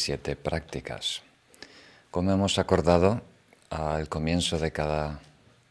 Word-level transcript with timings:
37 0.00 0.36
prácticas. 0.36 1.20
Como 2.10 2.32
hemos 2.32 2.58
acordado, 2.58 3.20
al 3.68 4.08
comienzo 4.08 4.58
de 4.58 4.72
cada 4.72 5.20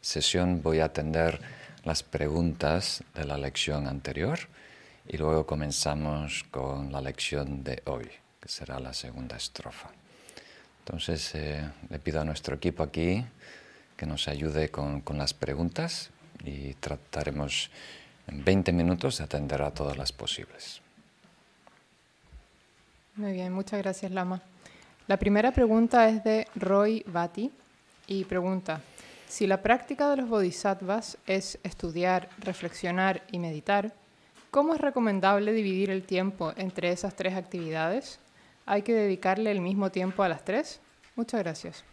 sesión 0.00 0.62
voy 0.62 0.78
a 0.78 0.84
atender 0.84 1.40
las 1.82 2.04
preguntas 2.04 3.02
de 3.14 3.24
la 3.24 3.36
lección 3.36 3.88
anterior 3.88 4.38
y 5.08 5.16
luego 5.16 5.46
comenzamos 5.46 6.44
con 6.52 6.92
la 6.92 7.00
lección 7.00 7.64
de 7.64 7.82
hoy, 7.86 8.08
que 8.40 8.48
será 8.48 8.78
la 8.78 8.94
segunda 8.94 9.36
estrofa. 9.36 9.90
Entonces 10.84 11.34
eh, 11.34 11.68
le 11.88 11.98
pido 11.98 12.20
a 12.20 12.24
nuestro 12.24 12.54
equipo 12.54 12.84
aquí 12.84 13.24
que 13.96 14.06
nos 14.06 14.28
ayude 14.28 14.68
con, 14.68 15.00
con 15.00 15.18
las 15.18 15.34
preguntas 15.34 16.10
y 16.44 16.74
trataremos 16.74 17.68
en 18.28 18.44
20 18.44 18.72
minutos 18.72 19.18
de 19.18 19.24
atender 19.24 19.60
a 19.62 19.72
todas 19.72 19.96
las 19.96 20.12
posibles. 20.12 20.82
Muy 23.20 23.32
bien, 23.32 23.52
muchas 23.52 23.82
gracias 23.82 24.10
Lama. 24.12 24.40
La 25.06 25.18
primera 25.18 25.52
pregunta 25.52 26.08
es 26.08 26.24
de 26.24 26.48
Roy 26.54 27.04
Bati 27.06 27.50
y 28.06 28.24
pregunta, 28.24 28.80
si 29.28 29.46
la 29.46 29.60
práctica 29.60 30.08
de 30.08 30.16
los 30.16 30.28
bodhisattvas 30.30 31.18
es 31.26 31.58
estudiar, 31.62 32.30
reflexionar 32.38 33.22
y 33.30 33.38
meditar, 33.38 33.92
¿cómo 34.50 34.72
es 34.72 34.80
recomendable 34.80 35.52
dividir 35.52 35.90
el 35.90 36.04
tiempo 36.04 36.54
entre 36.56 36.92
esas 36.92 37.14
tres 37.14 37.34
actividades? 37.34 38.20
¿Hay 38.64 38.80
que 38.80 38.94
dedicarle 38.94 39.50
el 39.50 39.60
mismo 39.60 39.90
tiempo 39.90 40.22
a 40.22 40.28
las 40.30 40.42
tres? 40.42 40.80
Muchas 41.14 41.40
gracias. 41.42 41.84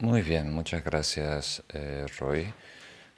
Muy 0.00 0.22
bien, 0.22 0.52
muchas 0.52 0.82
gracias 0.82 1.62
eh, 1.72 2.04
Roy. 2.18 2.52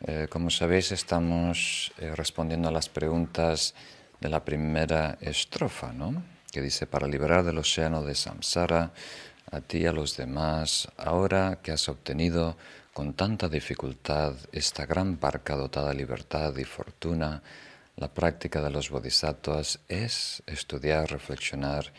Eh, 0.06 0.26
como 0.28 0.50
sabéis, 0.50 0.92
estamos 0.92 1.90
eh, 1.96 2.12
respondiendo 2.14 2.68
a 2.68 2.70
las 2.70 2.90
preguntas 2.90 3.74
de 4.20 4.28
la 4.28 4.44
primera 4.44 5.18
estrofa, 5.20 5.92
¿no? 5.92 6.22
que 6.50 6.60
dice, 6.60 6.86
para 6.86 7.06
liberar 7.06 7.44
del 7.44 7.58
océano 7.58 8.02
de 8.02 8.14
samsara, 8.14 8.92
a 9.52 9.60
ti 9.60 9.78
y 9.78 9.86
a 9.86 9.92
los 9.92 10.16
demás, 10.16 10.88
ahora 10.96 11.58
que 11.62 11.72
has 11.72 11.88
obtenido 11.88 12.56
con 12.92 13.14
tanta 13.14 13.48
dificultad 13.48 14.34
esta 14.52 14.86
gran 14.86 15.18
barca 15.18 15.56
dotada 15.56 15.88
de 15.88 15.94
libertad 15.94 16.56
y 16.56 16.64
fortuna, 16.64 17.42
la 17.96 18.08
práctica 18.08 18.62
de 18.62 18.70
los 18.70 18.90
bodhisattvas 18.90 19.80
es 19.88 20.42
estudiar, 20.46 21.10
reflexionar 21.10 21.92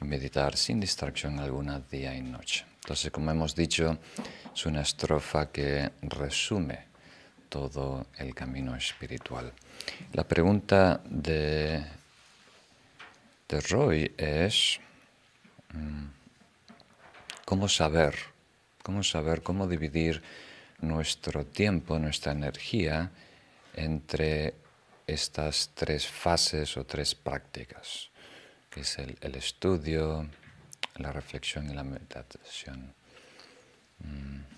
y 0.00 0.04
meditar 0.04 0.56
sin 0.56 0.80
distracción 0.80 1.38
alguna 1.38 1.80
día 1.80 2.14
y 2.14 2.22
noche. 2.22 2.64
Entonces, 2.82 3.10
como 3.10 3.30
hemos 3.30 3.54
dicho, 3.54 3.98
es 4.54 4.66
una 4.66 4.82
estrofa 4.82 5.50
que 5.50 5.90
resume 6.02 6.86
todo 7.56 8.08
el 8.18 8.34
camino 8.34 8.76
espiritual. 8.76 9.50
La 10.12 10.24
pregunta 10.28 11.00
de, 11.08 11.82
de 13.48 13.60
Roy 13.62 14.12
es, 14.14 14.78
mm, 15.72 16.04
¿cómo 17.46 17.66
saber? 17.66 18.14
¿Cómo 18.82 19.02
saber 19.02 19.42
cómo 19.42 19.66
dividir 19.66 20.22
nuestro 20.82 21.46
tiempo, 21.46 21.98
nuestra 21.98 22.32
energía 22.32 23.10
entre 23.72 24.52
estas 25.06 25.70
tres 25.72 26.06
fases 26.06 26.76
o 26.76 26.84
tres 26.84 27.14
prácticas, 27.14 28.10
que 28.68 28.80
es 28.80 28.98
el, 28.98 29.34
estudio, 29.34 30.28
la 30.96 31.10
reflexión 31.10 31.70
y 31.70 31.74
la 31.74 31.84
meditación? 31.84 32.92
Mm. 34.00 34.55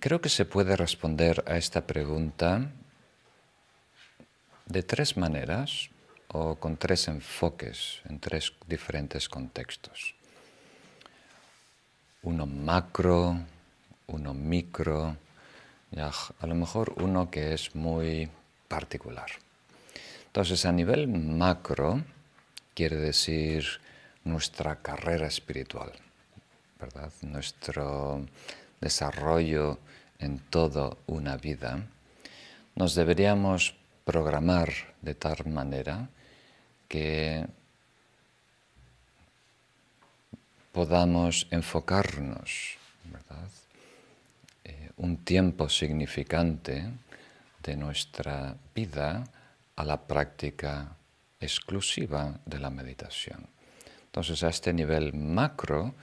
Creo 0.00 0.20
que 0.20 0.28
se 0.28 0.44
puede 0.44 0.76
responder 0.76 1.42
a 1.48 1.56
esta 1.56 1.84
pregunta 1.84 2.70
de 4.66 4.82
tres 4.84 5.16
maneras 5.16 5.90
o 6.28 6.54
con 6.54 6.76
tres 6.76 7.08
enfoques 7.08 8.00
en 8.08 8.20
tres 8.20 8.52
diferentes 8.68 9.28
contextos. 9.28 10.14
Uno 12.22 12.46
macro, 12.46 13.40
uno 14.06 14.34
micro, 14.34 15.16
y 15.90 15.98
a 15.98 16.12
lo 16.42 16.54
mejor 16.54 16.94
uno 16.98 17.28
que 17.28 17.52
es 17.54 17.74
muy 17.74 18.30
particular. 18.68 19.30
Entonces, 20.26 20.64
a 20.64 20.70
nivel 20.70 21.08
macro, 21.08 22.04
quiere 22.72 22.96
decir 22.98 23.66
nuestra 24.22 24.76
carrera 24.76 25.26
espiritual, 25.26 25.90
¿verdad? 26.78 27.10
Nuestro 27.22 28.24
desarrollo 28.80 29.78
en 30.18 30.38
toda 30.50 30.96
una 31.06 31.36
vida, 31.36 31.86
nos 32.74 32.94
deberíamos 32.94 33.74
programar 34.04 34.72
de 35.02 35.14
tal 35.14 35.46
manera 35.46 36.08
que 36.88 37.46
podamos 40.72 41.46
enfocarnos 41.50 42.78
eh, 44.64 44.90
un 44.96 45.18
tiempo 45.24 45.68
significante 45.68 46.84
de 47.62 47.76
nuestra 47.76 48.56
vida 48.74 49.24
a 49.76 49.84
la 49.84 50.00
práctica 50.00 50.96
exclusiva 51.40 52.38
de 52.46 52.58
la 52.58 52.70
meditación. 52.70 53.46
Entonces, 54.06 54.42
a 54.42 54.48
este 54.48 54.72
nivel 54.72 55.12
macro 55.14 55.94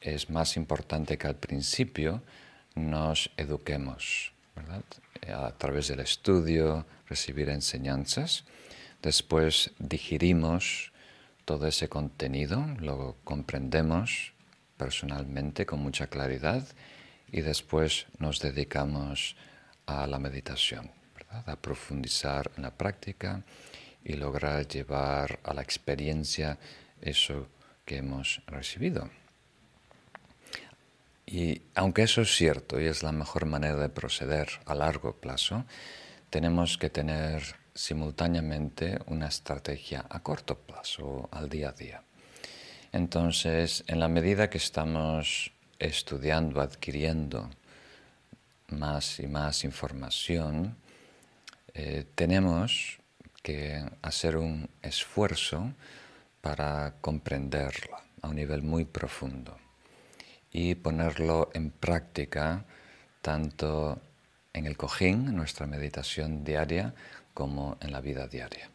es 0.00 0.30
más 0.30 0.56
importante 0.56 1.18
que 1.18 1.26
al 1.26 1.36
principio 1.36 2.22
nos 2.74 3.30
eduquemos, 3.36 4.32
A 5.28 5.52
través 5.52 5.88
del 5.88 6.00
estudio, 6.00 6.84
recibir 7.08 7.48
enseñanzas, 7.48 8.44
después 9.00 9.70
digerimos 9.78 10.92
todo 11.44 11.66
ese 11.66 11.88
contenido, 11.88 12.64
lo 12.80 13.16
comprendemos 13.24 14.32
personalmente 14.76 15.64
con 15.64 15.80
mucha 15.80 16.08
claridad 16.08 16.66
y 17.30 17.40
después 17.40 18.06
nos 18.18 18.40
dedicamos 18.40 19.36
a 19.86 20.06
la 20.06 20.18
meditación, 20.18 20.90
a 21.30 21.56
profundizar 21.56 22.50
en 22.56 22.64
la 22.64 22.70
práctica 22.70 23.42
y 24.04 24.14
lograr 24.14 24.66
llevar 24.66 25.38
a 25.44 25.54
la 25.54 25.62
experiencia 25.62 26.58
eso 27.00 27.48
que 27.84 27.98
hemos 27.98 28.42
recibido. 28.46 29.21
Y 31.26 31.62
aunque 31.74 32.02
eso 32.02 32.22
es 32.22 32.34
cierto 32.34 32.80
y 32.80 32.86
es 32.86 33.02
la 33.02 33.12
mejor 33.12 33.46
manera 33.46 33.76
de 33.76 33.88
proceder 33.88 34.48
a 34.66 34.74
largo 34.74 35.16
plazo, 35.16 35.64
tenemos 36.30 36.78
que 36.78 36.90
tener 36.90 37.42
simultáneamente 37.74 38.98
una 39.06 39.28
estrategia 39.28 40.04
a 40.08 40.20
corto 40.20 40.58
plazo, 40.58 41.28
al 41.32 41.48
día 41.48 41.70
a 41.70 41.72
día. 41.72 42.02
Entonces, 42.92 43.84
en 43.86 44.00
la 44.00 44.08
medida 44.08 44.50
que 44.50 44.58
estamos 44.58 45.52
estudiando, 45.78 46.60
adquiriendo 46.60 47.48
más 48.68 49.18
y 49.20 49.26
más 49.26 49.64
información, 49.64 50.76
eh, 51.74 52.04
tenemos 52.14 52.98
que 53.42 53.82
hacer 54.02 54.36
un 54.36 54.68
esfuerzo 54.82 55.72
para 56.42 56.94
comprenderla 57.00 58.02
a 58.20 58.28
un 58.28 58.36
nivel 58.36 58.62
muy 58.62 58.84
profundo 58.84 59.61
y 60.52 60.74
ponerlo 60.74 61.50
en 61.54 61.70
práctica 61.70 62.64
tanto 63.22 64.00
en 64.52 64.66
el 64.66 64.76
cojín, 64.76 65.34
nuestra 65.34 65.66
meditación 65.66 66.44
diaria, 66.44 66.94
como 67.32 67.78
en 67.80 67.92
la 67.92 68.00
vida 68.00 68.26
diaria. 68.26 68.68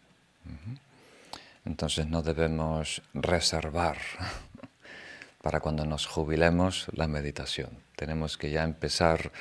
Entonces 1.66 2.08
no 2.08 2.24
debemos 2.24 3.02
reservar 3.14 3.98
para 5.44 5.60
cuando 5.60 5.86
nos 5.86 6.08
jubilemos 6.08 6.88
la 6.94 7.08
meditación. 7.08 7.70
Tenemos 7.96 8.38
que 8.38 8.50
ya 8.50 8.64
empezar 8.64 9.32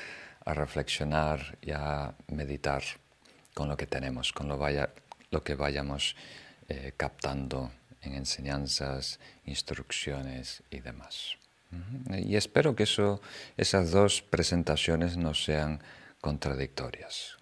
a 0.44 0.52
reflexionar 0.52 1.56
y 1.62 1.70
a 1.72 2.14
meditar 2.28 2.82
con 3.54 3.68
lo 3.68 3.76
que 3.76 3.86
tenemos, 3.86 4.32
con 4.32 4.48
lo, 4.48 4.58
vaya, 4.58 4.90
lo 5.30 5.42
que 5.42 5.54
vayamos 5.54 6.16
eh, 6.68 6.92
captando 6.96 7.70
en 8.02 8.14
enseñanzas, 8.14 9.18
instrucciones 9.44 10.62
y 10.70 10.80
demás. 10.80 11.36
Y 12.18 12.36
espero 12.36 12.74
que 12.74 12.84
eso, 12.84 13.20
esas 13.56 13.90
dos 13.90 14.22
presentaciones 14.22 15.16
no 15.16 15.34
sean 15.34 15.80
contradictorias. 16.20 17.36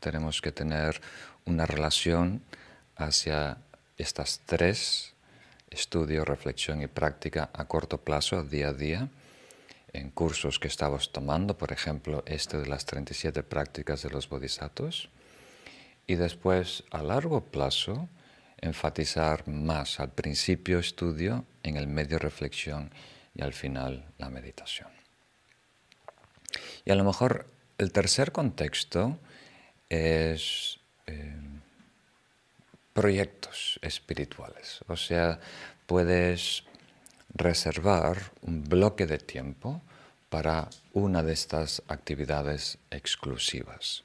Tenemos 0.00 0.40
que 0.40 0.52
tener 0.52 1.00
una 1.44 1.66
relación 1.66 2.42
hacia 2.96 3.58
estas 3.98 4.40
tres, 4.46 5.14
estudio, 5.70 6.24
reflexión 6.24 6.82
y 6.82 6.86
práctica 6.86 7.50
a 7.52 7.66
corto 7.66 7.98
plazo, 7.98 8.44
día 8.44 8.68
a 8.68 8.72
día, 8.72 9.08
en 9.92 10.10
cursos 10.10 10.58
que 10.58 10.68
estamos 10.68 11.12
tomando, 11.12 11.56
por 11.56 11.72
ejemplo, 11.72 12.22
este 12.26 12.58
de 12.58 12.66
las 12.66 12.84
37 12.84 13.42
prácticas 13.42 14.02
de 14.02 14.10
los 14.10 14.28
bodhisattvas, 14.28 15.08
y 16.06 16.16
después 16.16 16.84
a 16.90 17.02
largo 17.02 17.44
plazo 17.44 18.08
enfatizar 18.58 19.46
más 19.48 20.00
al 20.00 20.10
principio 20.10 20.78
estudio, 20.78 21.44
en 21.62 21.76
el 21.76 21.86
medio 21.86 22.18
reflexión 22.18 22.90
y 23.34 23.42
al 23.42 23.52
final 23.52 24.04
la 24.18 24.30
meditación. 24.30 24.88
Y 26.84 26.90
a 26.90 26.94
lo 26.94 27.04
mejor 27.04 27.46
el 27.78 27.92
tercer 27.92 28.32
contexto 28.32 29.18
es 29.88 30.78
eh, 31.06 31.36
proyectos 32.92 33.78
espirituales. 33.82 34.80
O 34.86 34.96
sea, 34.96 35.40
puedes 35.86 36.64
reservar 37.34 38.32
un 38.42 38.64
bloque 38.64 39.06
de 39.06 39.18
tiempo 39.18 39.82
para 40.30 40.68
una 40.92 41.22
de 41.22 41.32
estas 41.32 41.82
actividades 41.88 42.78
exclusivas. 42.90 44.04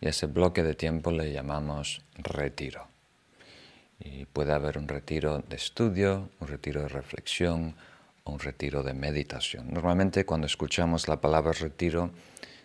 Y 0.00 0.08
ese 0.08 0.26
bloque 0.26 0.62
de 0.62 0.74
tiempo 0.74 1.10
le 1.10 1.32
llamamos 1.32 2.02
retiro. 2.16 2.88
Y 4.00 4.26
puede 4.26 4.52
haber 4.52 4.76
un 4.78 4.88
retiro 4.88 5.38
de 5.38 5.56
estudio, 5.56 6.30
un 6.40 6.48
retiro 6.48 6.82
de 6.82 6.88
reflexión 6.88 7.76
un 8.24 8.38
retiro 8.38 8.82
de 8.82 8.94
meditación. 8.94 9.72
Normalmente 9.72 10.24
cuando 10.24 10.46
escuchamos 10.46 11.08
la 11.08 11.20
palabra 11.20 11.52
retiro 11.52 12.10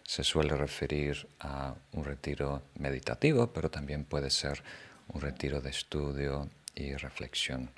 se 0.04 0.24
suele 0.24 0.56
referir 0.56 1.28
a 1.40 1.76
un 1.94 2.04
retiro 2.04 2.64
meditativo, 2.80 3.48
pero 3.54 3.70
también 3.70 4.06
puede 4.06 4.30
ser 4.30 4.64
un 5.10 5.22
retiro 5.22 5.62
de 5.62 5.70
estudio 5.70 6.50
y 6.74 6.96
reflexión. 6.96 7.70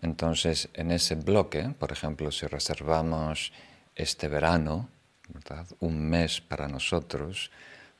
Entonces, 0.00 0.68
en 0.74 0.92
ese 0.92 1.16
bloque, 1.16 1.74
por 1.76 1.90
ejemplo, 1.90 2.30
si 2.30 2.46
reservamos 2.46 3.52
este 3.96 4.28
verano, 4.28 4.88
un 5.80 6.08
mes 6.08 6.40
para 6.40 6.68
nosotros, 6.68 7.50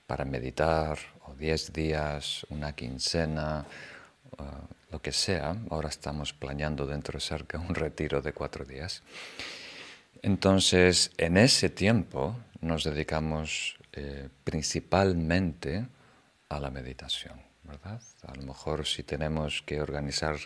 para 0.07 0.25
meditar, 0.25 0.99
o 1.27 1.35
diez 1.35 1.73
días, 1.73 2.47
una 2.51 2.73
quincena, 2.75 3.67
lo 4.91 5.01
que 5.03 5.13
sea, 5.13 5.57
ahora 5.71 5.89
estamos 5.89 6.33
planeando 6.33 6.87
dentro 6.87 7.19
de 7.19 7.21
cerca 7.21 7.59
un 7.59 7.75
retiro 7.75 8.23
de 8.23 8.33
cuatro 8.33 8.65
días. 8.65 9.03
Entonces, 10.23 11.13
en 11.17 11.37
ese 11.37 11.69
tiempo 11.69 12.37
nos 12.61 12.85
dedicamos 12.85 13.79
eh, 13.93 14.29
principalmente 14.45 15.87
a 16.49 16.59
la 16.61 16.71
meditación, 16.71 17.41
¿verdad? 17.63 18.01
A 18.27 18.35
lo 18.35 18.43
mejor 18.43 18.87
si 18.87 19.03
tenemos 19.03 19.63
que 19.63 19.81
organizar 19.81 20.37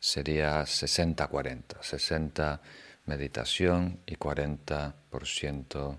sería 0.00 0.62
60-40, 0.62 1.80
60 1.80 2.60
meditación 3.06 4.00
y 4.06 4.16
40% 4.16 5.98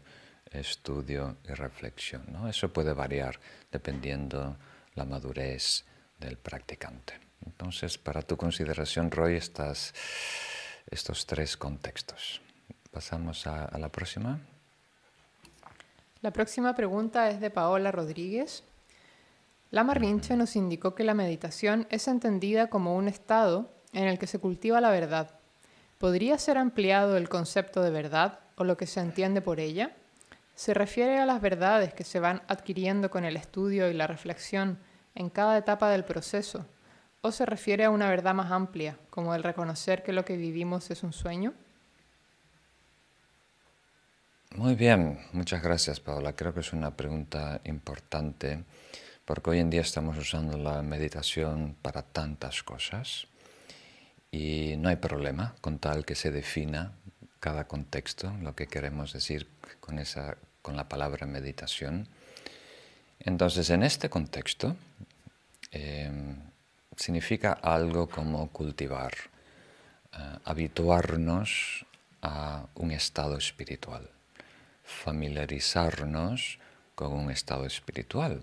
estudio 0.52 1.38
y 1.44 1.54
reflexión. 1.54 2.26
¿no? 2.32 2.48
Eso 2.48 2.72
puede 2.72 2.94
variar 2.94 3.40
dependiendo 3.72 4.58
la 4.96 5.06
madurez 5.06 5.86
del 6.20 6.38
practicante. 6.38 7.25
Entonces, 7.46 7.98
para 7.98 8.22
tu 8.22 8.38
consideración, 8.38 9.12
Roy, 9.12 9.36
estas, 9.36 9.94
estos 10.90 11.26
tres 11.26 11.58
contextos. 11.58 12.42
Pasamos 12.92 13.46
a, 13.48 13.78
la 13.78 13.90
próxima. 13.90 14.40
La 16.22 16.32
próxima 16.32 16.76
pregunta 16.76 17.30
es 17.30 17.40
de 17.40 17.50
Paola 17.50 17.92
Rodríguez. 17.92 18.64
Lama 19.72 19.94
Rinche 19.94 20.36
nos 20.36 20.56
indicó 20.56 20.96
que 20.96 21.04
la 21.04 21.14
meditación 21.14 21.88
es 21.90 22.08
entendida 22.08 22.68
como 22.68 22.96
un 22.96 23.08
estado 23.08 23.70
en 23.94 24.06
el 24.08 24.18
que 24.18 24.28
se 24.28 24.40
cultiva 24.40 24.80
la 24.82 24.92
verdad. 24.92 25.32
¿Podría 25.98 26.38
ser 26.38 26.58
ampliado 26.58 27.18
el 27.18 27.30
concepto 27.30 27.82
de 27.82 27.90
verdad 27.90 28.40
o 28.56 28.64
lo 28.64 28.78
que 28.78 28.88
se 28.88 29.00
entiende 29.00 29.42
por 29.42 29.60
ella? 29.60 29.96
¿Se 30.56 30.74
refiere 30.74 31.20
a 31.20 31.26
las 31.26 31.42
verdades 31.42 31.94
que 31.94 32.04
se 32.04 32.20
van 32.20 32.42
adquiriendo 32.48 33.10
con 33.10 33.26
el 33.26 33.36
estudio 33.36 33.90
y 33.90 33.94
la 33.94 34.08
reflexión 34.08 34.80
en 35.16 35.30
cada 35.30 35.58
etapa 35.58 35.90
del 35.90 36.06
proceso? 36.06 36.66
¿O 37.26 37.32
se 37.32 37.48
refiere 37.48 37.86
a 37.86 37.90
una 37.90 38.08
verdad 38.08 38.36
más 38.36 38.52
amplia, 38.52 39.00
como 39.10 39.34
el 39.34 39.42
reconocer 39.42 40.04
que 40.04 40.14
lo 40.14 40.24
que 40.24 40.38
vivimos 40.38 40.92
es 40.92 41.02
un 41.02 41.12
sueño? 41.12 41.56
Muy 44.52 44.76
bien, 44.76 45.20
muchas 45.32 45.64
gracias 45.64 46.00
Paola. 46.00 46.36
Creo 46.36 46.54
que 46.54 46.60
es 46.60 46.72
una 46.72 46.96
pregunta 46.96 47.62
importante 47.64 48.64
porque 49.26 49.50
hoy 49.50 49.60
en 49.60 49.72
día 49.72 49.82
estamos 49.82 50.20
usando 50.20 50.56
la 50.56 50.84
meditación 50.84 51.76
para 51.82 52.04
tantas 52.04 52.62
cosas 52.62 53.26
y 54.30 54.76
no 54.78 54.90
hay 54.90 54.98
problema 54.98 55.56
con 55.62 55.80
tal 55.80 56.06
que 56.06 56.14
se 56.14 56.30
defina 56.30 56.92
cada 57.40 57.68
contexto, 57.68 58.38
lo 58.44 58.54
que 58.54 58.68
queremos 58.68 59.14
decir 59.14 59.48
con, 59.80 59.98
esa, 59.98 60.38
con 60.62 60.78
la 60.78 60.88
palabra 60.88 61.26
meditación. 61.26 62.08
Entonces, 63.20 63.72
en 63.72 63.82
este 63.82 64.12
contexto, 64.12 64.76
em, 65.72 66.54
significa 66.96 67.54
algo 67.54 68.08
como 68.08 68.50
cultivar, 68.50 69.14
eh, 70.14 70.38
habituarnos 70.46 71.86
a 72.22 72.66
un 72.76 72.92
estado 72.92 73.38
espiritual, 73.38 74.10
familiarizarnos 74.84 76.60
con 76.96 77.14
un 77.14 77.32
estado 77.32 77.66
espiritual. 77.66 78.42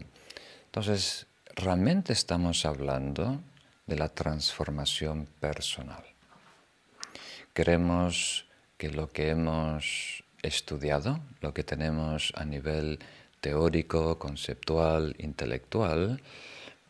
Entonces, 0.66 1.26
realmente 1.56 2.12
estamos 2.12 2.64
hablando 2.64 3.40
de 3.86 3.96
la 3.96 4.08
transformación 4.08 5.26
personal. 5.40 6.04
Queremos 7.52 8.46
que 8.78 8.90
lo 8.90 9.10
que 9.10 9.30
hemos 9.30 10.24
estudiado, 10.42 11.20
lo 11.40 11.52
que 11.52 11.64
tenemos 11.64 12.32
a 12.36 12.44
nivel 12.44 12.98
teórico, 13.40 14.18
conceptual, 14.18 15.14
intelectual, 15.18 16.20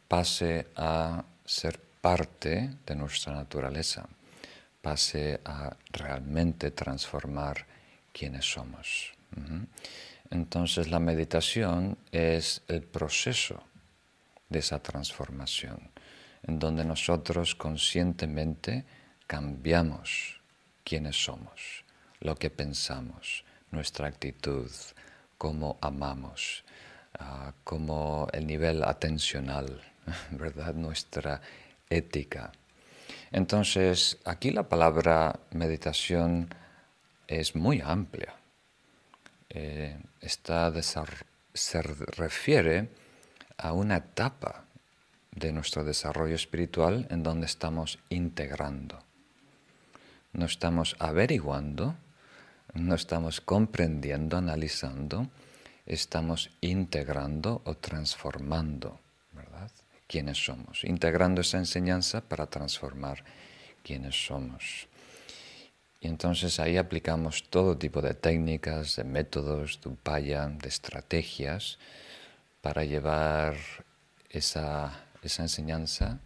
pase 0.08 0.66
a 0.76 1.24
ser 1.52 1.78
parte 2.00 2.76
de 2.86 2.96
nuestra 2.96 3.34
naturaleza, 3.34 4.08
pase 4.80 5.40
a 5.44 5.76
realmente 5.92 6.70
transformar 6.70 7.66
quienes 8.12 8.50
somos. 8.50 9.12
Entonces 10.30 10.90
la 10.90 10.98
meditación 10.98 11.98
es 12.10 12.62
el 12.68 12.82
proceso 12.82 13.62
de 14.48 14.58
esa 14.58 14.82
transformación, 14.82 15.90
en 16.42 16.58
donde 16.58 16.84
nosotros 16.84 17.54
conscientemente 17.54 18.84
cambiamos 19.26 20.40
quiénes 20.84 21.22
somos, 21.22 21.84
lo 22.20 22.34
que 22.36 22.50
pensamos, 22.50 23.44
nuestra 23.70 24.08
actitud, 24.08 24.70
cómo 25.38 25.78
amamos, 25.80 26.64
uh, 27.20 27.52
cómo 27.64 28.26
el 28.32 28.46
nivel 28.46 28.82
atencional, 28.84 29.80
¿verdad? 30.30 30.74
Nuestra 30.74 31.40
ética. 31.88 32.52
Entonces, 33.30 34.18
aquí 34.24 34.50
la 34.50 34.68
palabra 34.68 35.40
meditación 35.52 36.48
es 37.26 37.54
muy 37.54 37.80
amplia. 37.80 38.34
Eh, 39.48 39.98
se 41.54 41.82
refiere 41.82 42.88
a 43.58 43.72
una 43.72 43.96
etapa 43.96 44.64
de 45.30 45.52
nuestro 45.52 45.84
desarrollo 45.84 46.34
espiritual 46.34 47.06
en 47.10 47.22
donde 47.22 47.46
estamos 47.46 47.98
integrando 48.08 49.02
no 50.32 50.46
estamos 50.46 50.96
averiguando, 50.98 51.94
no 52.74 52.94
estamos 52.94 53.40
comprendiendo, 53.40 54.38
analizando, 54.38 55.28
estamos 55.84 56.50
integrando 56.60 57.60
o 57.64 57.76
transformando, 57.76 58.98
Quiénes 60.12 60.44
somos, 60.44 60.84
integrando 60.84 61.40
esa 61.40 61.56
enseñanza 61.56 62.20
para 62.20 62.44
transformar 62.46 63.24
quiénes 63.82 64.26
somos. 64.26 64.86
Y 66.00 66.08
entonces 66.08 66.60
ahí 66.60 66.76
aplicamos 66.76 67.48
todo 67.48 67.78
tipo 67.78 68.02
de 68.02 68.12
técnicas, 68.12 68.96
de 68.96 69.04
métodos, 69.04 69.80
de 69.80 69.88
upaya, 69.88 70.48
de 70.48 70.68
estrategias 70.68 71.78
para 72.60 72.84
llevar 72.84 73.56
esa, 74.28 74.92
esa 75.22 75.42
enseñanza 75.44 76.20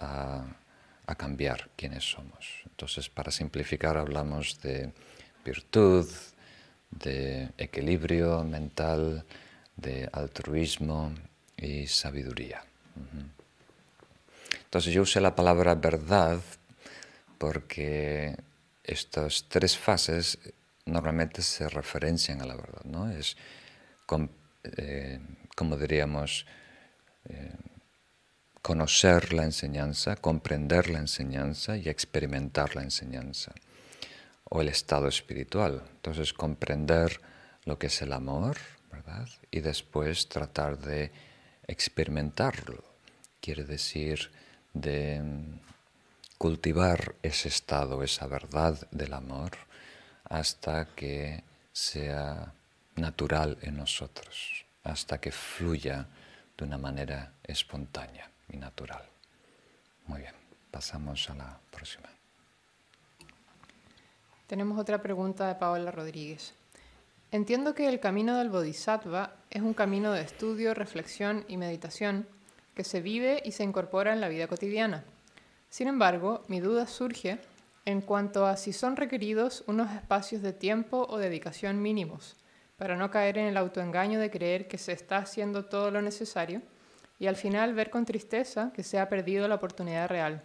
a 0.00 0.46
a 1.06 1.14
cambiar 1.14 1.70
quiénes 1.76 2.04
somos. 2.04 2.62
Entonces, 2.64 3.08
para 3.08 3.30
simplificar, 3.30 3.96
hablamos 3.96 4.60
de 4.60 4.92
virtud, 5.44 6.06
de 6.90 7.50
equilibrio 7.56 8.42
mental, 8.42 9.24
de 9.76 10.08
altruismo 10.12 11.14
y 11.56 11.86
sabiduría. 11.86 12.64
Entonces, 14.64 14.92
yo 14.92 15.02
usé 15.02 15.20
la 15.20 15.34
palabra 15.34 15.74
verdad 15.74 16.40
porque 17.38 18.36
estas 18.84 19.44
tres 19.48 19.76
fases 19.76 20.38
normalmente 20.86 21.42
se 21.42 21.68
referencian 21.68 22.40
a 22.42 22.46
la 22.46 22.56
verdad, 22.56 22.84
¿no? 22.84 23.10
Es, 23.10 23.36
eh, 24.76 25.20
como 25.54 25.76
diríamos, 25.76 26.46
eh, 27.28 27.52
conocer 28.62 29.32
la 29.32 29.44
enseñanza, 29.44 30.16
comprender 30.16 30.88
la 30.90 30.98
enseñanza 30.98 31.76
y 31.76 31.88
experimentar 31.88 32.74
la 32.74 32.82
enseñanza, 32.82 33.52
o 34.44 34.60
el 34.60 34.68
estado 34.68 35.08
espiritual. 35.08 35.82
Entonces, 35.96 36.32
comprender 36.32 37.20
lo 37.64 37.78
que 37.78 37.88
es 37.88 38.02
el 38.02 38.12
amor, 38.12 38.56
¿verdad? 38.92 39.28
Y 39.50 39.60
después 39.60 40.28
tratar 40.28 40.78
de 40.78 41.10
experimentarlo. 41.66 42.85
Quiere 43.46 43.62
decir 43.62 44.28
de 44.74 45.22
cultivar 46.36 47.14
ese 47.22 47.46
estado, 47.46 48.02
esa 48.02 48.26
verdad 48.26 48.88
del 48.90 49.12
amor, 49.12 49.52
hasta 50.24 50.86
que 50.96 51.44
sea 51.72 52.52
natural 52.96 53.56
en 53.62 53.76
nosotros, 53.76 54.66
hasta 54.82 55.20
que 55.20 55.30
fluya 55.30 56.08
de 56.58 56.64
una 56.64 56.76
manera 56.76 57.34
espontánea 57.44 58.28
y 58.48 58.56
natural. 58.56 59.04
Muy 60.08 60.22
bien, 60.22 60.34
pasamos 60.72 61.30
a 61.30 61.36
la 61.36 61.60
próxima. 61.70 62.08
Tenemos 64.48 64.76
otra 64.76 65.00
pregunta 65.00 65.46
de 65.46 65.54
Paola 65.54 65.92
Rodríguez. 65.92 66.52
Entiendo 67.30 67.76
que 67.76 67.88
el 67.88 68.00
camino 68.00 68.38
del 68.38 68.50
Bodhisattva 68.50 69.36
es 69.50 69.62
un 69.62 69.72
camino 69.72 70.10
de 70.10 70.22
estudio, 70.22 70.74
reflexión 70.74 71.44
y 71.46 71.56
meditación 71.58 72.26
que 72.76 72.84
se 72.84 73.00
vive 73.00 73.42
y 73.44 73.52
se 73.52 73.64
incorpora 73.64 74.12
en 74.12 74.20
la 74.20 74.28
vida 74.28 74.46
cotidiana. 74.46 75.02
Sin 75.70 75.88
embargo, 75.88 76.44
mi 76.46 76.60
duda 76.60 76.86
surge 76.86 77.38
en 77.86 78.02
cuanto 78.02 78.46
a 78.46 78.56
si 78.56 78.72
son 78.72 78.96
requeridos 78.96 79.64
unos 79.66 79.90
espacios 79.92 80.42
de 80.42 80.52
tiempo 80.52 81.06
o 81.08 81.16
dedicación 81.16 81.80
mínimos, 81.80 82.36
para 82.76 82.96
no 82.96 83.10
caer 83.10 83.38
en 83.38 83.46
el 83.46 83.56
autoengaño 83.56 84.20
de 84.20 84.30
creer 84.30 84.68
que 84.68 84.76
se 84.76 84.92
está 84.92 85.16
haciendo 85.16 85.64
todo 85.64 85.90
lo 85.90 86.02
necesario 86.02 86.60
y 87.18 87.28
al 87.28 87.36
final 87.36 87.72
ver 87.72 87.88
con 87.88 88.04
tristeza 88.04 88.70
que 88.74 88.82
se 88.82 88.98
ha 88.98 89.08
perdido 89.08 89.48
la 89.48 89.54
oportunidad 89.54 90.08
real. 90.08 90.42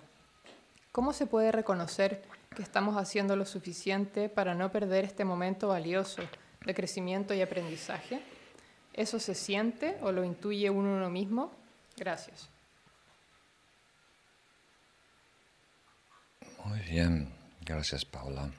¿Cómo 0.94 1.12
se 1.12 1.26
puede 1.26 1.52
reconocer 1.52 2.22
que 2.56 2.62
estamos 2.62 2.96
haciendo 2.96 3.36
lo 3.36 3.46
suficiente 3.46 4.30
para 4.30 4.56
no 4.56 4.72
perder 4.72 5.04
este 5.04 5.26
momento 5.26 5.68
valioso 5.68 6.22
de 6.66 6.74
crecimiento 6.74 7.34
y 7.34 7.42
aprendizaje? 7.42 8.22
¿Eso 8.94 9.20
se 9.20 9.36
siente 9.36 9.98
o 10.02 10.14
lo 10.14 10.24
intuye 10.24 10.70
uno, 10.70 10.96
uno 10.96 11.10
mismo? 11.10 11.61
Gracias. 12.02 12.50
Muy 16.66 16.80
bien, 16.80 17.32
gracias 17.64 18.06
Paula. 18.06 18.50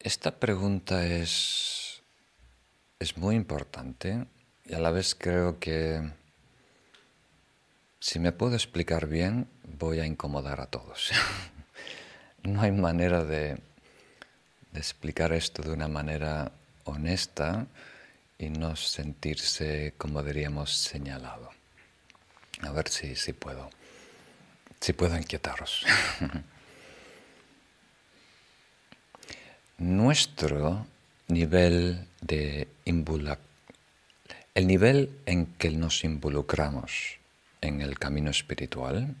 Esta 0.00 0.32
pregunta 0.32 1.06
es, 1.06 2.02
es 2.98 3.16
muy 3.16 3.36
importante 3.36 4.26
y 4.64 4.74
a 4.74 4.80
la 4.80 4.90
vez 4.90 5.14
creo 5.14 5.60
que 5.60 6.02
si 8.00 8.18
me 8.18 8.32
puedo 8.32 8.56
explicar 8.56 9.06
bien 9.06 9.46
voy 9.62 10.00
a 10.00 10.06
incomodar 10.06 10.60
a 10.60 10.66
todos. 10.66 11.12
no 12.42 12.60
hay 12.60 12.72
manera 12.72 13.22
de, 13.22 13.60
de 14.72 14.80
explicar 14.80 15.32
esto 15.32 15.62
de 15.62 15.74
una 15.74 15.86
manera 15.86 16.50
honesta 16.82 17.68
y 18.44 18.50
no 18.50 18.76
sentirse, 18.76 19.94
como 19.96 20.22
diríamos, 20.22 20.76
señalado. 20.76 21.50
A 22.60 22.70
ver 22.70 22.88
si, 22.88 23.16
si 23.16 23.32
puedo, 23.32 23.70
si 24.80 24.92
puedo 24.92 25.16
inquietaros. 25.16 25.86
Nuestro 29.78 30.86
nivel 31.28 32.06
de 32.20 32.68
el 34.54 34.66
nivel 34.68 35.18
en 35.26 35.46
que 35.46 35.70
nos 35.70 36.04
involucramos 36.04 37.18
en 37.60 37.80
el 37.80 37.98
camino 37.98 38.30
espiritual 38.30 39.16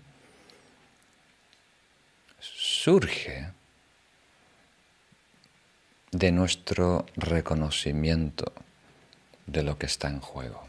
surge 2.38 3.48
de 6.12 6.30
nuestro 6.30 7.06
reconocimiento 7.16 8.52
de 9.46 9.62
lo 9.62 9.78
que 9.78 9.86
está 9.86 10.08
en 10.08 10.20
juego. 10.20 10.66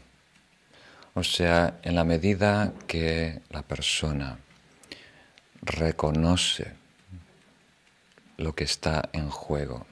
O 1.14 1.24
sea, 1.24 1.78
en 1.82 1.94
la 1.94 2.04
medida 2.04 2.72
que 2.86 3.40
la 3.50 3.62
persona 3.62 4.38
reconoce 5.62 6.74
lo 8.36 8.54
que 8.54 8.64
está 8.64 9.08
en 9.12 9.30
juego, 9.30 9.86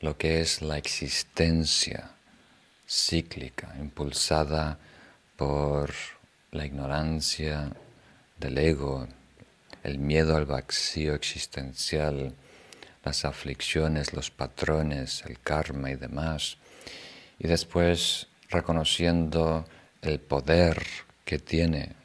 lo 0.00 0.18
que 0.18 0.40
es 0.40 0.60
la 0.60 0.76
existencia 0.76 2.10
cíclica, 2.88 3.74
impulsada 3.78 4.78
por 5.36 5.94
la 6.50 6.66
ignorancia 6.66 7.72
del 8.38 8.58
ego, 8.58 9.06
el 9.82 9.98
miedo 9.98 10.36
al 10.36 10.46
vacío 10.46 11.14
existencial, 11.14 12.34
las 13.04 13.24
aflicciones, 13.24 14.12
los 14.12 14.30
patrones, 14.30 15.22
el 15.26 15.38
karma 15.38 15.90
y 15.90 15.96
demás, 15.96 16.56
y 17.38 17.48
después 17.48 18.28
reconociendo 18.50 19.64
el 20.02 20.20
poder 20.20 20.86
que 21.24 21.38
tiene 21.38 21.96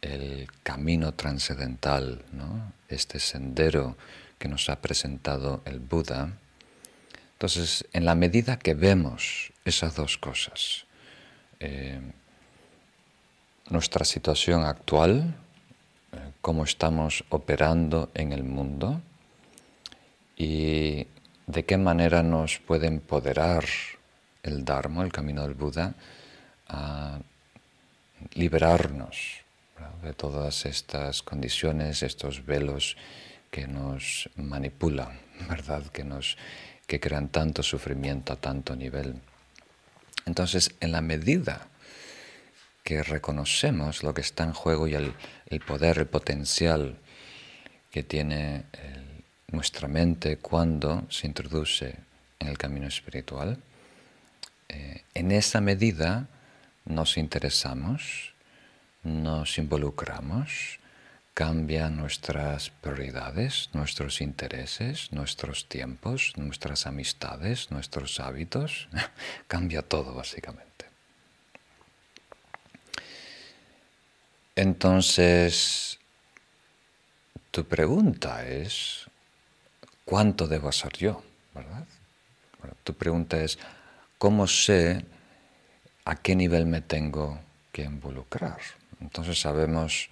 el 0.00 0.48
camino 0.62 1.12
trascendental, 1.12 2.24
este 2.88 3.18
sendero 3.18 3.96
que 4.38 4.48
nos 4.48 4.68
ha 4.70 4.80
presentado 4.80 5.62
el 5.66 5.80
Buda. 5.80 6.32
Entonces, 7.32 7.86
en 7.92 8.04
la 8.04 8.14
medida 8.14 8.58
que 8.58 8.74
vemos 8.74 9.52
esas 9.64 9.94
dos 9.94 10.16
cosas, 10.16 10.86
eh, 11.60 12.00
nuestra 13.68 14.04
situación 14.04 14.64
actual, 14.64 15.36
eh, 16.12 16.32
cómo 16.40 16.64
estamos 16.64 17.24
operando 17.28 18.10
en 18.14 18.32
el 18.32 18.42
mundo 18.42 19.00
y 20.36 21.06
de 21.46 21.64
qué 21.66 21.76
manera 21.76 22.22
nos 22.22 22.58
puede 22.58 22.86
empoderar 22.86 23.64
el 24.42 24.64
Dharma, 24.64 25.04
el 25.04 25.12
camino 25.12 25.42
del 25.42 25.54
Buda, 25.54 25.94
a 26.68 27.18
liberarnos 28.34 29.40
de 30.02 30.12
todas 30.12 30.66
estas 30.66 31.22
condiciones, 31.22 32.02
estos 32.02 32.44
velos 32.44 32.96
que 33.50 33.66
nos 33.66 34.28
manipulan, 34.36 35.18
¿verdad? 35.48 35.86
Que, 35.86 36.04
nos, 36.04 36.36
que 36.86 37.00
crean 37.00 37.28
tanto 37.28 37.62
sufrimiento 37.62 38.32
a 38.32 38.36
tanto 38.36 38.76
nivel. 38.76 39.20
Entonces, 40.26 40.74
en 40.80 40.92
la 40.92 41.00
medida 41.00 41.68
que 42.84 43.02
reconocemos 43.02 44.02
lo 44.02 44.14
que 44.14 44.20
está 44.20 44.44
en 44.44 44.52
juego 44.52 44.88
y 44.88 44.94
el, 44.94 45.14
poder, 45.66 45.98
el 45.98 46.06
potencial 46.06 46.98
que 47.90 48.02
tiene 48.02 48.64
nuestra 49.48 49.88
mente 49.88 50.38
cuando 50.38 51.04
se 51.10 51.26
introduce 51.26 51.94
en 52.38 52.48
el 52.48 52.58
camino 52.58 52.86
espiritual, 52.86 53.58
eh, 54.72 55.02
en 55.14 55.32
esa 55.32 55.60
medida 55.60 56.28
nos 56.84 57.16
interesamos, 57.16 58.34
nos 59.02 59.58
involucramos, 59.58 60.78
cambian 61.34 61.96
nuestras 61.96 62.70
prioridades, 62.70 63.70
nuestros 63.72 64.20
intereses, 64.20 65.10
nuestros 65.10 65.68
tiempos, 65.68 66.34
nuestras 66.36 66.86
amistades, 66.86 67.72
nuestros 67.72 68.20
hábitos, 68.20 68.88
cambia 69.48 69.82
todo 69.82 70.14
básicamente. 70.14 70.86
Entonces, 74.54 75.98
tu 77.50 77.64
pregunta 77.64 78.46
es, 78.46 79.06
¿cuánto 80.04 80.46
debo 80.46 80.68
hacer 80.68 80.92
yo? 80.92 81.24
¿Verdad? 81.54 81.86
tu 82.84 82.94
pregunta 82.94 83.42
es, 83.42 83.58
¿cómo 84.20 84.46
sé 84.46 85.02
a 86.04 86.14
qué 86.14 86.36
nivel 86.36 86.66
me 86.66 86.82
tengo 86.82 87.40
que 87.72 87.84
involucrar? 87.84 88.58
Entonces 89.00 89.40
sabemos 89.40 90.10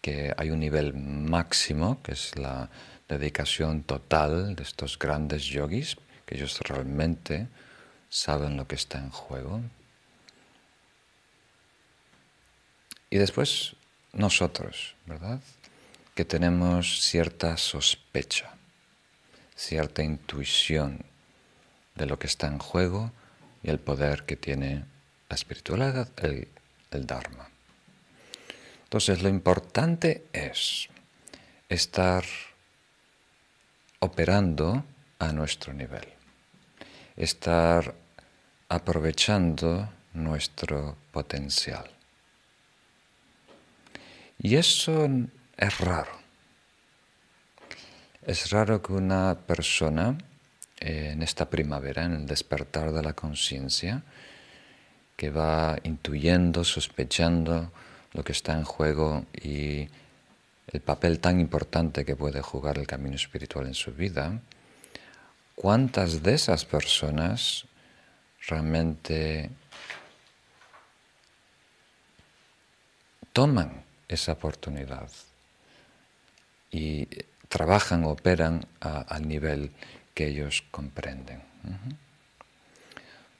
que 0.00 0.32
hay 0.36 0.50
un 0.50 0.60
nivel 0.60 0.94
máximo, 0.94 2.00
que 2.04 2.12
es 2.12 2.38
la 2.38 2.70
dedicación 3.08 3.82
total 3.82 4.54
de 4.54 4.62
estos 4.62 4.96
grandes 4.96 5.42
yogis, 5.42 5.96
que 6.24 6.36
ellos 6.36 6.60
realmente 6.60 7.48
saben 8.08 8.56
lo 8.56 8.68
que 8.68 8.76
está 8.76 8.98
en 8.98 9.10
juego. 9.10 9.60
Y 13.10 13.18
después 13.18 13.74
nosotros, 14.12 14.94
¿verdad? 15.04 15.40
Que 16.14 16.24
tenemos 16.24 17.02
cierta 17.02 17.56
sospecha, 17.56 18.54
cierta 19.56 20.04
intuición 20.04 21.04
de 21.96 22.06
lo 22.06 22.20
que 22.20 22.28
está 22.28 22.46
en 22.46 22.60
juego 22.60 23.10
y 23.62 23.70
el 23.70 23.78
poder 23.78 24.24
que 24.24 24.36
tiene 24.36 24.84
la 25.28 25.34
espiritualidad, 25.34 26.08
el, 26.22 26.48
Dharma. 26.90 27.48
Entonces 28.84 29.22
lo 29.22 29.30
importante 29.30 30.26
es 30.30 30.90
estar 31.70 32.22
operando 34.00 34.84
a 35.18 35.32
nuestro 35.32 35.72
nivel, 35.72 36.06
estar 37.16 37.94
aprovechando 38.68 39.88
nuestro 40.12 40.98
potencial. 41.12 41.90
Y 44.38 44.56
eso 44.56 45.08
es 45.56 45.78
raro. 45.78 46.12
Es 48.20 48.50
raro 48.50 48.82
que 48.82 48.92
una 48.92 49.34
persona 49.46 50.18
en 50.84 51.22
esta 51.22 51.48
primavera, 51.48 52.04
en 52.04 52.12
el 52.12 52.26
despertar 52.26 52.90
de 52.92 53.02
la 53.02 53.12
conciencia, 53.12 54.02
que 55.16 55.30
va 55.30 55.78
intuyendo, 55.84 56.64
sospechando 56.64 57.70
lo 58.12 58.24
que 58.24 58.32
está 58.32 58.52
en 58.54 58.64
juego 58.64 59.24
y 59.32 59.88
el 60.66 60.80
papel 60.80 61.20
tan 61.20 61.38
importante 61.38 62.04
que 62.04 62.16
puede 62.16 62.42
jugar 62.42 62.78
el 62.78 62.88
camino 62.88 63.14
espiritual 63.14 63.66
en 63.66 63.74
su 63.74 63.92
vida, 63.92 64.40
¿cuántas 65.54 66.22
de 66.24 66.34
esas 66.34 66.64
personas 66.64 67.66
realmente 68.48 69.50
toman 73.32 73.84
esa 74.08 74.32
oportunidad 74.32 75.08
y 76.72 77.06
trabajan, 77.48 78.02
operan 78.04 78.66
al 78.80 79.28
nivel 79.28 79.70
que 80.14 80.26
ellos 80.26 80.64
comprenden. 80.70 81.42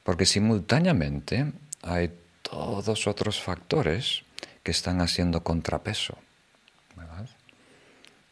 Porque 0.05 0.27
simultáneamente 0.27 1.53
hay 1.83 2.13
todos 2.43 3.07
otros 3.07 3.41
factores 3.41 4.23
que 4.63 4.71
están 4.71 5.01
haciendo 5.01 5.43
contrapeso, 5.43 6.19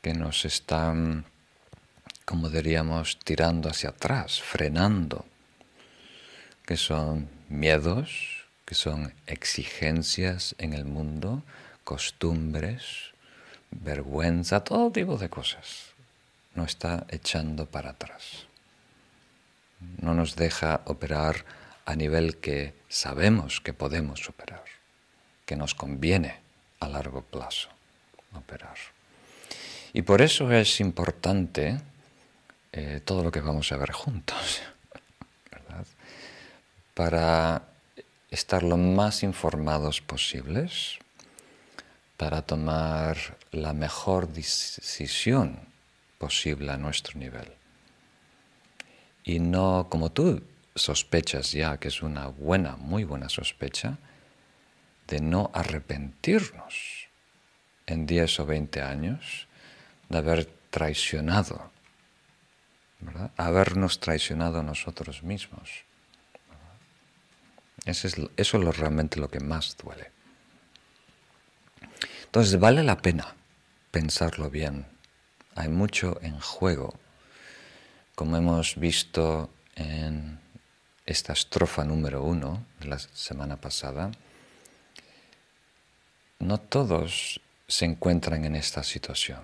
que 0.02 0.14
nos 0.14 0.44
están, 0.44 1.25
como 2.25 2.49
diríamos, 2.49 3.18
tirando 3.18 3.68
hacia 3.68 3.90
atrás, 3.90 4.40
frenando, 4.40 5.26
que 6.64 6.76
son 6.76 7.28
miedos, 7.49 8.47
que 8.64 8.75
son 8.75 9.12
exigencias 9.26 10.54
en 10.59 10.73
el 10.73 10.85
mundo, 10.85 11.42
costumbres, 11.85 13.11
vergüenza, 13.70 14.62
todo 14.64 14.90
tipo 14.90 15.16
de 15.18 15.28
cosas. 15.28 15.89
Nos 16.54 16.71
está 16.71 17.07
echando 17.09 17.66
para 17.66 17.90
atrás. 17.90 18.47
No 19.99 20.14
nos 20.14 20.37
deja 20.37 20.83
operar 20.85 21.45
a 21.87 21.95
nivel 21.97 22.38
que 22.38 22.75
sabemos 22.88 23.61
que 23.61 23.73
podemos 23.73 24.28
operar, 24.28 24.64
que 25.47 25.57
nos 25.57 25.75
conviene 25.75 26.40
a 26.80 26.88
largo 26.88 27.23
plazo 27.23 27.69
operar. 28.35 28.76
Y 29.92 30.02
por 30.02 30.23
eso 30.23 30.50
es 30.52 30.80
importante 30.80 31.80
eh, 32.73 33.00
todo 33.04 33.25
lo 33.25 33.33
que 33.33 33.40
vamos 33.40 33.73
a 33.73 33.76
ver 33.76 33.90
juntos, 33.90 34.62
¿verdad? 35.50 35.87
Para 36.95 37.62
estar 38.30 38.62
lo 38.62 38.76
más 38.76 39.23
informados 39.23 40.00
posibles, 40.00 40.99
para 42.16 42.42
tomar 42.42 43.16
la 43.50 43.73
mejor 43.73 44.28
decisión 44.28 45.69
posible 46.20 46.70
a 46.70 46.76
nuestro 46.76 47.18
nivel. 47.18 47.50
Y 49.24 49.38
no 49.38 49.88
como 49.90 50.12
tú 50.12 50.42
sospechas 50.74 51.52
ya, 51.52 51.78
que 51.78 51.88
es 51.88 52.02
una 52.02 52.26
buena, 52.26 52.76
muy 52.76 53.04
buena 53.04 53.30
sospecha, 53.30 53.96
de 55.08 55.20
no 55.20 55.50
arrepentirnos 55.54 57.08
en 57.86 58.06
10 58.06 58.40
o 58.40 58.46
20 58.46 58.82
años 58.82 59.48
de 60.10 60.18
haber 60.18 60.44
traicionado, 60.70 61.70
¿verdad? 63.00 63.30
habernos 63.38 63.98
traicionado 63.98 64.62
nosotros 64.62 65.22
mismos. 65.22 65.84
Eso 67.86 68.06
es, 68.08 68.16
eso 68.36 68.58
es 68.58 68.76
realmente 68.76 69.18
lo 69.18 69.30
que 69.30 69.40
más 69.40 69.74
duele. 69.82 70.10
Entonces 72.26 72.60
vale 72.60 72.82
la 72.82 72.98
pena 72.98 73.34
pensarlo 73.90 74.50
bien. 74.50 74.86
Hay 75.61 75.69
mucho 75.69 76.19
en 76.23 76.40
juego, 76.40 76.95
como 78.14 78.38
hemos 78.38 78.76
visto 78.76 79.50
en 79.76 80.40
esta 81.05 81.35
estrofa 81.35 81.85
número 81.85 82.23
uno 82.23 82.64
de 82.81 82.87
la 82.87 82.99
semana 82.99 83.57
pasada. 83.61 84.11
No 86.38 86.57
todos 86.57 87.43
se 87.69 87.85
encuentran 87.85 88.47
en 88.47 88.57
esta 88.57 88.83
situación. 88.83 89.40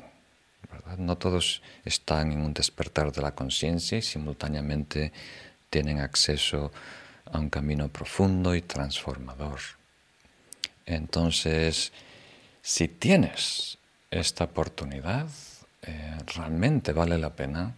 No 0.97 1.19
todos 1.19 1.61
están 1.85 2.33
en 2.33 2.41
un 2.41 2.55
despertar 2.55 3.13
de 3.13 3.21
la 3.21 3.35
conciencia 3.35 3.99
y 3.99 4.03
simultáneamente 4.03 5.13
tienen 5.69 6.01
acceso 6.01 6.73
a 7.31 7.39
un 7.39 7.51
camino 7.51 7.89
profundo 7.89 8.55
y 8.55 8.63
transformador. 8.63 9.61
Entonces, 10.87 11.93
si 12.63 12.89
tienes 12.89 13.77
esta 14.11 14.45
oportunidad, 14.45 15.29
eh, 15.87 16.19
realmente 16.35 16.93
vale 16.93 17.19
la 17.19 17.31
pena 17.31 17.75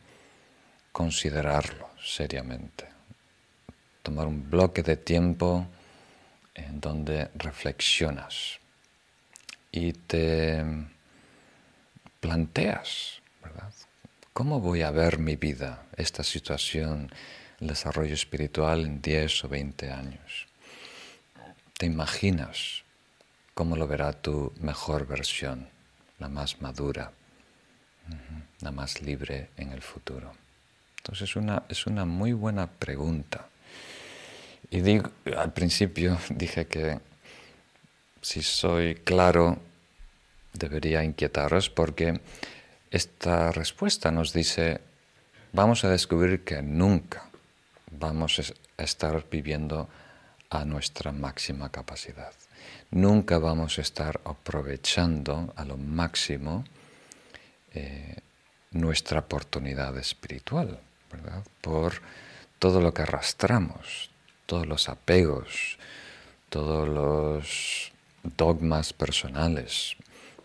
considerarlo 0.93 1.91
seriamente. 2.03 2.89
Tomar 4.03 4.27
un 4.27 4.49
bloque 4.49 4.83
de 4.83 4.97
tiempo 4.97 5.67
en 6.55 6.81
donde 6.81 7.31
reflexionas 7.35 8.59
y 9.71 9.93
te 9.93 10.65
planteas, 12.21 13.21
¿verdad? 13.43 13.73
¿Cómo 14.33 14.61
voy 14.61 14.83
a 14.83 14.91
ver 14.91 15.19
mi 15.19 15.37
vida, 15.37 15.85
esta 15.97 16.25
situación, 16.25 17.11
el 17.61 17.69
desarrollo 17.69 18.15
espiritual 18.15 18.87
en 18.87 19.03
10 19.03 19.45
o 19.45 19.49
20 19.49 19.91
años? 19.91 20.47
¿Te 21.77 21.87
imaginas 21.87 22.83
cómo 23.55 23.77
lo 23.77 23.87
verá 23.87 24.13
tu 24.13 24.53
mejor 24.61 25.07
versión, 25.07 25.69
la 26.19 26.29
más 26.29 26.61
madura, 26.61 27.13
la 28.61 28.71
más 28.71 29.03
libre 29.03 29.51
en 29.57 29.73
el 29.73 29.83
futuro? 29.83 30.33
Entonces 30.99 31.37
una, 31.37 31.63
es 31.69 31.87
una 31.87 32.05
muy 32.05 32.33
buena 32.33 32.67
pregunta. 32.67 33.49
Y 34.71 34.83
al 35.37 35.53
principio 35.53 36.19
dije 36.31 36.67
que 36.67 37.01
si 38.21 38.43
soy 38.43 38.97
claro 38.97 39.59
debería 40.53 41.05
inquietaros 41.05 41.71
porque 41.71 42.21
esta 42.91 43.53
respuesta 43.53 44.11
nos 44.11 44.33
dice, 44.33 44.81
vamos 45.53 45.85
a 45.85 45.91
descubrir 45.91 46.45
que 46.45 46.63
nunca 46.63 47.29
vamos 47.91 48.53
a 48.77 48.83
estar 48.83 49.25
viviendo 49.31 49.89
a 50.51 50.65
nuestra 50.65 51.13
máxima 51.13 51.71
capacidad. 51.71 52.33
Nunca 52.91 53.39
vamos 53.39 53.79
a 53.79 53.83
estar 53.83 54.21
aprovechando 54.25 55.53
a 55.57 55.65
lo 55.65 55.77
máximo 55.77 56.65
eh, 57.75 58.17
nuestra 58.71 59.21
oportunidad 59.21 59.97
espiritual, 59.97 60.81
¿verdad? 61.11 61.43
Por 61.61 62.01
todo 62.59 62.81
lo 62.81 62.93
que 62.93 63.03
arrastramos, 63.03 64.11
todos 64.47 64.67
los 64.67 64.89
apegos, 64.89 65.79
todos 66.49 66.89
los 66.89 67.93
dogmas 68.37 68.93
personales, 68.93 69.97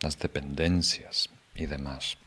las 0.01 0.19
dependencias 0.19 1.29
y 1.55 1.65
demás. 1.65 2.17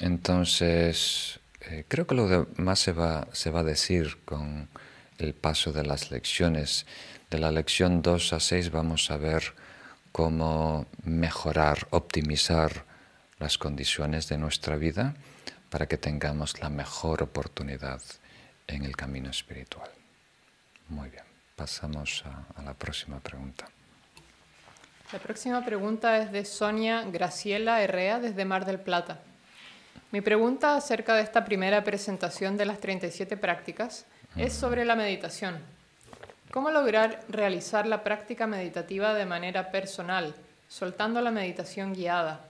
Entonces, 0.00 1.40
eh, 1.60 1.84
creo 1.88 2.06
que 2.06 2.14
lo 2.14 2.28
demás 2.28 2.78
se 2.78 2.92
va, 2.92 3.28
se 3.32 3.50
va 3.50 3.60
a 3.60 3.64
decir 3.64 4.18
con 4.24 4.68
el 5.18 5.34
paso 5.34 5.72
de 5.72 5.84
las 5.84 6.10
lecciones. 6.10 6.86
De 7.30 7.38
la 7.38 7.50
lección 7.50 8.02
2 8.02 8.32
a 8.32 8.40
6 8.40 8.70
vamos 8.70 9.10
a 9.10 9.16
ver 9.16 9.54
cómo 10.14 10.86
mejorar, 11.02 11.88
optimizar 11.90 12.84
las 13.40 13.58
condiciones 13.58 14.28
de 14.28 14.38
nuestra 14.38 14.76
vida 14.76 15.16
para 15.70 15.88
que 15.88 15.98
tengamos 15.98 16.60
la 16.60 16.70
mejor 16.70 17.20
oportunidad 17.20 18.00
en 18.68 18.84
el 18.84 18.94
camino 18.94 19.28
espiritual. 19.28 19.90
Muy 20.88 21.08
bien, 21.08 21.24
pasamos 21.56 22.22
a 22.54 22.62
la 22.62 22.74
próxima 22.74 23.18
pregunta. 23.18 23.66
La 25.12 25.18
próxima 25.18 25.64
pregunta 25.64 26.16
es 26.18 26.30
de 26.30 26.44
Sonia 26.44 27.02
Graciela 27.02 27.82
Herrea 27.82 28.20
desde 28.20 28.44
Mar 28.44 28.66
del 28.66 28.78
Plata. 28.78 29.18
Mi 30.12 30.20
pregunta 30.20 30.76
acerca 30.76 31.16
de 31.16 31.22
esta 31.22 31.44
primera 31.44 31.82
presentación 31.82 32.56
de 32.56 32.66
las 32.66 32.78
37 32.78 33.36
prácticas 33.36 34.06
es 34.36 34.52
sobre 34.52 34.84
la 34.84 34.94
meditación. 34.94 35.73
¿Cómo 36.54 36.70
lograr 36.70 37.24
realizar 37.28 37.84
la 37.84 38.04
práctica 38.04 38.46
meditativa 38.46 39.12
de 39.12 39.26
manera 39.26 39.72
personal, 39.72 40.36
soltando 40.68 41.20
la 41.20 41.32
meditación 41.32 41.94
guiada? 41.94 42.48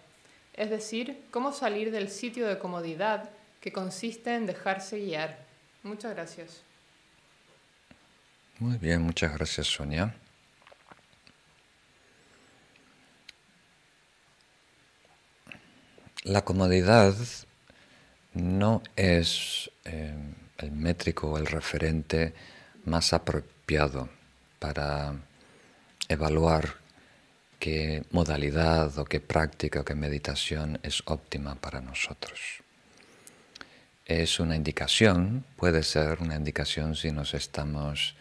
Es 0.52 0.68
decir, 0.68 1.24
cómo 1.30 1.54
salir 1.54 1.90
del 1.90 2.10
sitio 2.10 2.46
de 2.46 2.58
comodidad 2.58 3.30
que 3.62 3.72
consiste 3.72 4.34
en 4.34 4.44
dejarse 4.44 4.98
guiar. 4.98 5.38
Muchas 5.82 6.12
gracias. 6.12 6.60
Muy 8.58 8.76
bien, 8.76 9.00
muchas 9.00 9.32
gracias 9.32 9.68
Sonia. 9.68 10.14
La 16.24 16.44
comodidad 16.44 17.14
no 18.34 18.82
es 18.96 19.70
eh, 19.86 20.14
el 20.58 20.72
métrico 20.72 21.30
o 21.30 21.38
el 21.38 21.46
referente 21.46 22.34
más 22.84 23.14
apropiado 23.14 23.53
para 24.58 25.14
evaluar 26.08 26.74
qué 27.58 28.04
modalidad 28.10 28.98
o 28.98 29.04
qué 29.04 29.20
práctica 29.20 29.80
o 29.80 29.84
qué 29.84 29.94
meditación 29.94 30.78
es 30.82 31.02
óptima 31.06 31.54
para 31.54 31.80
nosotros. 31.80 32.62
Es 34.04 34.38
una 34.38 34.54
indicación, 34.54 35.44
puede 35.56 35.82
ser 35.82 36.20
una 36.20 36.36
indicación 36.36 36.94
si 36.94 37.10
nos 37.10 37.32
estamos 37.32 38.14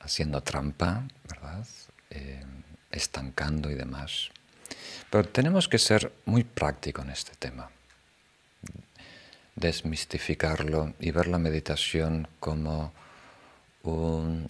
haciendo 0.00 0.42
trampa, 0.42 1.06
¿verdad? 1.28 1.66
Eh, 2.10 2.44
estancando 2.90 3.70
y 3.70 3.74
demás. 3.74 4.30
Pero 5.10 5.28
tenemos 5.28 5.68
que 5.68 5.78
ser 5.78 6.12
muy 6.24 6.42
prácticos 6.42 7.04
en 7.04 7.10
este 7.12 7.32
tema, 7.38 7.70
desmistificarlo 9.54 10.94
y 10.98 11.12
ver 11.12 11.28
la 11.28 11.38
meditación 11.38 12.26
como 12.40 12.92
un 13.92 14.46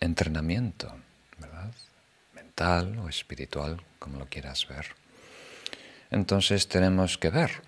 entrenamiento, 0.00 0.94
¿verdad? 1.38 1.72
mental 2.34 2.98
o 2.98 3.08
espiritual, 3.08 3.80
como 3.98 4.18
lo 4.18 4.26
quieras 4.26 4.66
ver. 4.66 4.86
Entonces 6.10 6.68
tenemos 6.68 7.18
que 7.18 7.30
ver 7.30 7.62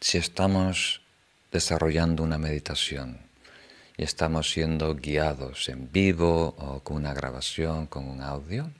si 0.00 0.18
estamos 0.18 1.00
desarrollando 1.50 2.22
una 2.22 2.38
meditación 2.38 3.18
y 3.96 4.04
estamos 4.04 4.50
siendo 4.50 4.94
guiados 4.94 5.68
en 5.68 5.90
vivo 5.90 6.54
o 6.58 6.80
con 6.80 6.96
una 6.96 7.12
grabación, 7.12 7.86
con 7.86 8.08
un 8.08 8.22
audio, 8.22 8.70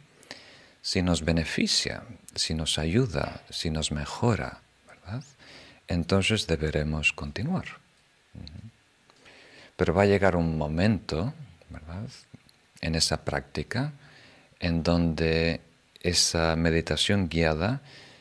si 0.82 1.02
nos 1.02 1.24
beneficia, 1.24 2.04
si 2.34 2.54
nos 2.54 2.78
ayuda, 2.78 3.42
si 3.50 3.70
nos 3.70 3.92
mejora, 3.92 4.62
¿verdad? 4.86 5.22
Entonces 5.88 6.46
deberemos 6.46 7.12
continuar. 7.12 7.66
Pero 9.80 9.94
va 9.94 10.02
a 10.02 10.06
llegar 10.06 10.36
un 10.36 10.58
momento, 10.58 11.32
¿verdad? 11.70 12.06
En 12.82 12.94
esa 12.94 13.24
práctica 13.24 13.94
en 14.58 14.82
donde 14.82 15.62
esa 16.02 16.54
meditación 16.54 17.30
guiada 17.30 17.80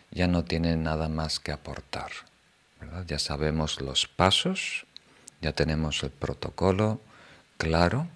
ya 0.09 0.29
no 0.29 0.45
tiene 0.45 0.77
nada 0.77 1.09
más 1.09 1.41
que 1.41 1.51
aportar. 1.51 2.11
Ya 3.07 3.19
sabemos 3.19 3.81
los 3.81 4.07
pasos, 4.07 4.85
ya 5.41 5.51
tenemos 5.51 6.01
el 6.03 6.11
protocolo 6.11 7.01
claro. 7.57 8.07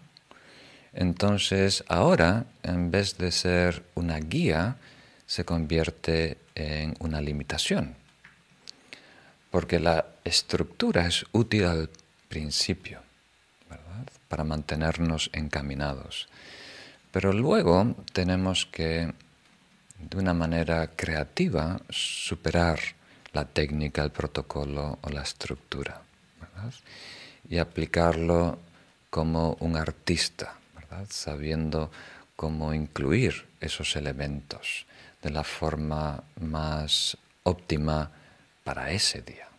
Entonces 0.94 1.84
ahora, 1.90 2.46
en 2.64 2.92
vez 2.92 3.18
de 3.18 3.34
ser 3.34 3.84
una 3.94 4.20
guía, 4.20 4.78
se 5.26 5.44
convierte 5.44 6.38
en 6.56 6.96
una 7.00 7.20
limitación. 7.20 7.98
Porque 9.52 9.82
la 9.82 10.06
estructura 10.24 11.08
es 11.08 11.26
útil 11.34 11.66
al 11.66 11.90
principio, 12.30 13.03
para 14.28 14.44
mantenernos 14.44 15.30
encaminados. 15.34 16.28
Pero 17.12 17.34
luego 17.34 17.96
tenemos 18.12 18.66
que, 18.66 19.14
de 20.00 20.18
una 20.18 20.34
manera 20.34 20.92
creativa, 20.96 21.80
superar 21.90 22.80
la 23.34 23.46
técnica, 23.46 24.04
el 24.04 24.12
protocolo 24.12 24.98
o 25.02 25.10
la 25.10 25.22
estructura, 25.22 26.02
y 27.50 27.58
aplicarlo 27.58 28.60
como 29.10 29.58
un 29.60 29.76
artista, 29.76 30.56
sabiendo 31.10 31.92
cómo 32.36 32.74
incluir 32.74 33.46
esos 33.60 33.96
elementos 33.96 34.86
de 35.22 35.30
la 35.30 35.44
forma 35.44 36.24
más 36.40 37.18
óptima 37.44 38.12
para 38.64 38.92
ese 38.92 39.22
día. 39.22 39.53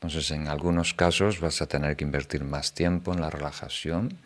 Entonces, 0.00 0.30
en 0.30 0.48
algunos 0.48 0.94
casos 0.94 1.40
vas 1.40 1.60
a 1.60 1.66
tener 1.66 1.94
que 1.94 2.04
invertir 2.04 2.42
más 2.42 2.72
tiempo 2.72 3.12
en 3.12 3.20
la 3.20 3.28
relajación, 3.28 4.16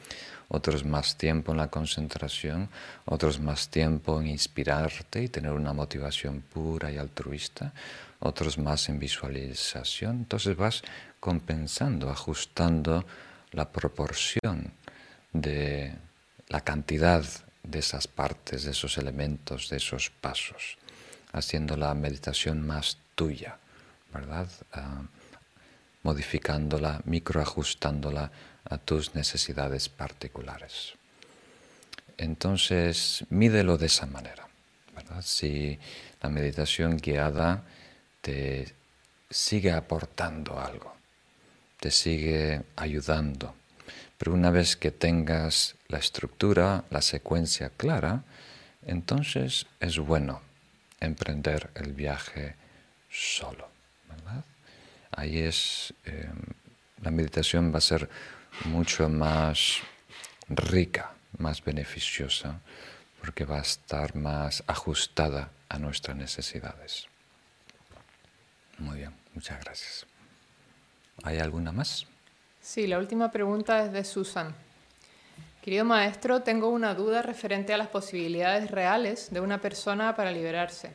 otros 0.47 0.85
más 0.85 1.17
tiempo 1.17 1.51
en 1.51 1.59
la 1.59 1.69
concentración, 1.69 2.69
otros 3.07 3.41
más 3.41 3.69
tiempo 3.71 4.21
en 4.21 4.29
inspirarte 4.29 5.25
y 5.25 5.29
tener 5.29 5.51
una 5.51 5.73
motivación 5.73 6.43
pura 6.43 6.93
y 6.93 6.99
altruista, 6.99 7.73
otros 8.21 8.57
más 8.57 8.89
en 8.89 9.01
visualización. 9.01 10.19
Entonces 10.19 10.57
vas 10.57 10.83
compensando, 11.19 12.09
ajustando 12.09 13.05
la 13.51 13.73
proporción 13.73 14.73
de 15.33 15.93
la 16.49 16.61
cantidad 16.61 17.25
de 17.65 17.79
esas 17.81 18.07
partes, 18.07 18.63
de 18.63 18.71
esos 18.71 18.97
elementos, 18.97 19.71
de 19.71 19.79
esos 19.79 20.11
pasos, 20.11 20.79
haciendo 21.33 21.77
la 21.77 21.93
meditación 21.95 22.65
más 22.65 22.99
tuya, 23.17 23.59
¿verdad? 24.13 24.49
Ah, 24.73 25.03
modificándola, 26.05 27.01
microajustándola 27.05 28.31
a 28.64 28.79
tus 28.79 29.14
necesidades 29.14 29.88
particulares. 29.88 30.95
Entonces, 32.17 33.25
mídelo 33.31 33.77
de 33.77 33.87
esa 33.87 34.07
manera. 34.07 34.47
Si 35.23 35.79
la 36.23 36.29
meditación 36.29 36.97
guiada 36.97 37.62
te 38.21 38.73
sigue 39.29 39.73
aportando 39.73 40.59
algo, 40.59 40.95
te 41.81 41.90
sigue 41.90 42.62
ayudando, 42.77 43.55
pero 44.17 44.33
una 44.33 44.51
vez 44.51 44.77
que 44.77 44.90
tengas 44.90 45.75
la 45.88 45.99
estructura, 45.99 46.85
la 46.90 47.03
secuencia 47.03 47.71
clara, 47.77 48.23
entonces 48.87 49.67
es 49.81 49.99
bueno 49.99 50.40
emprender 51.01 51.71
el 51.75 51.93
viaje 51.93 52.55
solo. 53.11 53.74
Ahí 55.16 55.38
es, 55.38 55.94
eh, 56.05 56.29
la 57.03 57.11
meditación 57.11 57.72
va 57.72 57.79
a 57.79 57.83
ser 57.83 58.09
mucho 58.64 59.09
más 59.09 59.81
rica, 60.48 61.12
más 61.38 61.62
beneficiosa, 61.64 62.61
porque 63.20 63.44
va 63.44 63.59
a 63.59 63.62
estar 63.62 64.16
más 64.16 64.64
ajustada 64.66 65.50
a 65.68 65.79
nuestras 65.79 66.16
necesidades. 66.16 67.07
Muy 68.79 68.98
bien, 68.98 69.14
muchas 69.35 69.61
gracias. 69.61 70.07
¿Hay 71.22 71.38
alguna 71.38 71.70
más? 71.70 72.07
Sí, 72.61 72.87
la 72.87 72.98
última 72.98 73.31
pregunta 73.31 73.85
es 73.85 73.92
de 73.92 74.05
Susan. 74.05 74.55
Querido 75.62 75.85
maestro, 75.85 76.42
tengo 76.42 76.68
una 76.68 76.94
duda 76.94 77.22
referente 77.22 77.72
a 77.72 77.79
las 77.79 77.88
posibilidades 77.88 78.70
reales 78.70 79.31
de 79.31 79.40
una 79.40 79.61
persona 79.61 80.14
para 80.16 80.33
liberarse. 80.33 80.92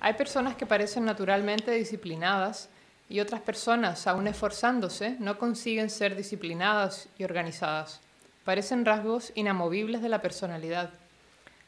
Hay 0.00 0.14
personas 0.14 0.56
que 0.56 0.66
parecen 0.66 1.04
naturalmente 1.04 1.70
disciplinadas 1.70 2.68
y 3.08 3.20
otras 3.20 3.40
personas, 3.40 4.06
aún 4.06 4.26
esforzándose, 4.26 5.16
no 5.20 5.38
consiguen 5.38 5.90
ser 5.90 6.16
disciplinadas 6.16 7.08
y 7.18 7.24
organizadas. 7.24 8.00
Parecen 8.44 8.84
rasgos 8.84 9.32
inamovibles 9.34 10.02
de 10.02 10.08
la 10.08 10.22
personalidad. 10.22 10.90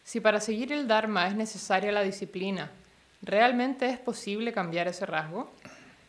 Si 0.05 0.21
para 0.21 0.41
seguir 0.41 0.73
el 0.73 0.89
Dharma 0.89 1.29
es 1.29 1.35
necesaria 1.35 1.93
la 1.93 2.03
disciplina, 2.03 2.71
¿realmente 3.23 3.89
es 3.89 3.99
posible 3.99 4.53
cambiar 4.53 4.89
ese 4.89 5.07
rasgo? 5.07 5.53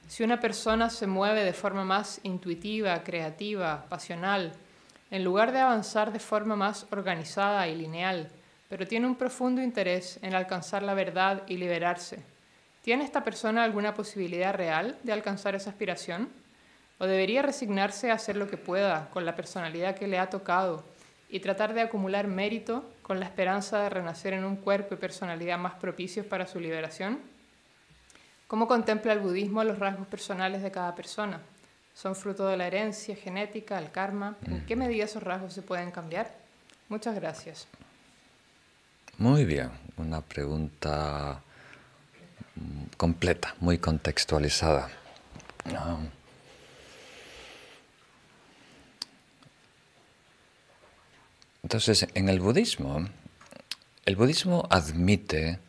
Si 0.07 0.23
una 0.23 0.39
persona 0.39 0.89
se 0.89 1.05
mueve 1.05 1.43
de 1.43 1.53
forma 1.53 1.83
más 1.83 2.19
intuitiva, 2.23 3.03
creativa, 3.03 3.85
pasional, 3.89 4.53
en 5.11 5.23
lugar 5.23 5.51
de 5.51 5.59
avanzar 5.59 6.11
de 6.11 6.19
forma 6.19 6.55
más 6.55 6.87
organizada 6.91 7.67
y 7.67 7.75
lineal, 7.75 8.29
pero 8.69 8.87
tiene 8.87 9.07
un 9.07 9.15
profundo 9.15 9.61
interés 9.61 10.19
en 10.21 10.33
alcanzar 10.33 10.83
la 10.83 10.93
verdad 10.93 11.43
y 11.47 11.57
liberarse, 11.57 12.23
¿Tiene 12.81 13.03
esta 13.03 13.23
persona 13.23 13.63
alguna 13.63 13.93
posibilidad 13.93 14.53
real 14.53 14.97
de 15.03 15.11
alcanzar 15.11 15.55
esa 15.55 15.69
aspiración? 15.69 16.29
¿O 16.97 17.05
debería 17.05 17.41
resignarse 17.41 18.11
a 18.11 18.15
hacer 18.15 18.35
lo 18.35 18.49
que 18.49 18.57
pueda 18.57 19.09
con 19.11 19.25
la 19.25 19.35
personalidad 19.35 19.95
que 19.95 20.07
le 20.07 20.19
ha 20.19 20.29
tocado 20.29 20.83
y 21.29 21.39
tratar 21.39 21.73
de 21.73 21.81
acumular 21.81 22.27
mérito 22.27 22.83
con 23.01 23.19
la 23.19 23.25
esperanza 23.25 23.81
de 23.81 23.89
renacer 23.89 24.33
en 24.33 24.43
un 24.43 24.55
cuerpo 24.55 24.95
y 24.95 24.97
personalidad 24.97 25.57
más 25.57 25.75
propicios 25.75 26.25
para 26.25 26.47
su 26.47 26.59
liberación? 26.59 27.19
¿Cómo 28.47 28.67
contempla 28.67 29.13
el 29.13 29.19
budismo 29.19 29.63
los 29.63 29.77
rasgos 29.77 30.07
personales 30.07 30.63
de 30.63 30.71
cada 30.71 30.95
persona? 30.95 31.39
¿Son 31.93 32.15
fruto 32.15 32.47
de 32.47 32.57
la 32.57 32.65
herencia 32.65 33.15
genética, 33.15 33.77
el 33.77 33.91
karma? 33.91 34.37
¿En 34.47 34.65
qué 34.65 34.75
medida 34.75 35.03
esos 35.03 35.21
rasgos 35.21 35.53
se 35.53 35.61
pueden 35.61 35.91
cambiar? 35.91 36.33
Muchas 36.87 37.13
gracias. 37.13 37.67
Muy 39.17 39.45
bien, 39.45 39.69
una 39.97 40.21
pregunta 40.21 41.43
completa, 42.97 43.55
muy 43.59 43.77
contextualizada. 43.77 44.89
Entonces, 51.63 52.07
en 52.13 52.29
el 52.29 52.39
budismo, 52.39 53.07
el 54.05 54.15
budismo 54.15 54.67
admite 54.69 55.59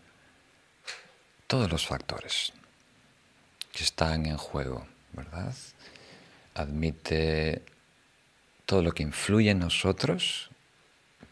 todos 1.46 1.70
los 1.70 1.86
factores 1.86 2.52
que 3.72 3.84
están 3.84 4.26
en 4.26 4.36
juego, 4.36 4.86
¿verdad? 5.12 5.54
Admite 6.54 7.62
todo 8.66 8.82
lo 8.82 8.92
que 8.92 9.02
influye 9.02 9.50
en 9.50 9.58
nosotros 9.58 10.50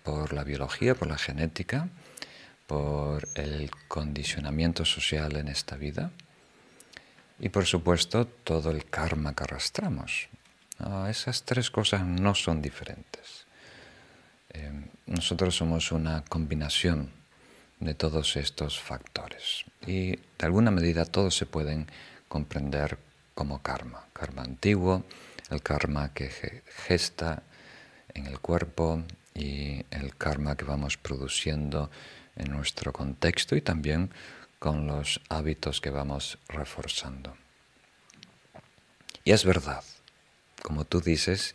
por 0.03 0.33
la 0.33 0.45
biología, 0.45 0.95
por 0.95 1.09
la 1.09 1.19
genética, 1.19 1.89
por 2.69 3.27
el 3.35 3.71
condicionamiento 3.89 4.85
social 4.85 5.37
en 5.37 5.49
esta 5.49 5.77
vida 5.77 6.11
y 7.41 7.49
por 7.49 7.65
supuesto 7.65 8.27
todo 8.27 8.71
el 8.71 8.85
karma 8.85 9.35
que 9.35 9.45
arrastramos. 9.45 10.29
esas 11.09 11.45
tres 11.45 11.71
cosas 11.71 12.05
no 12.05 12.35
son 12.35 12.61
diferentes. 12.61 13.47
Eh, 14.51 14.71
nosotros 15.07 15.57
somos 15.57 15.93
una 15.93 16.23
combinación 16.29 17.11
de 17.81 17.95
todos 17.95 18.37
estos 18.37 18.79
factores 18.79 19.65
y 19.87 20.17
de 20.17 20.43
alguna 20.47 20.71
medida 20.71 21.07
todos 21.07 21.35
se 21.35 21.47
pueden 21.47 21.87
comprender 22.29 22.99
como 23.35 23.63
karma. 23.63 24.05
Karma 24.13 24.43
antiguo, 24.43 25.05
el 25.51 25.63
karma 25.63 26.13
que 26.13 26.29
gesta 26.87 27.43
en 28.13 28.27
el 28.27 28.41
cuerpo 28.41 29.03
y 29.35 29.87
el 29.91 30.15
karma 30.19 30.55
que 30.57 30.67
vamos 30.67 30.99
produciendo 30.99 31.91
en 32.39 32.51
nuestro 32.53 32.93
contexto 32.93 33.57
y 33.57 33.61
también 33.61 34.11
con 34.59 34.87
los 34.87 35.21
hábitos 35.29 35.81
que 35.81 35.91
vamos 35.91 36.39
reforzando. 36.49 37.37
Y 39.25 39.33
es 39.33 39.45
verdad, 39.45 39.85
como 40.63 40.85
tú 40.85 41.01
dices, 41.01 41.55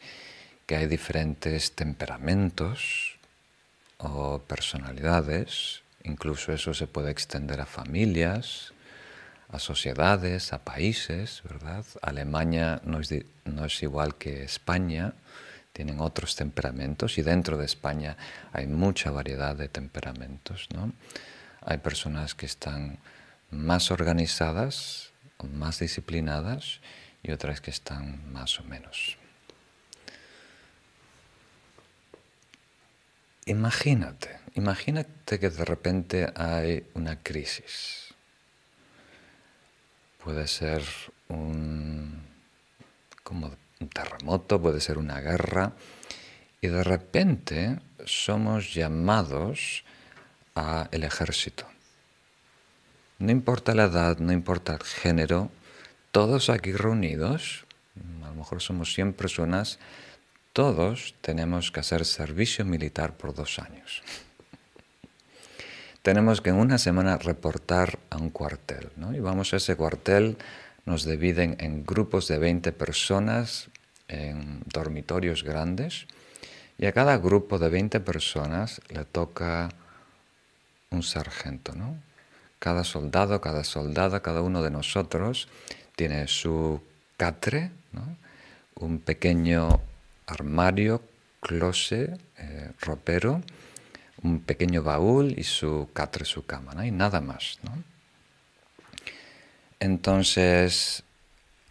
que 0.65 0.75
hay 0.75 0.87
diferentes 0.87 1.73
temperamentos 1.73 3.17
o 3.97 4.39
personalidades, 4.39 5.81
incluso 6.03 6.53
eso 6.53 6.73
se 6.73 6.87
puede 6.87 7.11
extender 7.11 7.61
a 7.61 7.65
familias, 7.65 8.73
a 9.49 9.59
sociedades, 9.59 10.53
a 10.53 10.63
países, 10.63 11.41
¿verdad? 11.43 11.85
Alemania 12.01 12.81
no 12.85 12.99
es, 12.99 13.13
no 13.45 13.65
es 13.65 13.83
igual 13.83 14.15
que 14.15 14.43
España, 14.43 15.13
tienen 15.73 15.99
otros 15.99 16.35
temperamentos 16.35 17.17
y 17.17 17.23
dentro 17.23 17.57
de 17.57 17.65
España 17.65 18.15
hay 18.53 18.67
mucha 18.67 19.09
variedad 19.09 19.55
de 19.55 19.67
temperamentos, 19.67 20.67
¿no? 20.73 20.93
Hay 21.61 21.79
personas 21.79 22.35
que 22.35 22.45
están 22.45 22.99
más 23.49 23.89
organizadas, 23.91 25.11
más 25.51 25.79
disciplinadas 25.79 26.79
y 27.23 27.31
otras 27.31 27.59
que 27.59 27.71
están 27.71 28.31
más 28.31 28.59
o 28.59 28.63
menos. 28.63 29.17
Imagínate, 33.45 34.39
imagínate 34.55 35.39
que 35.39 35.49
de 35.49 35.65
repente 35.65 36.31
hay 36.35 36.85
una 36.93 37.21
crisis. 37.21 38.13
Puede 40.23 40.47
ser 40.47 40.81
un, 41.27 42.23
como 43.23 43.62
un 43.83 43.89
terremoto, 43.89 44.61
puede 44.61 44.81
ser 44.81 44.97
una 44.97 45.19
guerra, 45.19 45.73
y 46.61 46.67
de 46.67 46.83
repente 46.83 47.79
somos 48.05 48.73
llamados 48.73 49.83
a 50.55 50.87
el 50.91 51.03
ejército. 51.03 51.65
No 53.19 53.31
importa 53.31 53.75
la 53.75 53.85
edad, 53.85 54.17
no 54.17 54.31
importa 54.31 54.73
el 54.73 54.83
género, 54.83 55.51
todos 56.11 56.49
aquí 56.49 56.71
reunidos, 56.73 57.65
a 58.23 58.27
lo 58.27 58.35
mejor 58.35 58.61
somos 58.61 58.93
100 58.93 59.13
personas, 59.13 59.79
todos 60.53 61.15
tenemos 61.21 61.71
que 61.71 61.79
hacer 61.79 62.05
servicio 62.05 62.65
militar 62.65 63.17
por 63.17 63.33
dos 63.33 63.59
años. 63.59 64.01
tenemos 66.01 66.41
que 66.41 66.49
en 66.49 66.57
una 66.57 66.77
semana 66.77 67.17
reportar 67.17 67.97
a 68.09 68.17
un 68.17 68.29
cuartel, 68.29 68.89
¿no? 68.97 69.15
Y 69.15 69.19
vamos 69.19 69.53
a 69.53 69.57
ese 69.57 69.75
cuartel, 69.75 70.37
nos 70.85 71.05
dividen 71.05 71.55
en 71.59 71.85
grupos 71.85 72.27
de 72.27 72.37
20 72.37 72.73
personas, 72.73 73.69
en 74.13 74.61
dormitorios 74.65 75.43
grandes, 75.43 76.07
y 76.77 76.85
a 76.85 76.91
cada 76.91 77.17
grupo 77.17 77.59
de 77.59 77.69
20 77.69 77.99
personas 77.99 78.81
le 78.89 79.05
toca 79.05 79.69
un 80.89 81.03
sargento, 81.03 81.73
¿no? 81.75 81.95
Cada 82.59 82.83
soldado, 82.83 83.41
cada 83.41 83.63
soldada, 83.63 84.21
cada 84.21 84.41
uno 84.41 84.63
de 84.63 84.71
nosotros 84.71 85.49
tiene 85.95 86.27
su 86.27 86.81
catre, 87.17 87.71
¿no? 87.91 88.15
un 88.75 88.99
pequeño 88.99 89.81
armario, 90.27 91.03
closet, 91.41 92.19
eh, 92.37 92.71
ropero, 92.79 93.41
un 94.21 94.39
pequeño 94.39 94.81
baúl 94.81 95.33
y 95.37 95.43
su 95.43 95.89
catre, 95.93 96.25
su 96.25 96.45
cama, 96.45 96.85
y 96.85 96.91
nada 96.91 97.21
más. 97.21 97.59
¿no? 97.63 97.83
Entonces, 99.79 101.03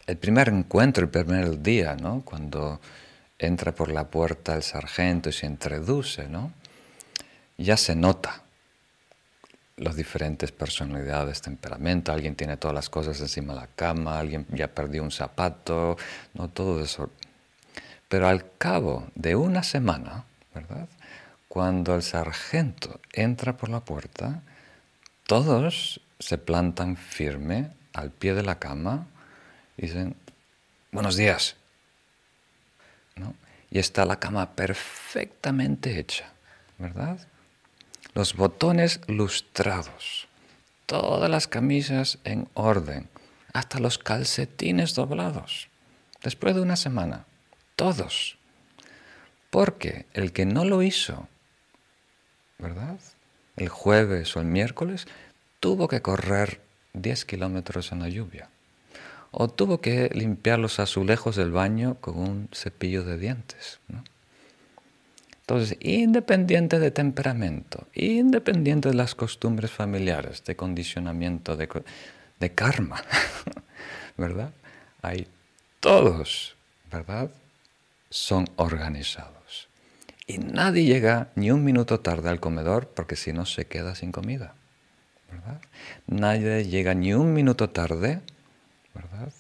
el 0.07 0.17
primer 0.17 0.49
encuentro, 0.49 1.05
el 1.05 1.11
primer 1.11 1.63
día, 1.63 1.95
¿no? 1.95 2.23
cuando 2.25 2.81
entra 3.39 3.73
por 3.73 3.91
la 3.91 4.09
puerta 4.09 4.55
el 4.55 4.63
sargento 4.63 5.29
y 5.29 5.33
se 5.33 5.47
introduce, 5.47 6.29
¿no? 6.29 6.53
ya 7.59 7.77
se 7.77 7.95
nota 7.95 8.43
las 9.77 9.97
diferentes 9.97 10.53
personalidades, 10.53 11.41
temperamento, 11.41 12.13
alguien 12.13 12.37
tiene 12.37 12.57
todas 12.57 12.75
las 12.75 12.89
cosas 12.91 13.21
encima 13.21 13.55
de 13.55 13.61
la 13.61 13.67
cama, 13.69 14.19
alguien 14.19 14.47
ya 14.51 14.69
perdió 14.69 15.03
un 15.03 15.11
zapato, 15.11 15.97
no 16.35 16.49
todo 16.49 16.83
eso 16.83 17.11
pero 18.13 18.29
al 18.29 18.45
cabo 18.59 19.07
de 19.15 19.37
una 19.37 19.63
semana, 19.63 20.27
¿verdad? 20.55 20.87
Cuando 21.49 21.95
el 21.95 22.03
sargento 22.03 23.01
entra 23.11 23.57
por 23.57 23.71
la 23.71 23.81
puerta, 23.81 24.43
todos 25.27 26.03
se 26.19 26.37
plantan 26.37 26.99
firme 26.99 27.71
al 27.95 28.11
pie 28.11 28.35
de 28.35 28.43
la 28.43 28.59
cama 28.59 29.07
dicen, 29.77 30.17
buenos 30.91 31.17
días. 31.17 31.57
Y 33.71 33.79
está 33.79 34.05
la 34.05 34.21
cama 34.21 34.55
perfectamente 34.55 35.99
hecha, 35.99 36.31
¿verdad? 36.77 37.19
Los 38.13 38.35
botones 38.35 39.01
lustrados, 39.07 40.29
todas 40.85 41.31
las 41.31 41.49
camisas 41.49 42.19
en 42.25 42.49
orden, 42.53 43.09
hasta 43.55 43.79
los 43.79 43.97
calcetines 43.97 44.95
doblados, 44.95 45.69
después 46.23 46.55
de 46.55 46.61
una 46.61 46.77
semana 46.77 47.25
todos. 47.77 48.37
Porque 49.51 50.07
el 50.13 50.33
que 50.33 50.45
no 50.45 50.65
lo 50.65 50.83
hizo, 50.83 51.29
¿verdad? 52.59 53.01
El 53.57 53.69
jueves 53.69 54.37
o 54.37 54.41
el 54.41 54.47
miércoles, 54.47 55.07
tuvo 55.61 55.89
que 55.89 56.03
correr 56.03 56.61
10 56.93 57.25
kilómetros 57.25 57.91
en 57.93 58.01
la 58.01 58.09
lluvia. 58.09 58.49
O 59.33 59.49
tuvo 59.49 59.81
que 59.81 60.09
limpiar 60.15 60.61
los 60.61 60.79
azulejos 60.79 61.37
del 61.37 61.51
baño 61.51 61.97
con 62.01 62.19
un 62.19 62.49
cepillo 62.53 63.05
de 63.05 63.19
dientes. 63.19 63.81
Entonces, 65.41 65.77
independiente 65.81 66.79
de 66.79 66.93
temperamento, 66.93 67.89
independiente 67.95 68.91
de 68.91 68.95
las 68.95 69.17
costumbres 69.17 69.73
familiares, 69.73 70.45
de 70.45 70.55
condicionamiento, 70.55 71.57
de, 71.57 71.69
de 72.39 72.55
karma, 72.55 73.03
¿verdad? 74.17 74.53
Hay 75.03 75.27
todos, 75.81 76.55
¿verdad? 76.91 77.31
son 78.13 78.49
organizados. 78.57 79.69
Y 80.27 80.39
nadie 80.39 80.85
llega 80.85 81.31
ni 81.35 81.51
un 81.51 81.65
minuto 81.65 82.01
tarde 82.01 82.29
al 82.29 82.41
comedor 82.41 82.89
porque 82.89 83.17
si 83.17 83.33
no 83.33 83.47
se 83.47 83.65
queda 83.65 83.95
sin 83.95 84.13
comida. 84.13 84.55
¿verdad? 85.31 85.61
Nadie 86.07 86.65
llega 86.67 86.95
ni 86.95 87.15
un 87.15 87.33
minuto 87.33 87.71
tarde 87.71 88.21
¿verdad? 88.95 89.33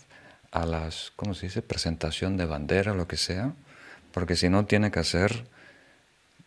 a 0.52 0.66
las, 0.66 1.12
¿cómo 1.16 1.34
se 1.34 1.46
dice?, 1.46 1.62
presentación 1.62 2.36
de 2.36 2.44
bandera 2.44 2.94
lo 2.94 3.08
que 3.08 3.16
sea, 3.16 3.54
porque 4.12 4.36
si 4.36 4.48
no 4.48 4.66
tiene 4.66 4.90
que 4.90 5.00
hacer 5.00 5.46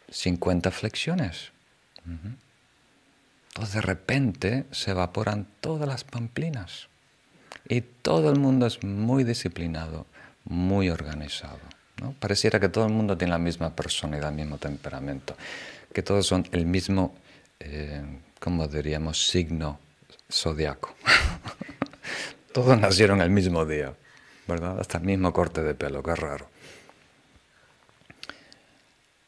50 0.09 0.71
flexiones. 0.71 1.51
Entonces 3.49 3.73
de 3.73 3.81
repente 3.81 4.65
se 4.71 4.91
evaporan 4.91 5.47
todas 5.59 5.87
las 5.87 6.03
pamplinas 6.03 6.87
y 7.67 7.81
todo 7.81 8.29
el 8.29 8.39
mundo 8.39 8.67
es 8.67 8.83
muy 8.83 9.23
disciplinado, 9.23 10.05
muy 10.43 10.89
organizado. 10.89 11.59
Pareciera 12.19 12.59
que 12.59 12.69
todo 12.69 12.85
el 12.85 12.93
mundo 12.93 13.17
tiene 13.17 13.31
la 13.31 13.39
misma 13.39 13.75
personalidad, 13.75 14.29
el 14.29 14.35
mismo 14.35 14.59
temperamento, 14.59 15.35
que 15.91 16.03
todos 16.03 16.27
son 16.27 16.47
el 16.51 16.67
mismo, 16.67 17.15
eh, 17.59 18.03
como 18.39 18.67
diríamos, 18.67 19.27
signo 19.27 19.79
zodiaco. 20.29 20.93
todos 22.55 22.79
nacieron 22.79 23.19
el 23.19 23.29
mismo 23.29 23.65
día, 23.65 23.93
¿verdad? 24.47 24.79
Hasta 24.79 24.99
el 24.99 25.03
mismo 25.03 25.33
corte 25.33 25.61
de 25.61 25.75
pelo, 25.75 26.01
qué 26.01 26.15
raro. 26.15 26.47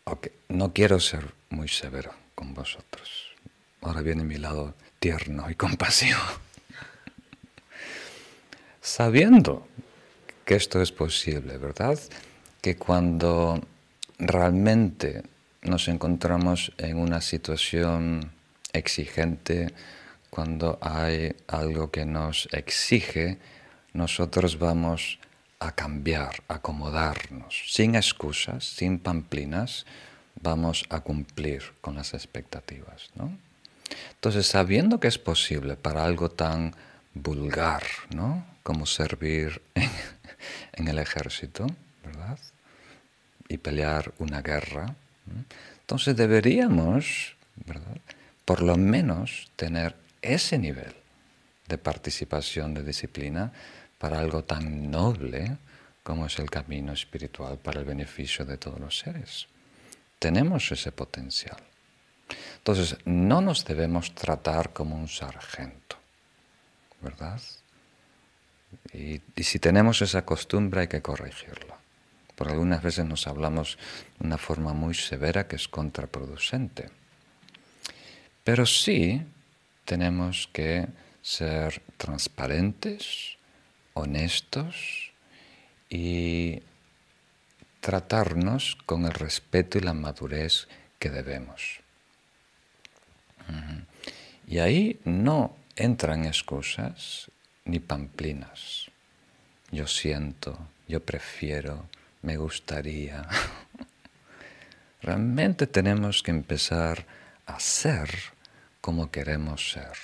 Ok, 0.06 0.28
no 0.48 0.72
quiero 0.72 1.02
ser 1.02 1.34
muy 1.50 1.68
severo 1.68 2.14
con 2.36 2.54
vosotros. 2.54 3.34
Ahora 3.82 4.00
viene 4.02 4.24
mi 4.24 4.38
lado 4.38 4.76
tierno 5.00 5.50
y 5.50 5.56
compasivo. 5.56 6.22
Sabiendo 8.82 9.68
que 10.46 10.56
esto 10.56 10.82
es 10.82 10.94
posible, 10.94 11.58
¿verdad? 11.58 12.00
que 12.62 12.78
cuando 12.78 13.62
realmente 14.20 15.24
nos 15.64 15.90
encontramos 15.90 16.72
en 16.78 16.98
una 16.98 17.20
situación 17.20 18.32
exigente, 18.72 19.74
cuando 20.30 20.78
hay 20.82 21.36
algo 21.48 21.92
que 21.92 22.06
nos 22.06 22.48
exige, 22.52 23.38
nosotros 23.94 24.60
vamos 24.60 25.20
a 25.60 25.72
cambiar, 25.72 26.44
acomodarnos, 26.48 27.64
sin 27.68 27.96
excusas, 27.96 28.64
sin 28.66 29.00
pamplinas, 29.00 29.86
vamos 30.42 30.86
a 30.90 31.00
cumplir 31.02 31.64
con 31.82 31.96
las 31.96 32.14
expectativas. 32.14 33.10
¿no? 33.16 33.36
Entonces, 34.12 34.48
sabiendo 34.48 35.00
que 35.00 35.08
es 35.08 35.18
posible 35.18 35.76
para 35.76 36.06
algo 36.06 36.30
tan 36.30 36.76
vulgar 37.14 37.84
¿no? 38.14 38.46
como 38.64 38.86
servir 38.86 39.62
en 40.74 40.88
el 40.88 41.00
ejército, 41.00 41.68
¿verdad? 42.04 42.38
Y 43.50 43.58
pelear 43.58 44.14
una 44.20 44.42
guerra. 44.42 44.96
Entonces 45.80 46.16
deberíamos, 46.16 47.36
¿verdad? 47.66 47.98
Por 48.46 48.62
lo 48.62 48.78
menos 48.78 49.50
tener 49.56 49.96
ese 50.22 50.58
nivel 50.58 50.96
de 51.68 51.78
participación, 51.78 52.74
de 52.74 52.84
disciplina, 52.84 53.52
para 53.98 54.20
algo 54.20 54.44
tan 54.44 54.90
noble 54.90 55.58
como 56.04 56.26
es 56.26 56.40
el 56.40 56.50
camino 56.50 56.94
espiritual 56.94 57.58
para 57.58 57.80
el 57.80 57.86
beneficio 57.86 58.46
de 58.46 58.58
todos 58.58 58.80
los 58.80 58.98
seres. 58.98 59.48
Tenemos 60.20 60.72
ese 60.72 60.92
potencial. 60.92 61.58
Entonces, 62.58 62.98
no 63.06 63.42
nos 63.42 63.66
debemos 63.66 64.14
tratar 64.16 64.74
como 64.74 64.96
un 64.96 65.08
sargento, 65.08 65.98
¿verdad? 67.02 67.42
Y, 68.94 69.22
si 69.42 69.60
tenemos 69.60 70.02
esa 70.02 70.26
costumbre 70.26 70.82
hay 70.82 70.88
que 70.88 71.02
corregirla 71.02 71.78
porque 72.38 72.54
algunas 72.54 72.84
veces 72.84 73.04
nos 73.04 73.26
hablamos 73.26 73.80
de 74.20 74.28
una 74.28 74.38
forma 74.38 74.72
muy 74.72 74.94
severa 74.94 75.48
que 75.48 75.56
es 75.56 75.68
contraproducente. 75.68 76.92
Pero 78.44 78.68
sí 78.68 79.26
tenemos 79.88 80.50
que 80.52 80.86
ser 81.22 81.82
transparentes, 81.96 83.38
honestos 83.94 85.14
y 85.90 86.62
tratarnos 87.80 88.76
con 88.86 89.06
el 89.06 89.14
respeto 89.14 89.78
y 89.78 89.82
la 89.82 89.94
madurez 89.94 90.68
que 91.00 91.10
debemos. 91.10 91.80
Y 94.46 94.60
ahí 94.60 95.00
no 95.06 95.56
entran 95.78 96.26
excusas 96.26 97.32
ni 97.64 97.80
pamplinas. 97.80 98.92
Yo 99.72 99.88
siento, 99.88 100.60
yo 100.90 101.00
prefiero, 101.00 101.88
me 102.24 102.36
gustaría. 102.36 103.26
Realmente 105.02 105.66
tenemos 105.66 106.22
que 106.24 106.32
empezar 106.32 107.06
a 107.46 107.58
ser 107.62 108.37
como 108.88 109.12
queremos 109.12 109.72
ser, 109.72 109.98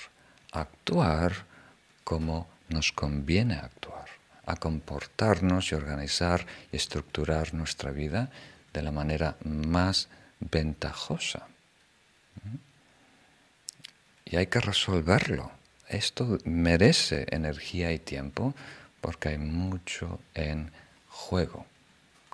actuar 0.52 1.46
como 2.04 2.46
nos 2.68 2.92
conviene 2.92 3.54
actuar, 3.54 4.04
a 4.44 4.56
comportarnos 4.56 5.72
y 5.72 5.74
organizar 5.74 6.44
y 6.70 6.76
estructurar 6.76 7.54
nuestra 7.54 7.92
vida 7.92 8.28
de 8.74 8.82
la 8.82 8.90
manera 8.90 9.38
más 9.42 10.10
ventajosa. 10.38 11.46
Y 14.26 14.36
hay 14.36 14.48
que 14.48 14.60
resolverlo. 14.60 15.50
Esto 15.88 16.36
merece 16.44 17.24
energía 17.30 17.90
y 17.90 17.98
tiempo 17.98 18.54
porque 19.00 19.30
hay 19.30 19.38
mucho 19.38 20.20
en 20.34 20.70
juego. 21.08 21.64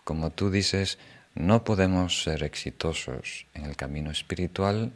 Como 0.03 0.31
tú 0.31 0.51
dices, 0.51 0.99
no 1.37 1.63
podemos 1.63 2.25
ser 2.25 2.43
exitosos 2.43 3.47
en 3.55 3.67
el 3.67 3.77
camino 3.77 4.11
espiritual 4.11 4.93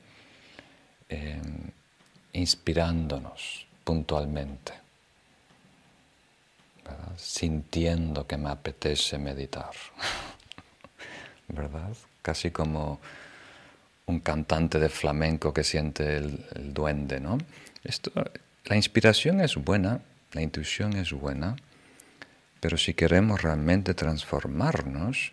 em, 1.09 1.71
inspirándonos 2.33 3.67
puntualmente, 3.85 4.73
sintiendo 7.17 8.27
que 8.27 8.37
me 8.37 8.51
apetece 8.51 9.19
meditar, 9.19 9.71
¿verdad? 11.49 11.97
Casi 12.23 12.51
como 12.51 13.01
un 14.07 14.21
cantante 14.21 14.79
de 14.79 14.88
flamenco 14.88 15.53
que 15.53 15.64
siente 15.64 16.17
el, 16.17 16.75
duende, 16.75 17.21
¿no? 17.21 17.38
Esto, 17.85 18.11
la 18.64 18.77
inspiración 18.77 19.40
es 19.40 19.57
buena, 19.57 20.01
la 20.33 20.43
intuición 20.43 20.97
es 20.97 21.12
buena, 21.12 21.57
pero 22.61 22.77
si 22.77 22.95
queremos 22.95 23.43
realmente 23.43 23.95
transformarnos, 23.95 25.33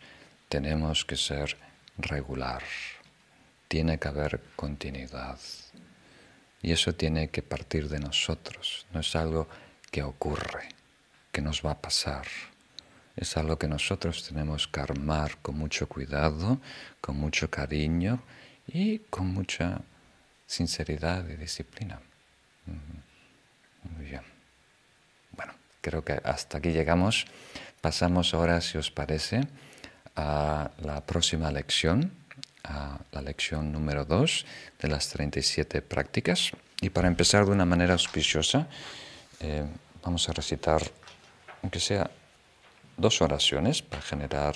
tenemos 0.49 1.05
que 1.05 1.15
ser 1.15 1.57
regular, 1.97 2.61
tiene 3.71 3.97
que 3.97 4.09
haber 4.09 4.41
continuidad. 4.57 5.39
Y 6.61 6.73
eso 6.73 6.93
tiene 6.93 7.29
que 7.29 7.41
partir 7.41 7.87
de 7.87 7.99
nosotros, 7.99 8.85
no 8.91 8.99
es 8.99 9.15
algo 9.15 9.47
que 9.89 10.03
ocurre, 10.03 10.67
que 11.31 11.41
nos 11.41 11.65
va 11.65 11.71
a 11.71 11.81
pasar. 11.81 12.27
Es 13.15 13.37
algo 13.37 13.57
que 13.57 13.69
nosotros 13.69 14.27
tenemos 14.27 14.67
que 14.67 14.81
armar 14.81 15.37
con 15.41 15.57
mucho 15.57 15.87
cuidado, 15.87 16.59
con 16.99 17.15
mucho 17.15 17.49
cariño 17.49 18.21
y 18.67 18.99
con 19.09 19.27
mucha 19.27 19.79
sinceridad 20.45 21.25
y 21.29 21.37
disciplina. 21.37 22.01
Muy 23.95 24.05
bien. 24.05 24.23
Bueno, 25.31 25.53
creo 25.79 26.03
que 26.03 26.19
hasta 26.25 26.57
aquí 26.57 26.71
llegamos. 26.71 27.25
Pasamos 27.79 28.33
ahora, 28.33 28.59
si 28.59 28.77
os 28.77 28.91
parece, 28.91 29.47
a 30.17 30.71
la 30.79 31.05
próxima 31.05 31.49
lección, 31.51 32.20
a 32.63 32.99
la 33.11 33.21
lección 33.21 33.71
número 33.71 34.05
2 34.05 34.45
de 34.79 34.87
las 34.87 35.09
37 35.09 35.81
prácticas. 35.81 36.51
Y 36.81 36.89
para 36.89 37.07
empezar 37.07 37.45
de 37.45 37.51
una 37.51 37.65
manera 37.65 37.93
auspiciosa, 37.93 38.67
eh, 39.39 39.65
vamos 40.03 40.27
a 40.29 40.33
recitar, 40.33 40.81
aunque 41.61 41.79
sea 41.79 42.09
dos 42.97 43.21
oraciones, 43.21 43.81
para 43.81 44.01
generar 44.01 44.55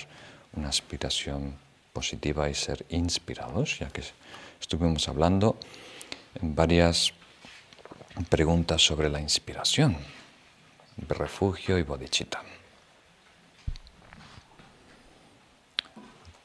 una 0.54 0.70
aspiración 0.70 1.56
positiva 1.94 2.50
y 2.50 2.54
ser 2.54 2.86
inspirados, 2.90 3.80
ya 3.80 3.90
que 3.90 4.04
estuvimos 4.60 5.08
hablando 5.08 5.58
en 6.42 6.56
varias 6.56 7.14
preguntas 8.30 8.82
sobre 8.82 9.10
la 9.10 9.20
inspiración, 9.20 9.98
refugio 11.08 11.78
y 11.78 11.84
bodhicitta. 11.84 12.42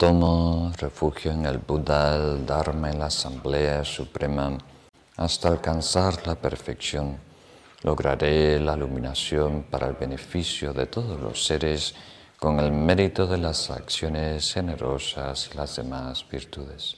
Tomo 0.01 0.73
refugio 0.79 1.31
en 1.31 1.45
el 1.45 1.59
Buda, 1.59 2.17
el 2.17 2.47
Dharma 2.47 2.91
la 2.91 3.05
Asamblea 3.09 3.85
Suprema 3.85 4.57
hasta 5.19 5.49
alcanzar 5.49 6.27
la 6.27 6.37
perfección. 6.37 7.19
Lograré 7.83 8.59
la 8.61 8.79
iluminación 8.79 9.65
para 9.65 9.89
el 9.89 9.93
beneficio 9.93 10.73
de 10.73 10.87
todos 10.87 11.21
los 11.21 11.45
seres 11.45 11.95
con 12.39 12.61
el 12.61 12.73
mérito 12.73 13.27
de 13.27 13.37
las 13.37 13.69
acciones 13.69 14.55
generosas 14.55 15.51
y 15.53 15.57
las 15.59 15.77
demás 15.77 16.25
virtudes. 16.27 16.97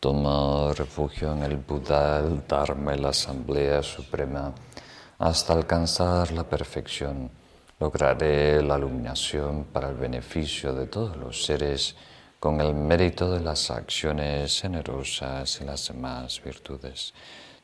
Tomo 0.00 0.72
refugio 0.72 1.34
en 1.34 1.42
el 1.42 1.58
Buda, 1.58 2.20
el 2.20 2.46
Dharma 2.48 2.96
la 2.96 3.10
Asamblea 3.10 3.82
Suprema 3.82 4.50
hasta 5.18 5.52
alcanzar 5.52 6.32
la 6.32 6.44
perfección. 6.44 7.30
Lograré 7.78 8.62
la 8.62 8.78
iluminación 8.78 9.64
para 9.64 9.90
el 9.90 9.96
beneficio 9.96 10.72
de 10.72 10.86
todos 10.86 11.18
los 11.18 11.44
seres 11.44 11.96
con 12.40 12.58
el 12.62 12.74
mérito 12.74 13.30
de 13.30 13.40
las 13.40 13.70
acciones 13.70 14.62
generosas 14.62 15.60
y 15.60 15.64
las 15.64 15.88
demás 15.88 16.40
virtudes. 16.42 17.12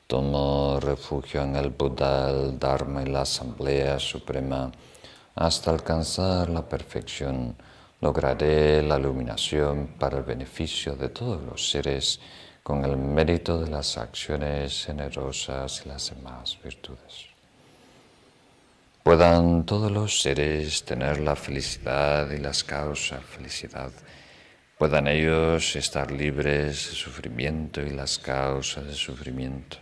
Tomo 0.06 0.78
refugio 0.80 1.42
en 1.42 1.56
el 1.56 1.70
Buda, 1.70 2.28
el 2.28 2.58
Dharma 2.58 3.02
y 3.02 3.06
la 3.06 3.22
Asamblea 3.22 3.98
Suprema 3.98 4.70
hasta 5.34 5.70
alcanzar 5.70 6.50
la 6.50 6.60
perfección. 6.60 7.56
Lograré 8.02 8.82
la 8.82 8.98
iluminación 8.98 9.94
para 9.98 10.18
el 10.18 10.24
beneficio 10.24 10.94
de 10.94 11.08
todos 11.08 11.42
los 11.42 11.70
seres 11.70 12.20
con 12.62 12.84
el 12.84 12.98
mérito 12.98 13.58
de 13.58 13.70
las 13.70 13.96
acciones 13.96 14.84
generosas 14.84 15.82
y 15.86 15.88
las 15.88 16.10
demás 16.14 16.58
virtudes. 16.62 17.28
Puedan 19.02 19.64
todos 19.64 19.90
los 19.90 20.20
seres 20.20 20.84
tener 20.84 21.20
la 21.20 21.34
felicidad 21.34 22.30
y 22.30 22.38
las 22.38 22.62
causas 22.62 23.24
felicidad 23.24 23.90
puedan 24.78 25.08
ellos 25.08 25.74
estar 25.76 26.10
libres 26.10 26.90
de 26.90 26.94
sufrimiento 26.94 27.80
y 27.80 27.90
las 27.90 28.18
causas 28.18 28.86
de 28.86 28.94
sufrimiento. 28.94 29.78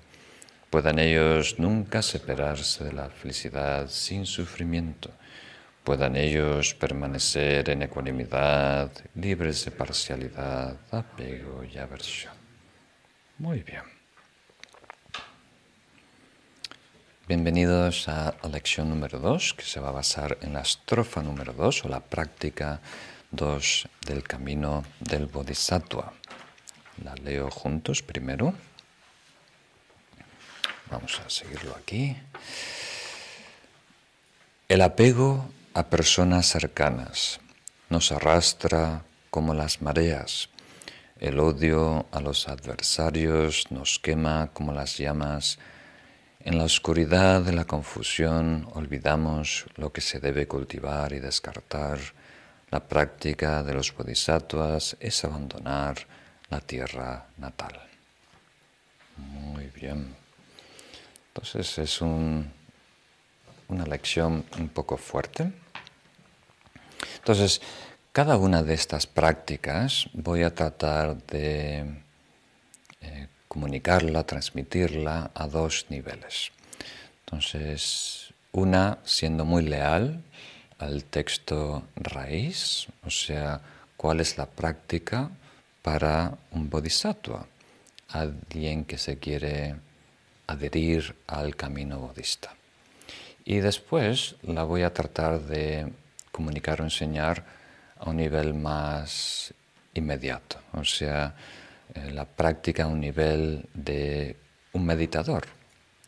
Puedan 0.70 0.98
ellos 0.98 1.59
nunca 1.59 2.00
separarse 2.02 2.85
de 2.85 2.92
la 2.92 3.09
felicidad 3.09 3.88
sin 3.88 4.24
sufrimiento. 4.24 5.11
Puedan 5.83 6.16
ellos 6.16 6.74
permanecer 6.74 7.70
en 7.70 7.83
ecuanimidad, 7.83 8.90
libres 9.16 9.64
de 9.64 9.70
parcialidad, 9.72 10.76
apego 10.90 11.62
y 11.64 11.76
aversión. 11.76 12.33
Muy 13.38 13.62
bien. 13.62 13.83
Bienvenidos 17.26 18.09
a 18.09 18.35
la 18.42 18.48
lección 18.48 18.88
número 18.90 19.18
2, 19.18 19.54
que 19.54 19.64
se 19.64 19.80
va 19.80 19.88
a 19.88 19.92
basar 19.92 20.38
en 20.42 20.52
la 20.52 20.61
estrofa 20.61 21.22
número 21.22 21.52
2 21.52 21.85
o 21.85 21.88
la 21.88 22.00
práctica 22.00 22.80
2 23.34 23.88
del 24.06 24.22
camino 24.22 24.84
del 25.00 25.26
Bodhisattva. 25.26 26.12
La 27.02 27.14
leo 27.14 27.50
juntos 27.50 28.02
primero. 28.02 28.54
Vamos 30.90 31.20
a 31.24 31.28
seguirlo 31.28 31.74
aquí. 31.74 32.16
El 34.68 34.82
apego 34.82 35.48
a 35.74 35.86
personas 35.86 36.46
cercanas 36.46 37.40
nos 37.90 38.12
arrastra 38.12 39.04
como 39.30 39.54
las 39.54 39.82
mareas. 39.82 40.48
El 41.18 41.40
odio 41.40 42.06
a 42.12 42.20
los 42.20 42.48
adversarios 42.48 43.70
nos 43.70 43.98
quema 43.98 44.50
como 44.52 44.72
las 44.72 44.96
llamas. 44.98 45.58
En 46.40 46.58
la 46.58 46.64
oscuridad 46.64 47.42
de 47.42 47.52
la 47.52 47.64
confusión 47.64 48.68
olvidamos 48.74 49.64
lo 49.76 49.92
que 49.92 50.00
se 50.00 50.20
debe 50.20 50.46
cultivar 50.46 51.12
y 51.12 51.20
descartar 51.20 51.98
la 52.75 52.81
práctica 52.81 53.62
de 53.62 53.72
los 53.72 53.94
bodhisattvas 53.94 54.96
es 54.98 55.25
abandonar 55.25 55.94
la 56.50 56.58
tierra 56.58 57.25
natal. 57.37 57.81
Muy 59.16 59.66
bien. 59.66 60.12
Entonces 61.29 61.79
es 61.79 62.00
una 62.00 62.50
lección 63.87 64.44
un 64.58 64.68
poco 64.70 64.96
fuerte. 64.96 65.52
Entonces, 67.18 67.62
cada 68.10 68.37
una 68.38 68.64
de 68.64 68.75
estas 68.75 69.06
prácticas 69.06 70.08
voy 70.12 70.42
a 70.42 70.52
tratar 70.52 71.16
de 71.29 72.02
eh, 73.00 73.29
comunicarla, 73.46 74.25
transmitirla 74.25 75.31
a 75.33 75.46
dos 75.46 75.87
niveles. 75.90 76.50
Entonces, 77.20 78.35
una 78.50 78.98
siendo 79.04 79.44
muy 79.44 79.62
leal 79.62 80.25
al 80.79 81.04
texto 81.04 81.85
raíz, 81.96 82.87
o 83.04 83.10
sea, 83.10 83.60
cuál 83.96 84.20
es 84.20 84.37
la 84.37 84.46
práctica 84.46 85.31
para 85.83 86.37
un 86.50 86.68
bodhisattva. 86.70 87.46
alguien 88.08 88.85
que 88.85 88.96
se 88.96 89.18
quiere 89.18 89.75
adherir 90.46 91.16
al 91.27 91.56
camino 91.56 91.98
budista. 91.98 92.54
Y 93.44 93.58
después 93.58 94.37
la 94.42 94.62
voy 94.62 94.83
a 94.83 94.94
tratar 94.94 95.40
de 95.40 95.92
comunicar 96.31 96.81
o 96.81 96.85
enseñar 96.85 97.44
a 97.98 98.10
un 98.10 98.16
nivel 98.16 98.54
más 98.54 99.52
inmediato, 99.94 100.58
o 100.72 100.85
sea, 100.85 101.35
eh, 101.94 102.10
la 102.10 102.25
práctica 102.25 102.85
a 102.85 102.87
un 102.87 103.00
nivel 103.00 103.66
de 103.75 104.37
un 104.72 104.87
meditador 104.87 105.44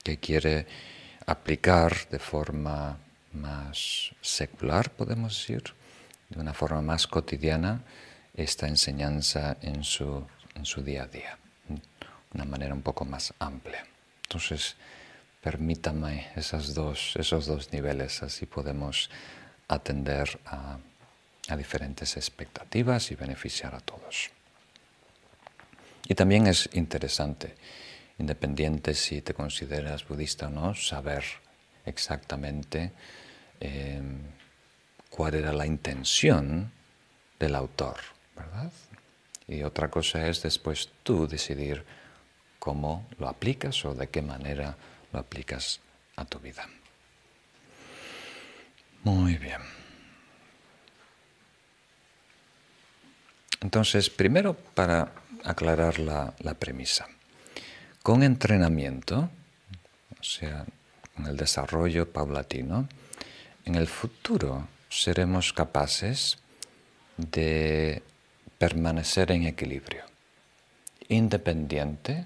que 0.02 0.18
quiere 0.18 0.66
aplicar 1.26 2.08
de 2.10 2.18
forma 2.18 2.98
más 3.36 4.12
secular, 4.20 4.90
podemos 4.90 5.36
decir, 5.36 5.62
de 6.28 6.40
una 6.40 6.52
forma 6.52 6.82
más 6.82 7.06
cotidiana, 7.06 7.82
esta 8.34 8.66
enseñanza 8.66 9.56
en 9.62 9.84
su, 9.84 10.26
en 10.54 10.64
su 10.64 10.82
día 10.82 11.04
a 11.04 11.06
día, 11.06 11.38
de 11.68 11.80
una 12.34 12.44
manera 12.44 12.74
un 12.74 12.82
poco 12.82 13.04
más 13.04 13.32
amplia. 13.38 13.86
Entonces, 14.24 14.76
permítame 15.40 16.28
esas 16.34 16.74
dos, 16.74 17.14
esos 17.16 17.46
dos 17.46 17.72
niveles, 17.72 18.22
así 18.22 18.46
podemos 18.46 19.10
atender 19.68 20.40
a, 20.44 20.78
a 21.48 21.56
diferentes 21.56 22.16
expectativas 22.16 23.10
y 23.10 23.14
beneficiar 23.14 23.74
a 23.74 23.80
todos. 23.80 24.30
Y 26.08 26.14
también 26.14 26.46
es 26.46 26.68
interesante, 26.72 27.54
independiente 28.18 28.94
si 28.94 29.22
te 29.22 29.34
consideras 29.34 30.06
budista 30.06 30.46
o 30.46 30.50
no, 30.50 30.74
saber 30.74 31.24
exactamente 31.84 32.92
eh, 33.60 34.02
cuál 35.10 35.34
era 35.34 35.52
la 35.52 35.66
intención 35.66 36.70
del 37.38 37.54
autor, 37.54 37.96
¿verdad? 38.34 38.72
Y 39.48 39.62
otra 39.62 39.88
cosa 39.88 40.26
es 40.28 40.42
después 40.42 40.90
tú 41.02 41.26
decidir 41.26 41.84
cómo 42.58 43.06
lo 43.18 43.28
aplicas 43.28 43.84
o 43.84 43.94
de 43.94 44.08
qué 44.08 44.22
manera 44.22 44.76
lo 45.12 45.20
aplicas 45.20 45.80
a 46.16 46.24
tu 46.24 46.38
vida. 46.40 46.66
Muy 49.04 49.36
bien. 49.36 49.60
Entonces, 53.60 54.10
primero 54.10 54.54
para 54.54 55.12
aclarar 55.44 55.98
la, 55.98 56.34
la 56.40 56.54
premisa. 56.54 57.06
Con 58.02 58.22
entrenamiento, 58.22 59.30
o 60.20 60.22
sea, 60.22 60.64
con 61.14 61.26
el 61.26 61.36
desarrollo 61.36 62.10
paulatino, 62.10 62.88
en 63.66 63.74
el 63.74 63.88
futuro 63.88 64.68
seremos 64.88 65.52
capaces 65.52 66.38
de 67.16 68.02
permanecer 68.58 69.32
en 69.32 69.42
equilibrio, 69.42 70.04
independiente 71.08 72.24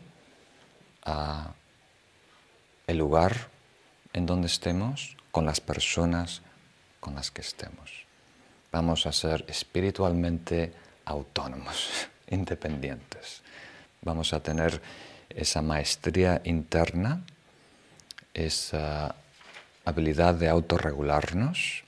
a 1.05 1.55
el 2.86 2.99
lugar 2.99 3.49
en 4.12 4.26
donde 4.26 4.47
estemos, 4.47 5.16
con 5.30 5.47
las 5.47 5.61
personas 5.61 6.43
con 6.99 7.14
las 7.14 7.30
que 7.30 7.41
estemos. 7.41 8.05
Vamos 8.70 9.07
a 9.07 9.12
ser 9.12 9.45
espiritualmente 9.49 10.72
autónomos, 11.05 11.88
independientes. 12.28 13.43
Vamos 14.03 14.32
a 14.32 14.41
tener 14.41 14.80
esa 15.30 15.62
maestría 15.62 16.43
interna, 16.45 17.22
esa 18.34 19.14
habilidad 19.85 20.35
de 20.35 20.49
autorregularnos, 20.49 21.85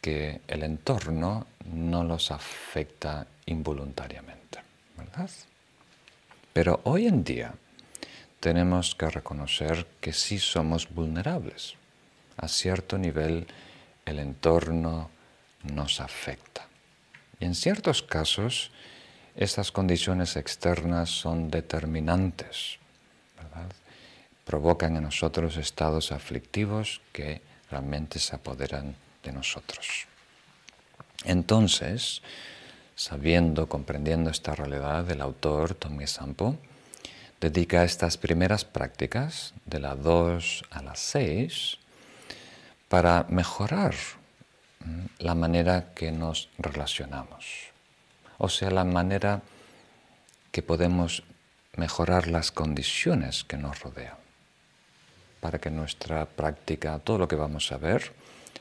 que 0.00 0.40
el 0.48 0.62
entorno 0.62 1.46
no 1.66 2.04
los 2.04 2.30
afecta 2.30 3.26
involuntariamente, 3.46 4.60
¿verdad? 4.96 5.30
Pero 6.52 6.80
hoy 6.84 7.06
en 7.06 7.22
día 7.22 7.54
tenemos 8.40 8.94
que 8.94 9.10
reconocer 9.10 9.86
que 10.00 10.12
sí 10.12 10.38
somos 10.38 10.88
vulnerables. 10.88 11.74
A 12.38 12.48
cierto 12.48 12.96
nivel 12.96 13.46
el 14.06 14.18
entorno 14.18 15.10
nos 15.62 16.00
afecta. 16.00 16.66
Y 17.38 17.44
en 17.44 17.54
ciertos 17.54 18.02
casos 18.02 18.72
estas 19.36 19.70
condiciones 19.70 20.36
externas 20.36 21.10
son 21.10 21.50
determinantes. 21.50 22.79
Provocan 24.50 24.96
en 24.96 25.04
nosotros 25.04 25.56
estados 25.56 26.10
aflictivos 26.10 27.00
que 27.12 27.40
realmente 27.70 28.18
se 28.18 28.34
apoderan 28.34 28.96
de 29.22 29.30
nosotros. 29.30 30.08
Entonces, 31.24 32.20
sabiendo, 32.96 33.68
comprendiendo 33.68 34.28
esta 34.28 34.56
realidad, 34.56 35.08
el 35.08 35.20
autor, 35.20 35.74
Tommy 35.74 36.08
Sampo, 36.08 36.56
dedica 37.40 37.84
estas 37.84 38.16
primeras 38.16 38.64
prácticas, 38.64 39.54
de 39.66 39.78
la 39.78 39.94
2 39.94 40.64
a 40.72 40.82
la 40.82 40.96
6, 40.96 41.78
para 42.88 43.26
mejorar 43.28 43.94
la 45.20 45.36
manera 45.36 45.94
que 45.94 46.10
nos 46.10 46.48
relacionamos, 46.58 47.70
o 48.38 48.48
sea, 48.48 48.72
la 48.72 48.82
manera 48.82 49.42
que 50.50 50.62
podemos 50.62 51.22
mejorar 51.76 52.26
las 52.26 52.50
condiciones 52.50 53.44
que 53.44 53.56
nos 53.56 53.78
rodean 53.78 54.19
para 55.40 55.58
que 55.58 55.70
nuestra 55.70 56.26
práctica, 56.26 56.98
todo 56.98 57.18
lo 57.18 57.28
que 57.28 57.36
vamos 57.36 57.72
a 57.72 57.78
ver, 57.78 58.12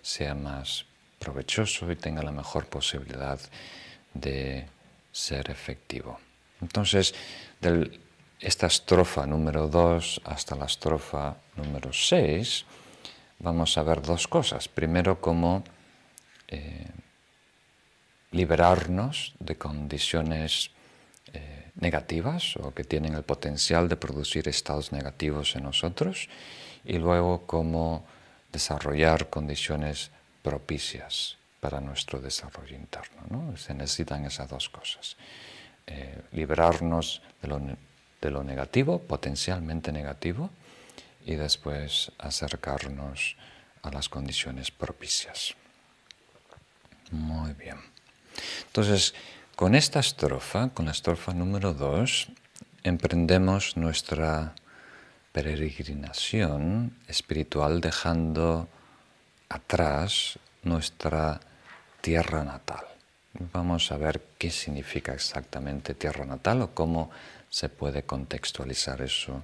sea 0.02 0.34
más 0.34 0.86
provechoso 1.20 1.92
y 1.92 1.96
tenga 1.96 2.24
la 2.24 2.32
mejor 2.32 2.66
posibilidad 2.68 3.40
de 4.14 4.66
ser 5.12 5.52
efectivo. 5.52 6.20
Entonces, 6.62 7.14
de 7.62 8.00
esta 8.40 8.68
estrofa 8.68 9.26
número 9.26 9.68
2 9.68 10.22
hasta 10.24 10.56
la 10.56 10.66
estrofa 10.66 11.36
número 11.56 11.92
6, 11.92 12.66
vamos 13.40 13.78
a 13.78 13.84
ver 13.84 14.02
dos 14.02 14.28
cosas. 14.28 14.68
Primero, 14.68 15.20
cómo 15.20 15.64
eh, 16.48 16.88
liberarnos 18.32 19.34
de 19.40 19.58
condiciones 19.58 20.72
negativas 21.80 22.56
o 22.58 22.74
que 22.74 22.84
tienen 22.84 23.16
el 23.16 23.24
potencial 23.24 23.88
de 23.88 23.96
producir 23.96 24.48
estados 24.48 24.92
negativos 24.92 25.56
en 25.56 25.64
nosotros 25.64 26.30
y 26.86 26.98
luego 26.98 27.46
cómo 27.46 28.06
desarrollar 28.52 29.30
condiciones 29.30 30.12
propicias 30.44 31.38
para 31.60 31.80
nuestro 31.80 32.20
desarrollo 32.20 32.76
interno. 32.76 33.58
Se 33.58 33.74
necesitan 33.74 34.26
esas 34.26 34.50
dos 34.50 34.70
cosas. 34.70 35.18
Eh, 35.88 36.22
liberarnos 36.32 37.22
de 37.42 37.48
lo, 37.48 37.60
de 37.60 38.32
lo 38.32 38.44
negativo, 38.44 39.00
potencialmente 39.00 39.92
negativo, 39.92 40.50
y 41.26 41.36
después 41.36 42.12
acercarnos 42.18 43.36
a 43.84 43.92
las 43.92 44.10
condiciones 44.10 44.72
propicias. 44.72 45.54
Muy 47.12 47.54
bien. 47.54 47.78
Entonces, 48.68 49.14
con 49.60 49.76
esta 49.76 50.00
estrofa, 50.00 50.70
con 50.70 50.86
la 50.86 50.94
estrofa 50.94 51.34
número 51.34 51.74
2, 51.74 52.30
emprendemos 52.84 53.76
nuestra 53.76 54.56
peregrinación 55.34 56.96
espiritual 57.10 57.82
dejando 57.82 58.70
atrás 59.50 60.40
nuestra 60.64 61.42
tierra 62.00 62.46
natal. 62.46 62.86
Vamos 63.52 63.92
a 63.92 63.98
ver 63.98 64.24
qué 64.38 64.50
significa 64.50 65.12
exactamente 65.12 65.94
tierra 65.94 66.24
natal 66.24 66.62
o 66.62 66.74
cómo 66.74 67.12
se 67.50 67.68
puede 67.68 68.04
contextualizar 68.04 69.02
eso 69.02 69.44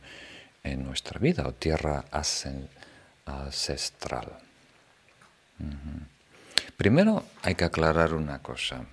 en 0.63 0.85
nuestra 0.85 1.19
vida 1.19 1.45
o 1.45 1.51
tierra 1.51 2.05
ancestral. 3.25 4.31
Primero 6.77 7.25
hay 7.43 7.55
que 7.55 7.65
aclarar 7.65 8.13
una 8.13 8.39
cosa. 8.39 8.85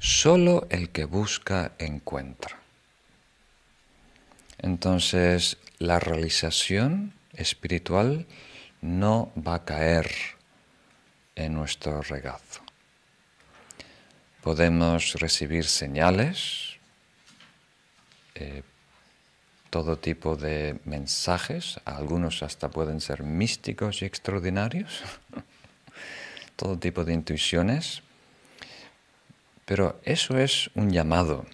Solo 0.00 0.66
el 0.70 0.90
que 0.90 1.04
busca 1.04 1.72
encuentra. 1.78 2.56
Entonces, 4.58 5.58
la 5.78 5.98
realización 5.98 7.12
espiritual 7.34 8.26
no 8.80 9.32
va 9.36 9.56
a 9.56 9.64
caer 9.64 10.10
en 11.34 11.54
nuestro 11.54 12.00
regazo. 12.02 12.60
Podemos 14.42 15.14
recibir 15.14 15.64
señales, 15.64 16.78
eh, 18.34 18.62
todo 19.70 19.98
tipo 19.98 20.36
de 20.36 20.80
mensajes, 20.84 21.80
algunos 21.84 22.42
hasta 22.42 22.70
pueden 22.70 23.00
ser 23.00 23.22
místicos 23.22 24.02
y 24.02 24.04
extraordinarios, 24.06 25.02
todo 26.56 26.78
tipo 26.78 27.04
de 27.04 27.14
intuiciones, 27.14 28.02
pero 29.68 30.00
eso 30.02 30.38
es 30.38 30.70
un 30.74 30.90
llamado, 30.90 31.44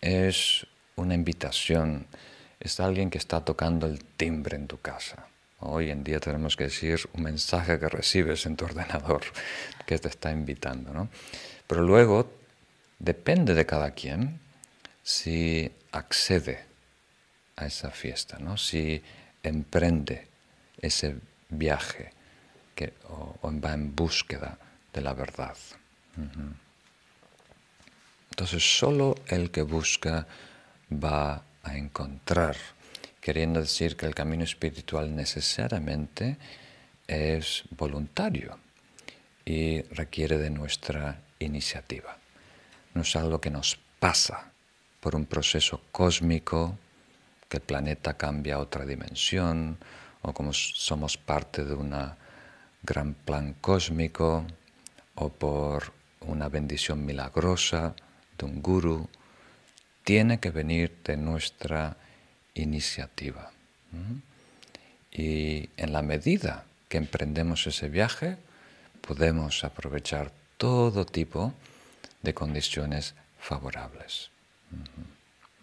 es 0.00 0.66
una 0.96 1.14
invitación, 1.14 2.08
es 2.58 2.80
alguien 2.80 3.10
que 3.10 3.18
está 3.18 3.44
tocando 3.44 3.86
el 3.86 4.02
timbre 4.04 4.56
en 4.56 4.66
tu 4.66 4.80
casa. 4.80 5.28
Hoy 5.60 5.90
en 5.90 6.02
día 6.02 6.18
tenemos 6.18 6.56
que 6.56 6.64
decir 6.64 6.98
un 7.12 7.22
mensaje 7.22 7.78
que 7.78 7.88
recibes 7.88 8.44
en 8.46 8.56
tu 8.56 8.64
ordenador 8.70 9.20
que 9.86 10.00
te 10.00 10.08
está 10.08 10.32
invitando. 10.32 10.92
¿no? 10.92 11.10
Pero 11.68 11.82
luego 11.82 12.32
depende 12.98 13.54
de 13.54 13.64
cada 13.66 13.92
quien 13.92 14.40
si 15.04 15.70
accede 15.92 16.64
a 17.54 17.66
esa 17.66 17.92
fiesta, 17.92 18.40
¿no? 18.40 18.56
si 18.56 19.00
emprende 19.44 20.26
ese 20.80 21.18
viaje 21.48 22.10
o, 23.08 23.38
va 23.44 23.74
en 23.74 23.94
búsqueda 23.94 24.58
de 24.92 25.02
la 25.02 25.14
verdad. 25.14 25.56
Entonces 28.40 28.78
solo 28.78 29.16
el 29.26 29.50
que 29.50 29.60
busca 29.60 30.26
va 30.90 31.42
a 31.62 31.76
encontrar, 31.76 32.56
queriendo 33.20 33.60
decir 33.60 33.98
que 33.98 34.06
el 34.06 34.14
camino 34.14 34.44
espiritual 34.44 35.14
necesariamente 35.14 36.38
es 37.06 37.64
voluntario 37.68 38.58
y 39.44 39.82
requiere 39.82 40.38
de 40.38 40.48
nuestra 40.48 41.20
iniciativa. 41.38 42.16
No 42.94 43.02
es 43.02 43.14
algo 43.14 43.42
que 43.42 43.50
nos 43.50 43.78
pasa 43.98 44.50
por 45.00 45.14
un 45.14 45.26
proceso 45.26 45.82
cósmico, 45.92 46.78
que 47.46 47.58
el 47.58 47.62
planeta 47.62 48.16
cambia 48.16 48.54
a 48.54 48.60
otra 48.60 48.86
dimensión, 48.86 49.76
o 50.22 50.32
como 50.32 50.54
somos 50.54 51.18
parte 51.18 51.62
de 51.62 51.74
un 51.74 51.94
gran 52.84 53.12
plan 53.12 53.54
cósmico, 53.60 54.46
o 55.16 55.28
por 55.28 55.92
una 56.20 56.48
bendición 56.48 57.04
milagrosa 57.04 57.94
un 58.44 58.62
guru, 58.62 59.08
tiene 60.04 60.40
que 60.40 60.50
venir 60.50 60.96
de 61.04 61.16
nuestra 61.16 61.96
iniciativa. 62.54 63.50
Y 65.12 65.68
en 65.76 65.92
la 65.92 66.02
medida 66.02 66.64
que 66.88 66.98
emprendemos 66.98 67.66
ese 67.66 67.88
viaje, 67.88 68.36
podemos 69.00 69.64
aprovechar 69.64 70.32
todo 70.56 71.06
tipo 71.06 71.54
de 72.22 72.34
condiciones 72.34 73.14
favorables. 73.38 74.30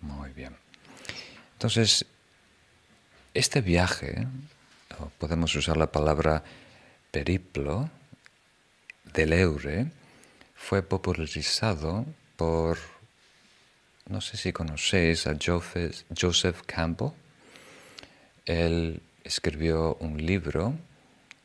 Muy 0.02 0.32
bien. 0.32 0.56
Entonces, 1.54 2.06
este 3.34 3.62
viaje, 3.62 4.28
podemos 5.18 5.56
usar 5.56 5.78
la 5.78 5.92
palabra 5.92 6.44
periplo, 7.12 7.90
del 9.14 9.34
Eure, 9.34 9.88
fue 10.56 10.84
popularizado 10.84 12.06
por, 12.38 12.78
no 14.08 14.22
sé 14.22 14.38
si 14.38 14.54
conocéis 14.54 15.28
a 15.28 15.36
Joseph, 15.36 16.62
Campbell. 16.66 17.12
Él 18.46 19.02
escribió 19.24 19.98
un 20.00 20.26
libro 20.26 20.76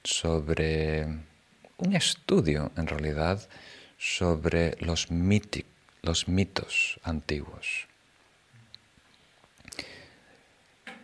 sobre 0.05 1.05
un 1.79 1.97
estudio, 1.97 2.71
en 2.77 2.87
realidad, 2.87 3.49
sobre 3.99 4.77
los, 4.81 5.09
los 6.03 6.29
mitos 6.29 7.01
antiguos, 7.03 7.89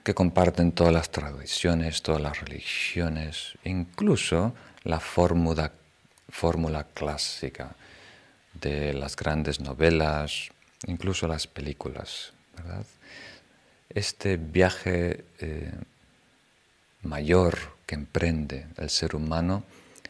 que 0.05 0.15
comparten 0.15 0.73
todas 0.73 0.93
las 0.93 1.11
tradiciones, 1.11 2.03
todas 2.03 2.21
las 2.21 2.41
religiones, 2.41 3.59
incluso 3.65 4.55
la 4.85 5.01
fórmula, 5.01 5.73
fórmula 6.29 6.85
clásica 6.85 7.75
de 8.55 8.93
las 8.95 9.17
grandes 9.17 9.61
novelas, 9.61 10.49
incluso 10.87 11.27
las 11.29 11.47
películas. 11.47 12.33
Este 13.89 14.37
viaje 14.37 15.25
eh, 15.39 15.73
mayor 17.03 17.59
que 17.87 17.95
emprende 17.95 18.67
el 18.77 18.91
ser 18.91 19.15
humano 19.15 19.65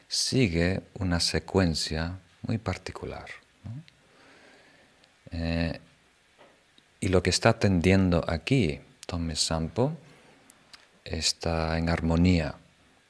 sigue 0.09 0.81
una 0.95 1.21
secuencia 1.21 2.19
muy 2.43 2.59
particular. 2.59 3.27
Eh, 5.31 5.79
y 7.01 7.09
lo 7.09 7.23
que 7.23 7.31
está 7.31 7.51
atendiendo 7.51 8.25
aquí 8.27 8.81
Tommy 9.07 9.37
Sampo 9.37 9.97
está 11.05 11.79
en 11.79 11.89
armonía 11.89 12.55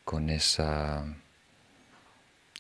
con, 0.05 0.31
esa, 0.31 1.05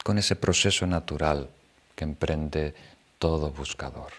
con 0.04 0.18
ese 0.18 0.36
proceso 0.36 0.86
natural 0.86 1.50
que 1.98 2.04
emprende 2.04 2.74
todo 3.18 3.50
buscador. 3.50 4.12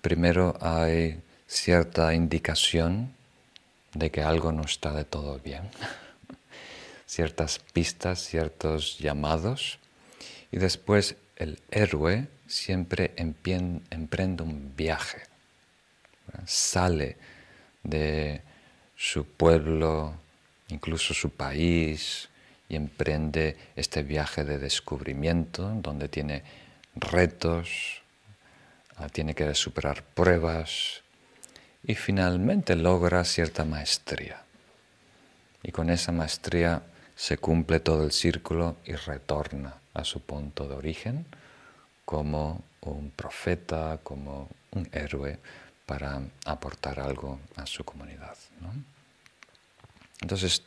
Primero 0.00 0.56
hay 0.60 1.20
cierta 1.48 2.14
indicación 2.14 3.12
de 3.92 4.12
que 4.12 4.22
algo 4.22 4.52
no 4.52 4.62
está 4.62 4.92
de 4.92 5.04
todo 5.04 5.40
bien, 5.40 5.68
ciertas 7.06 7.58
pistas, 7.58 8.20
ciertos 8.20 9.00
llamados, 9.00 9.80
y 10.52 10.58
después 10.58 11.16
el 11.34 11.58
héroe 11.72 12.28
siempre 12.46 13.12
emprende 13.16 14.44
un 14.44 14.76
viaje, 14.76 15.22
sale 16.44 17.16
de 17.82 18.42
su 18.94 19.26
pueblo, 19.26 20.14
incluso 20.68 21.14
su 21.14 21.30
país, 21.30 22.28
y 22.68 22.76
emprende 22.76 23.56
este 23.76 24.02
viaje 24.02 24.44
de 24.44 24.58
descubrimiento 24.58 25.70
donde 25.76 26.08
tiene 26.08 26.42
retos, 26.94 28.02
ah, 28.96 29.08
tiene 29.08 29.34
que 29.34 29.54
superar 29.54 30.02
pruebas 30.02 31.02
y 31.84 31.94
finalmente 31.94 32.74
logra 32.74 33.24
cierta 33.24 33.64
maestría. 33.64 34.42
Y 35.62 35.72
con 35.72 35.90
esa 35.90 36.12
maestría 36.12 36.82
se 37.14 37.38
cumple 37.38 37.80
todo 37.80 38.04
el 38.04 38.12
círculo 38.12 38.76
y 38.84 38.92
retorna 38.92 39.74
a 39.94 40.04
su 40.04 40.20
punto 40.20 40.68
de 40.68 40.74
origen 40.74 41.26
como 42.04 42.62
un 42.82 43.10
profeta, 43.10 43.98
como 44.02 44.48
un 44.72 44.88
héroe 44.92 45.38
para 45.86 46.20
aportar 46.44 47.00
algo 47.00 47.40
a 47.56 47.66
su 47.66 47.84
comunidad. 47.84 48.36
Entonces, 50.20 50.62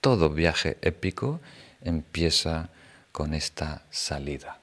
todo 0.00 0.30
viaje 0.30 0.78
épico 0.82 1.40
empieza 1.82 2.68
con 3.12 3.34
esta 3.34 3.82
salida 3.90 4.58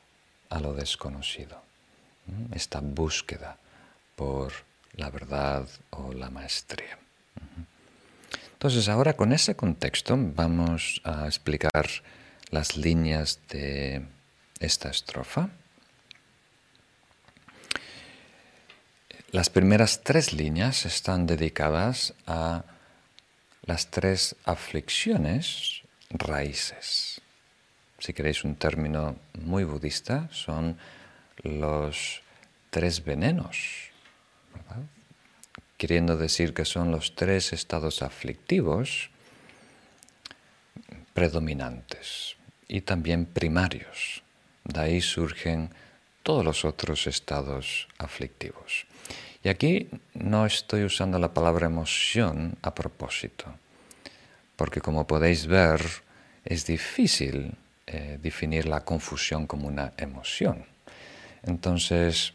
a 0.50 0.60
lo 0.60 0.74
desconocido, 0.74 1.62
esta 2.54 2.80
búsqueda 2.82 3.58
por 4.16 4.54
la 4.96 5.10
verdad 5.10 5.68
o 5.92 6.14
la 6.14 6.30
maestría. 6.30 6.98
Entonces 8.54 8.90
ahora 8.90 9.14
con 9.14 9.34
ese 9.34 9.56
contexto 9.56 10.16
vamos 10.18 11.02
a 11.04 11.28
explicar 11.28 11.88
las 12.50 12.76
líneas 12.76 13.40
de 13.50 14.04
esta 14.60 14.90
estrofa. 14.90 15.50
Las 19.32 19.50
primeras 19.50 20.02
tres 20.04 20.34
líneas 20.34 20.86
están 20.86 21.28
dedicadas 21.28 22.14
a 22.26 22.64
las 23.68 23.92
tres 23.92 24.36
aflicciones 24.46 25.84
raíces. 26.10 27.22
Si 28.00 28.14
queréis 28.14 28.44
un 28.44 28.56
término 28.56 29.18
muy 29.34 29.66
budista, 29.66 30.30
son 30.32 30.78
los 31.44 32.22
tres 32.70 33.04
venenos, 33.04 33.92
queriendo 35.78 36.18
decir 36.18 36.54
que 36.54 36.66
son 36.66 36.92
los 36.92 37.14
tres 37.14 37.54
estados 37.54 38.02
aflictivos 38.02 39.10
predominantes 41.14 42.36
y 42.68 42.82
también 42.82 43.26
primarios. 43.26 44.24
De 44.64 44.80
ahí 44.80 45.02
surgen 45.02 45.72
todos 46.24 46.46
los 46.46 46.64
otros 46.64 47.08
estados 47.08 47.88
aflictivos. 47.98 48.86
Y 49.48 49.50
aquí 49.50 49.88
no 50.14 50.46
estoy 50.46 50.84
usando 50.84 51.18
la 51.20 51.34
palabra 51.34 51.68
emoción 51.68 52.58
a 52.64 52.76
propósito, 52.76 53.46
porque 54.58 54.82
como 54.82 55.08
podéis 55.08 55.48
ver, 55.48 55.80
es 56.44 56.66
difícil 56.66 57.56
eh, 57.86 58.20
definir 58.22 58.66
la 58.66 58.84
confusión 58.84 59.48
como 59.48 59.70
una 59.70 59.94
emoción. 59.96 60.66
Entonces, 61.44 62.34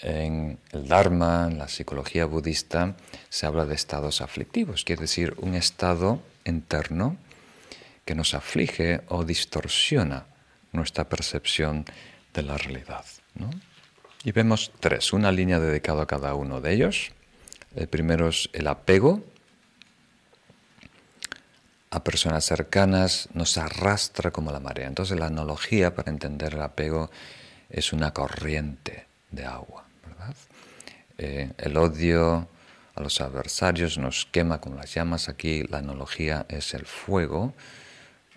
en 0.00 0.58
el 0.72 0.86
Dharma, 0.86 1.48
en 1.50 1.56
la 1.56 1.68
psicología 1.68 2.26
budista, 2.26 2.94
se 3.30 3.46
habla 3.46 3.64
de 3.64 3.74
estados 3.74 4.20
aflictivos, 4.20 4.84
quiere 4.84 5.00
decir 5.00 5.32
un 5.38 5.54
estado 5.54 6.20
interno 6.44 7.16
que 8.04 8.14
nos 8.14 8.34
aflige 8.34 9.00
o 9.08 9.24
distorsiona 9.24 10.26
nuestra 10.72 11.08
percepción 11.08 11.86
de 12.34 12.42
la 12.42 12.58
realidad. 12.58 13.06
Y 14.28 14.32
vemos 14.32 14.72
tres, 14.78 15.14
una 15.14 15.32
línea 15.32 15.58
dedicada 15.58 16.02
a 16.02 16.06
cada 16.06 16.34
uno 16.34 16.60
de 16.60 16.74
ellos. 16.74 17.12
El 17.74 17.88
primero 17.88 18.28
es 18.28 18.50
el 18.52 18.66
apego 18.66 19.24
a 21.88 22.04
personas 22.04 22.44
cercanas, 22.44 23.30
nos 23.32 23.56
arrastra 23.56 24.30
como 24.30 24.52
la 24.52 24.60
marea. 24.60 24.86
Entonces 24.86 25.18
la 25.18 25.28
analogía 25.28 25.94
para 25.94 26.10
entender 26.10 26.52
el 26.52 26.60
apego 26.60 27.10
es 27.70 27.94
una 27.94 28.12
corriente 28.12 29.06
de 29.30 29.46
agua. 29.46 29.86
Eh, 31.16 31.50
el 31.56 31.78
odio 31.78 32.48
a 32.96 33.00
los 33.00 33.22
adversarios 33.22 33.96
nos 33.96 34.26
quema 34.26 34.60
como 34.60 34.76
las 34.76 34.92
llamas. 34.92 35.30
Aquí 35.30 35.62
la 35.62 35.78
analogía 35.78 36.44
es 36.50 36.74
el 36.74 36.84
fuego 36.84 37.54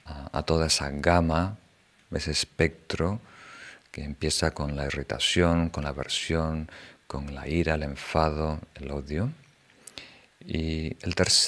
a 0.06 0.42
toda 0.44 0.68
esa 0.68 0.90
gama, 0.90 1.58
ese 2.12 2.32
espectro 2.32 3.20
que 3.92 4.04
empieza 4.04 4.52
con 4.52 4.76
la 4.76 4.86
irritación, 4.86 5.70
con 5.70 5.84
la 5.84 5.90
aversión, 5.90 6.70
con 7.08 7.36
la 7.36 7.48
ira, 7.48 7.76
el 7.76 7.84
enfado, 7.84 8.60
el 8.76 8.92
odio. 8.92 9.32
Y 10.40 10.96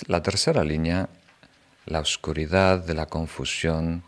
la 0.08 0.22
tercera 0.22 0.64
línea, 0.64 1.10
la 1.86 2.00
oscuridad 2.00 2.80
de 2.80 2.94
la 2.94 3.06
confusión, 3.06 4.04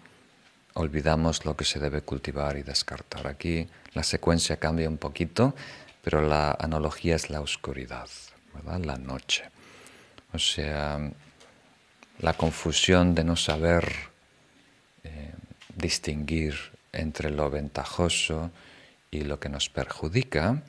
olvidamos 0.73 1.45
lo 1.45 1.55
que 1.55 1.63
se 1.63 1.79
debe 1.79 2.01
cultivar 2.01 2.57
y 2.57 2.63
descartar. 2.63 3.25
Aquí 3.27 3.67
la 3.93 4.03
secuencia 4.03 4.57
cambia 4.57 4.89
un 4.89 4.97
poquito, 4.97 5.55
pero 6.03 6.21
la 6.21 6.51
analogía 6.59 7.15
es 7.15 7.29
la 7.29 7.41
oscuridad, 7.41 8.09
la 8.83 8.97
noche. 8.97 9.45
O 10.33 10.39
sea, 10.39 10.99
la 12.19 12.33
confusión 12.33 13.15
de 13.15 13.23
no 13.23 13.35
saber 13.35 13.89
eh, 15.03 15.33
distinguir 15.75 16.74
entre 16.95 17.29
lo 17.29 17.49
ventajoso 17.49 18.51
y 19.11 19.21
lo 19.21 19.39
que 19.39 19.49
nos 19.49 19.69
perjudica, 19.69 20.63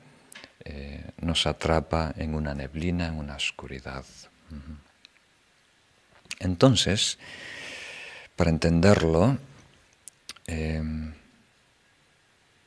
eh, 0.63 1.11
nos 1.21 1.47
atrapa 1.47 2.13
en 2.17 2.35
una 2.35 2.53
neblina, 2.53 3.07
en 3.07 3.15
una 3.15 3.35
oscuridad. 3.35 4.05
Entonces, 6.39 7.17
para 8.35 8.49
entenderlo, 8.49 9.37
em, 10.45 11.13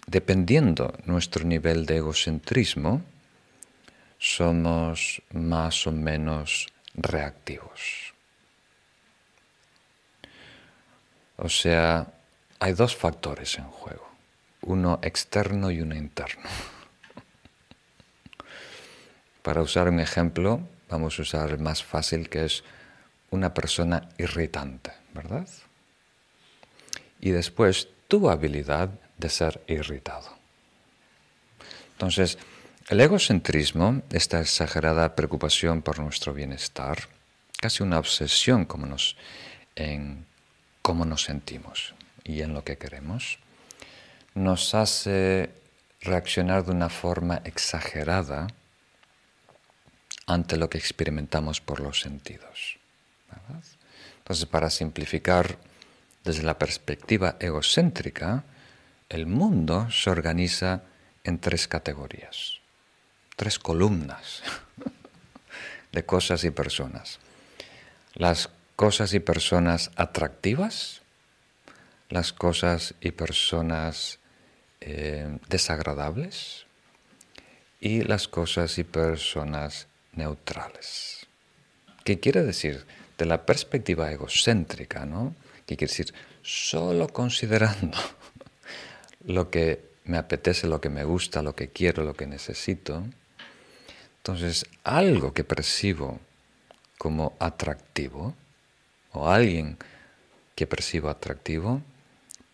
dependiendo 0.07 0.99
nuestro 1.05 1.45
nivel 1.45 1.87
de 1.87 1.99
egocentrismo, 1.99 3.03
somos 4.19 5.23
más 5.33 5.87
o 5.87 5.93
menos 5.93 6.67
reactivos. 6.95 8.13
O 11.37 11.49
sea, 11.49 12.07
hay 12.61 12.75
dos 12.75 12.95
factores 12.95 13.59
en 13.59 13.65
juego, 13.65 14.07
uno 14.61 15.01
externo 15.03 15.71
y 15.71 15.81
uno 15.81 15.97
interno. 15.97 16.45
Para 19.43 19.63
usar 19.63 19.89
un 19.89 19.99
ejemplo, 19.99 20.61
vamos 20.91 21.19
a 21.19 21.23
usar 21.23 21.51
el 21.51 21.59
más 21.59 21.83
fácil 21.83 22.29
que 22.29 22.45
es 22.45 22.63
una 23.31 23.55
persona 23.55 24.11
irritante, 24.19 24.93
¿verdad? 25.15 25.49
Y 27.21 27.31
después 27.31 27.89
tu 28.09 28.29
habilidad 28.29 28.91
de 29.17 29.31
ser 29.31 29.63
irritado. 29.67 30.29
Entonces, 31.93 32.39
el 32.89 33.01
egocentrismo, 33.01 34.03
esta 34.11 34.41
exagerada 34.41 35.15
preocupación 35.15 35.81
por 35.81 35.99
nuestro 35.99 36.35
bienestar, 36.35 37.09
casi 37.59 37.83
una 37.83 37.99
obsesión 37.99 38.67
como 38.67 38.87
nos, 38.87 39.17
en 39.77 40.27
cómo 40.83 41.05
nos 41.05 41.25
sentimos 41.25 41.95
y 42.31 42.43
en 42.43 42.55
lo 42.55 42.65
que 42.65 42.79
queremos, 42.79 43.39
nos 44.35 44.75
hace 44.75 45.51
reaccionar 46.01 46.65
de 46.65 46.73
una 46.73 46.89
forma 46.89 47.43
exagerada 47.45 48.47
ante 50.27 50.57
lo 50.57 50.71
que 50.71 50.79
experimentamos 50.79 51.61
por 51.61 51.81
los 51.81 52.01
sentidos. 52.01 52.79
Entonces, 54.19 54.47
para 54.47 54.71
simplificar 54.71 55.59
desde 56.25 56.43
la 56.43 56.59
perspectiva 56.59 57.37
egocéntrica, 57.41 58.45
el 59.09 59.27
mundo 59.27 59.91
se 59.91 60.09
organiza 60.11 60.83
en 61.25 61.41
tres 61.41 61.67
categorías, 61.67 62.61
tres 63.35 63.59
columnas 63.59 64.43
de 65.93 66.05
cosas 66.05 66.45
y 66.45 66.51
personas. 66.51 67.19
Las 68.15 68.51
cosas 68.77 69.13
y 69.15 69.21
personas 69.21 69.91
atractivas, 69.97 71.00
las 72.11 72.33
cosas 72.33 72.95
y 73.01 73.13
personas 73.13 74.19
eh, 74.81 75.39
desagradables 75.49 76.67
y 77.81 78.03
las 78.03 78.29
cosas 78.29 78.77
y 78.79 78.85
personas 78.85 79.87
neutrales. 80.13 81.27
¿Qué 82.05 82.21
quiere 82.21 82.43
decir? 82.43 82.85
De 83.17 83.25
la 83.27 83.47
perspectiva 83.47 84.11
egocéntrica, 84.11 85.07
¿no? 85.07 85.35
¿Qué 85.67 85.77
quiere 85.77 85.91
decir? 85.91 86.13
Solo 86.43 87.09
considerando 87.09 87.97
lo 89.25 89.51
que 89.51 89.91
me 90.05 90.19
apetece, 90.19 90.67
lo 90.67 90.81
que 90.81 90.89
me 90.91 91.05
gusta, 91.05 91.43
lo 91.43 91.55
que 91.55 91.69
quiero, 91.69 92.03
lo 92.05 92.15
que 92.15 92.27
necesito. 92.27 93.05
Entonces, 94.19 94.67
algo 94.83 95.33
que 95.33 95.45
percibo 95.45 96.19
como 96.99 97.37
atractivo, 97.39 98.35
o 99.13 99.31
alguien 99.31 99.79
que 100.55 100.67
percibo 100.67 101.09
atractivo, 101.09 101.83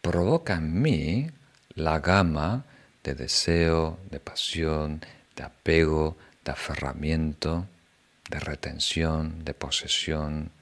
provoca 0.07 0.55
en 0.55 0.81
mí 0.81 1.27
la 1.75 1.99
gama 1.99 2.65
de 3.03 3.15
deseo, 3.15 3.99
de 4.09 4.21
pasión, 4.21 5.01
de 5.35 5.43
apego, 5.43 6.17
de 6.45 6.53
aferramiento, 6.53 7.67
de 8.31 8.39
retención, 8.39 9.45
de 9.45 9.53
posesión, 9.53 10.53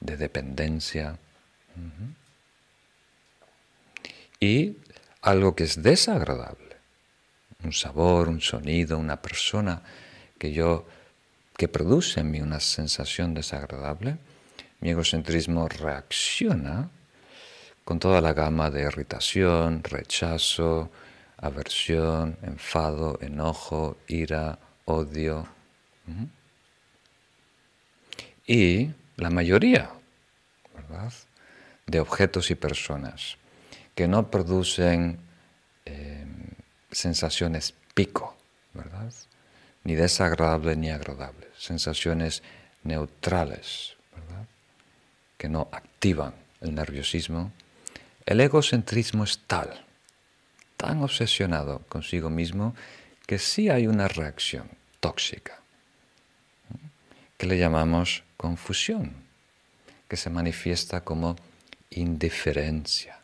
de 0.00 0.18
dependencia. 0.18 1.18
Y 4.38 4.76
algo 5.22 5.56
que 5.56 5.64
es 5.64 5.82
desagradable, 5.82 6.76
un 7.62 7.72
sabor, 7.72 8.28
un 8.28 8.42
sonido, 8.42 8.98
una 8.98 9.22
persona 9.22 9.80
que 10.38 10.52
yo 10.52 10.86
que 11.56 11.68
produce 11.68 12.20
en 12.20 12.30
mí 12.30 12.40
una 12.42 12.60
sensación 12.60 13.32
desagradable, 13.32 14.18
mi 14.80 14.90
egocentrismo 14.90 15.68
reacciona 15.68 16.90
con 17.84 17.98
toda 17.98 18.20
la 18.20 18.32
gama 18.32 18.70
de 18.70 18.82
irritación, 18.82 19.82
rechazo, 19.84 20.90
aversión, 21.36 22.38
enfado, 22.42 23.18
enojo, 23.20 23.96
ira, 24.08 24.58
odio. 24.86 25.46
Y 28.46 28.90
la 29.16 29.30
mayoría 29.30 29.90
de 31.86 32.00
objetos 32.00 32.50
y 32.50 32.54
personas 32.54 33.36
que 33.94 34.08
no 34.08 34.30
producen 34.30 35.18
eh, 35.84 36.26
sensaciones 36.90 37.74
pico, 37.94 38.36
¿verdad? 38.72 39.12
Ni 39.84 39.94
desagradables 39.94 40.76
ni 40.76 40.90
agradables, 40.90 41.50
sensaciones 41.58 42.42
neutrales, 42.82 43.96
¿verdad? 44.14 44.46
Que 45.36 45.48
no 45.48 45.68
activan 45.72 46.34
el 46.60 46.74
nerviosismo. 46.74 47.52
El 48.26 48.40
egocentrismo 48.40 49.24
es 49.24 49.38
tal, 49.46 49.84
tan 50.78 51.02
obsesionado 51.02 51.80
consigo 51.88 52.30
mismo, 52.30 52.74
que 53.26 53.38
sí 53.38 53.68
hay 53.68 53.86
una 53.86 54.08
reacción 54.08 54.68
tóxica, 55.00 55.60
que 57.36 57.46
le 57.46 57.58
llamamos 57.58 58.24
confusión, 58.38 59.12
que 60.08 60.16
se 60.16 60.30
manifiesta 60.30 61.02
como 61.02 61.36
indiferencia. 61.90 63.18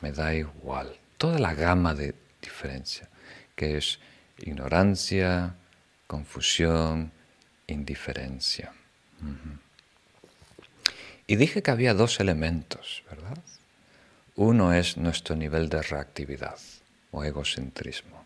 Me 0.00 0.10
da 0.10 0.34
igual. 0.34 0.96
Toda 1.16 1.38
la 1.38 1.54
gama 1.54 1.94
de 1.94 2.14
diferencia, 2.42 3.08
que 3.54 3.76
es 3.76 4.00
ignorancia, 4.38 5.54
confusión, 6.08 7.12
indiferencia. 7.68 8.72
Y 11.26 11.36
dije 11.36 11.62
que 11.62 11.70
había 11.70 11.94
dos 11.94 12.20
elementos, 12.20 13.02
¿verdad? 13.08 13.38
Uno 14.36 14.72
es 14.72 14.96
nuestro 14.96 15.36
nivel 15.36 15.68
de 15.68 15.82
reactividad 15.82 16.58
o 17.12 17.22
egocentrismo. 17.22 18.24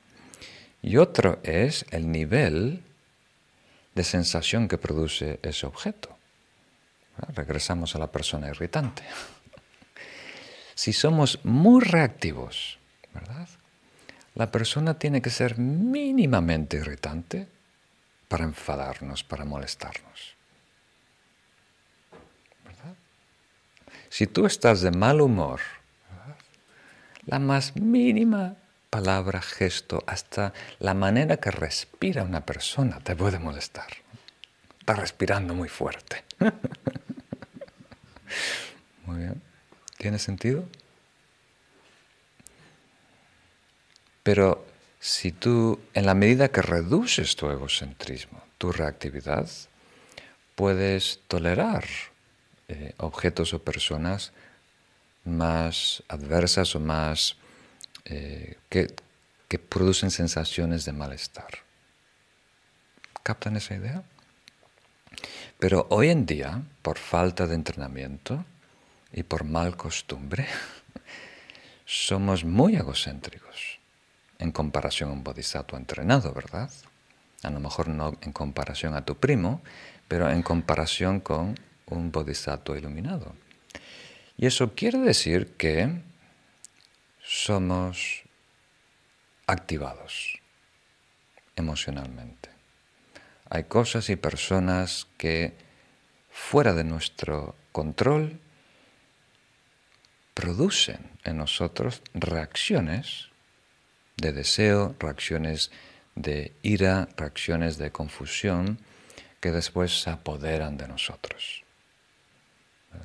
Y 0.80 0.96
otro 0.96 1.40
es 1.42 1.84
el 1.90 2.10
nivel 2.10 2.82
de 3.94 4.04
sensación 4.04 4.68
que 4.68 4.78
produce 4.78 5.38
ese 5.42 5.66
objeto. 5.66 6.16
Regresamos 7.34 7.94
a 7.94 7.98
la 7.98 8.10
persona 8.10 8.48
irritante. 8.48 9.02
Si 10.74 10.92
somos 10.92 11.44
muy 11.44 11.82
reactivos. 11.82 12.78
La 14.36 14.52
persona 14.52 14.96
tiene 14.96 15.20
que 15.20 15.28
ser 15.28 15.58
mínimamente 15.58 16.76
irritante 16.76 17.48
para 18.28 18.44
enfadarnos, 18.44 19.24
para 19.24 19.44
molestarnos. 19.44 20.36
Si 24.08 24.28
tú 24.28 24.46
estás 24.46 24.80
de 24.80 24.92
mal 24.92 25.20
humor, 25.20 25.58
la 27.28 27.38
más 27.38 27.76
mínima 27.76 28.56
palabra, 28.88 29.42
gesto, 29.42 30.02
hasta 30.06 30.54
la 30.78 30.94
manera 30.94 31.36
que 31.36 31.50
respira 31.50 32.22
una 32.22 32.46
persona 32.46 33.00
te 33.00 33.14
puede 33.14 33.38
molestar. 33.38 33.88
Está 34.80 34.94
respirando 34.94 35.54
muy 35.54 35.68
fuerte. 35.68 36.24
muy 39.04 39.18
bien. 39.18 39.42
¿Tiene 39.98 40.18
sentido? 40.18 40.64
Pero 44.22 44.64
si 45.00 45.32
tú, 45.32 45.80
en 45.92 46.06
la 46.06 46.14
medida 46.14 46.48
que 46.48 46.62
reduces 46.62 47.36
tu 47.36 47.50
egocentrismo, 47.50 48.42
tu 48.56 48.72
reactividad, 48.72 49.50
puedes 50.54 51.20
tolerar 51.28 51.84
eh, 52.68 52.94
objetos 52.96 53.52
o 53.52 53.62
personas 53.62 54.32
más 55.28 56.02
adversas 56.08 56.74
o 56.74 56.80
más 56.80 57.36
eh, 58.04 58.56
que, 58.68 58.88
producen 59.58 60.10
sensaciones 60.10 60.84
de 60.84 60.92
malestar. 60.92 61.48
¿Captan 63.22 63.56
esa 63.56 63.74
idea? 63.74 64.02
Pero 65.58 65.86
hoy 65.90 66.10
en 66.10 66.26
día, 66.26 66.62
por 66.82 66.98
falta 66.98 67.46
de 67.46 67.54
entrenamiento 67.54 68.44
y 69.12 69.22
por 69.22 69.44
mal 69.44 69.76
costumbre, 69.76 70.46
somos 71.84 72.44
muy 72.44 72.76
egocéntricos 72.76 73.78
en 74.38 74.52
comparación 74.52 75.10
a 75.10 75.12
un 75.12 75.24
bodhisattva 75.24 75.78
entrenado, 75.78 76.32
¿verdad? 76.32 76.70
A 77.42 77.50
lo 77.50 77.60
mejor 77.60 77.88
no 77.88 78.16
en 78.20 78.32
comparación 78.32 78.94
a 78.94 79.04
tu 79.04 79.16
primo, 79.16 79.60
pero 80.06 80.30
en 80.30 80.42
comparación 80.42 81.20
con 81.20 81.54
un 81.86 82.12
bodhisattva 82.12 82.78
iluminado. 82.78 83.34
Y 84.38 84.46
eso 84.46 84.74
quiere 84.74 84.98
decir 84.98 85.56
que 85.56 86.00
somos 87.20 88.22
activados 89.48 90.38
emocionalmente. 91.56 92.48
Hay 93.50 93.64
cosas 93.64 94.08
y 94.10 94.16
personas 94.16 95.08
que 95.18 95.54
fuera 96.30 96.72
de 96.72 96.84
nuestro 96.84 97.56
control 97.72 98.38
producen 100.34 101.10
en 101.24 101.36
nosotros 101.36 102.00
reacciones 102.14 103.30
de 104.16 104.32
deseo, 104.32 104.94
reacciones 105.00 105.72
de 106.14 106.52
ira, 106.62 107.08
reacciones 107.16 107.76
de 107.76 107.90
confusión 107.90 108.78
que 109.40 109.50
después 109.50 110.00
se 110.00 110.10
apoderan 110.10 110.76
de 110.76 110.86
nosotros. 110.86 111.64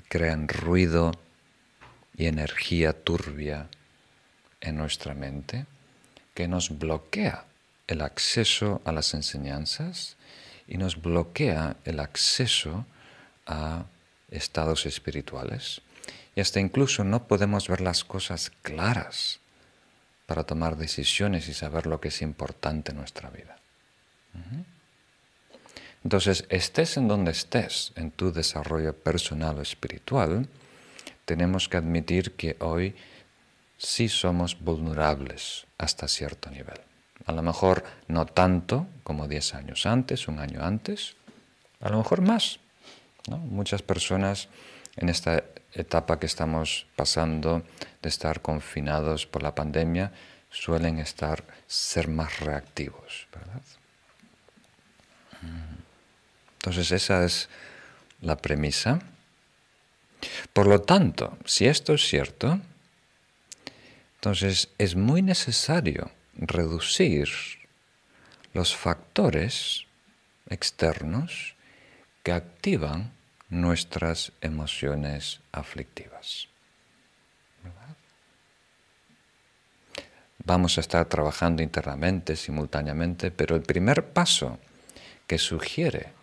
Crean 0.08 0.48
ruido 0.48 1.12
y 2.16 2.28
energía 2.28 2.94
turbia 2.94 3.68
en 4.62 4.78
nuestra 4.78 5.14
mente 5.14 5.66
que 6.34 6.48
nos 6.48 6.78
bloquea 6.78 7.46
el 7.88 8.02
acceso 8.02 8.82
a 8.86 8.92
las 8.92 9.14
enseñanzas 9.14 10.16
y 10.68 10.78
nos 10.78 11.02
bloquea 11.02 11.76
el 11.86 12.00
acceso 12.00 12.86
a 13.46 13.86
estados 14.32 14.86
espirituales. 14.86 15.82
Y 16.36 16.42
hasta 16.42 16.60
incluso 16.60 17.04
no 17.04 17.28
podemos 17.28 17.68
ver 17.68 17.82
las 17.82 18.04
cosas 18.04 18.52
claras 18.62 19.40
para 20.26 20.44
tomar 20.44 20.78
decisiones 20.78 21.48
y 21.48 21.54
saber 21.54 21.86
lo 21.86 22.00
que 22.00 22.08
es 22.08 22.22
importante 22.22 22.92
en 22.92 22.98
nuestra 22.98 23.30
vida. 23.30 23.58
Entonces, 26.04 26.46
estés 26.50 26.98
en 26.98 27.08
donde 27.08 27.32
estés 27.32 27.94
en 27.96 28.12
tu 28.12 28.32
desarrollo 28.32 28.94
personal 28.94 29.58
o 29.58 29.62
espiritual, 29.62 30.48
tenemos 31.26 31.70
que 31.70 31.78
admitir 31.78 32.34
que 32.34 32.58
hoy 32.60 32.96
sí 33.78 34.10
somos 34.10 34.60
vulnerables 34.60 35.66
hasta 35.78 36.08
cierto 36.08 36.50
nivel. 36.50 36.80
A 37.26 37.32
lo 37.32 37.42
mejor 37.42 37.84
no 38.08 38.26
tanto 38.26 38.88
como 39.04 39.28
10 39.28 39.56
años 39.56 39.86
antes, 39.86 40.28
un 40.28 40.40
año 40.40 40.62
antes, 40.64 41.16
a 41.80 41.90
lo 41.90 41.98
mejor 41.98 42.22
más. 42.22 42.60
Muchas 43.30 43.82
personas 43.82 44.50
en 44.98 45.08
esta 45.08 45.44
etapa 45.74 46.20
que 46.20 46.26
estamos 46.26 46.86
pasando 46.96 47.64
de 48.02 48.10
estar 48.10 48.42
confinados 48.42 49.26
por 49.26 49.42
la 49.42 49.56
pandemia 49.56 50.12
suelen 50.50 51.00
estar 51.00 51.44
ser 51.66 52.10
más 52.10 52.42
reactivos, 52.42 53.28
¿verdad? 53.34 53.62
Entonces 56.64 56.94
esa 56.94 57.26
es 57.26 57.50
la 58.22 58.38
premisa. 58.38 59.02
Por 60.54 60.68
lo 60.68 60.80
tanto, 60.80 61.38
si 61.44 61.66
esto 61.68 61.94
es 61.94 62.08
cierto, 62.08 62.62
entonces 64.16 64.70
es 64.78 64.96
muy 64.96 65.22
necesario 65.22 66.10
reducir 66.36 67.28
los 68.54 68.74
factores 68.78 69.88
externos 70.48 71.56
que 72.24 72.32
activan 72.32 73.12
nuestras 73.50 74.32
emociones 74.40 75.42
aflictivas. 75.52 76.48
Vamos 80.46 80.78
a 80.78 80.82
estar 80.82 81.06
trabajando 81.08 81.62
internamente, 81.62 82.38
simultáneamente, 82.38 83.32
pero 83.32 83.58
el 83.58 83.64
primer 83.64 84.14
paso 84.14 84.60
que 85.28 85.38
sugiere 85.38 86.23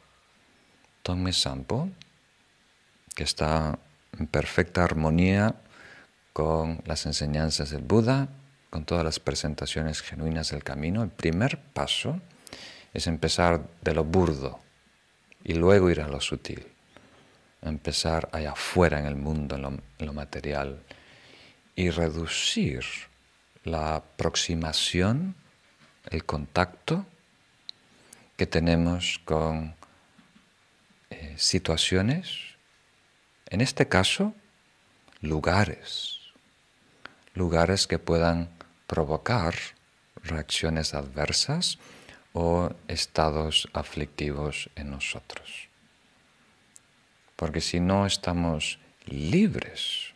Tongme 1.02 1.32
Sampo, 1.32 1.88
que 3.14 3.24
está 3.24 3.78
en 4.18 4.26
perfecta 4.26 4.84
armonía 4.84 5.54
con 6.32 6.82
las 6.86 7.06
enseñanzas 7.06 7.70
del 7.70 7.82
Buda, 7.82 8.28
con 8.70 8.84
todas 8.84 9.04
las 9.04 9.18
presentaciones 9.18 10.00
genuinas 10.00 10.50
del 10.50 10.62
camino, 10.62 11.02
el 11.02 11.10
primer 11.10 11.58
paso 11.58 12.20
es 12.94 13.06
empezar 13.06 13.68
de 13.82 13.94
lo 13.94 14.04
burdo 14.04 14.60
y 15.44 15.54
luego 15.54 15.90
ir 15.90 16.00
a 16.00 16.08
lo 16.08 16.20
sutil. 16.20 16.66
Empezar 17.62 18.28
allá 18.32 18.52
afuera 18.52 18.98
en 18.98 19.06
el 19.06 19.16
mundo, 19.16 19.58
lo, 19.58 19.68
en 19.68 20.06
lo 20.06 20.12
material, 20.12 20.82
y 21.74 21.90
reducir 21.90 22.84
la 23.64 23.96
aproximación, 23.96 25.34
el 26.10 26.24
contacto 26.24 27.04
que 28.36 28.46
tenemos 28.46 29.20
con 29.24 29.74
situaciones, 31.36 32.56
en 33.48 33.60
este 33.60 33.88
caso, 33.88 34.34
lugares, 35.20 36.18
lugares 37.34 37.86
que 37.86 37.98
puedan 37.98 38.50
provocar 38.86 39.54
reacciones 40.22 40.94
adversas 40.94 41.78
o 42.32 42.70
estados 42.88 43.68
aflictivos 43.72 44.70
en 44.76 44.90
nosotros. 44.90 45.68
Porque 47.36 47.60
si 47.60 47.80
no 47.80 48.06
estamos 48.06 48.78
libres 49.06 50.14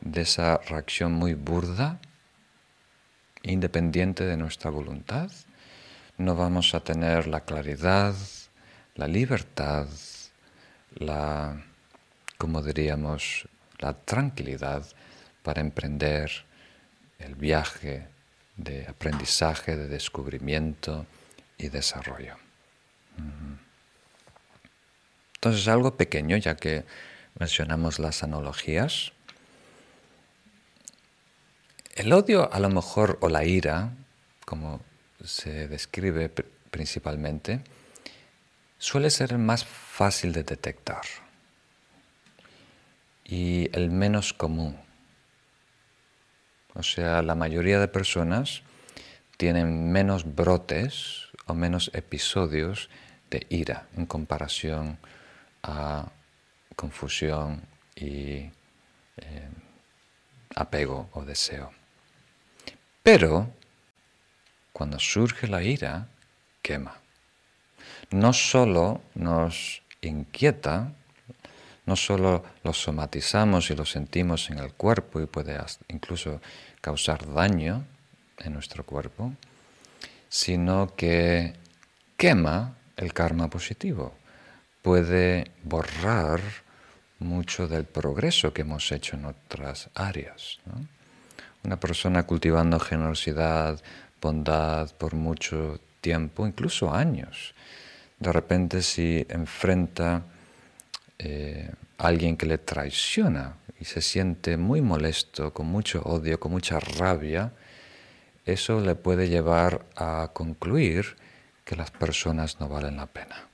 de 0.00 0.22
esa 0.22 0.58
reacción 0.58 1.12
muy 1.12 1.34
burda, 1.34 2.00
independiente 3.42 4.24
de 4.24 4.36
nuestra 4.36 4.70
voluntad, 4.70 5.30
no 6.16 6.34
vamos 6.34 6.74
a 6.74 6.80
tener 6.80 7.26
la 7.26 7.40
claridad, 7.40 8.14
la 8.94 9.08
libertad, 9.08 9.88
la, 10.94 11.62
como 12.38 12.62
diríamos, 12.62 13.48
la 13.78 13.94
tranquilidad 13.94 14.86
para 15.42 15.60
emprender 15.60 16.30
el 17.18 17.34
viaje 17.34 18.06
de 18.56 18.86
aprendizaje, 18.86 19.76
de 19.76 19.88
descubrimiento 19.88 21.06
y 21.58 21.68
desarrollo. 21.68 22.36
Entonces, 25.34 25.68
algo 25.68 25.96
pequeño, 25.96 26.36
ya 26.36 26.56
que 26.56 26.84
mencionamos 27.38 27.98
las 27.98 28.22
analogías. 28.22 29.12
El 31.94 32.12
odio 32.12 32.52
a 32.52 32.58
lo 32.60 32.70
mejor 32.70 33.18
o 33.20 33.28
la 33.28 33.44
ira, 33.44 33.92
como 34.46 34.80
se 35.22 35.68
describe 35.68 36.28
principalmente, 36.70 37.60
suele 38.84 39.08
ser 39.08 39.38
más 39.38 39.64
fácil 39.64 40.34
de 40.34 40.42
detectar 40.42 41.00
y 43.24 43.70
el 43.72 43.90
menos 43.90 44.34
común. 44.34 44.78
O 46.74 46.82
sea, 46.82 47.22
la 47.22 47.34
mayoría 47.34 47.80
de 47.80 47.88
personas 47.88 48.62
tienen 49.38 49.90
menos 49.90 50.34
brotes 50.34 51.28
o 51.46 51.54
menos 51.54 51.90
episodios 51.94 52.90
de 53.30 53.46
ira 53.48 53.88
en 53.96 54.04
comparación 54.04 54.98
a 55.62 56.12
confusión 56.76 57.62
y 57.96 58.50
eh, 59.16 59.48
apego 60.56 61.08
o 61.14 61.24
deseo. 61.24 61.72
Pero 63.02 63.48
cuando 64.74 64.98
surge 64.98 65.48
la 65.48 65.62
ira, 65.62 66.08
quema. 66.60 67.03
No 68.10 68.32
solo 68.32 69.02
nos 69.14 69.82
inquieta, 70.00 70.92
no 71.86 71.96
solo 71.96 72.44
lo 72.62 72.72
somatizamos 72.72 73.70
y 73.70 73.76
lo 73.76 73.84
sentimos 73.84 74.50
en 74.50 74.58
el 74.58 74.72
cuerpo 74.72 75.20
y 75.20 75.26
puede 75.26 75.58
incluso 75.88 76.40
causar 76.80 77.32
daño 77.32 77.84
en 78.38 78.52
nuestro 78.52 78.84
cuerpo, 78.84 79.32
sino 80.28 80.94
que 80.96 81.54
quema 82.16 82.74
el 82.96 83.12
karma 83.12 83.48
positivo, 83.48 84.14
puede 84.82 85.50
borrar 85.62 86.40
mucho 87.18 87.66
del 87.68 87.84
progreso 87.84 88.52
que 88.52 88.62
hemos 88.62 88.90
hecho 88.92 89.16
en 89.16 89.26
otras 89.26 89.90
áreas. 89.94 90.58
Una 91.62 91.78
persona 91.78 92.24
cultivando 92.24 92.78
generosidad, 92.78 93.80
bondad 94.20 94.90
por 94.92 95.14
mucho 95.14 95.80
tiempo, 96.00 96.46
incluso 96.46 96.92
años, 96.92 97.54
de 98.24 98.32
repente 98.32 98.80
si 98.80 99.26
enfrenta 99.28 100.22
eh, 101.18 101.70
alguien 101.98 102.36
que 102.36 102.46
le 102.46 102.56
traiciona 102.56 103.56
y 103.78 103.84
se 103.84 104.00
siente 104.00 104.56
muy 104.56 104.80
molesto, 104.80 105.52
con 105.52 105.66
mucho 105.66 106.00
odio, 106.02 106.40
con 106.40 106.52
mucha 106.52 106.80
rabia, 106.80 107.52
eso 108.46 108.80
le 108.80 108.94
puede 108.94 109.28
llevar 109.28 109.84
a 109.94 110.30
concluir 110.32 111.16
que 111.66 111.76
las 111.76 111.90
personas 111.90 112.60
no 112.60 112.68
valen 112.68 112.96
la 112.96 113.06
pena. 113.06 113.48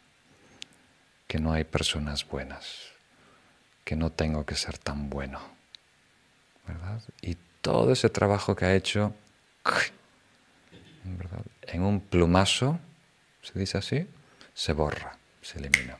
que 1.27 1.39
no 1.39 1.53
hay 1.53 1.63
personas 1.63 2.27
buenas, 2.27 2.91
que 3.85 3.95
no 3.95 4.11
tengo 4.11 4.45
que 4.45 4.57
ser 4.57 4.79
tan 4.79 5.09
bueno. 5.09 5.39
¿verdad? 6.67 7.01
Y 7.23 7.37
todo 7.61 7.93
ese 7.93 8.09
trabajo 8.09 8.57
que 8.57 8.65
ha 8.65 8.75
hecho, 8.75 9.15
en 11.69 11.83
un 11.83 12.01
plumazo, 12.01 12.81
se 13.43 13.57
dice 13.61 13.79
así, 13.79 14.09
se 14.55 14.73
borra, 14.73 15.17
se 15.43 15.59
elimina. 15.59 15.99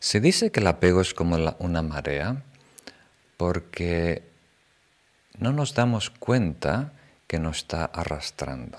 Se 0.00 0.20
dice 0.20 0.50
que 0.50 0.60
el 0.60 0.66
apego 0.66 1.00
es 1.00 1.14
como 1.14 1.36
una 1.58 1.82
marea 1.82 2.42
porque 3.36 4.22
no 5.38 5.52
nos 5.52 5.74
damos 5.74 6.10
cuenta 6.10 6.92
que 7.26 7.38
nos 7.38 7.58
está 7.58 7.84
arrastrando. 7.84 8.78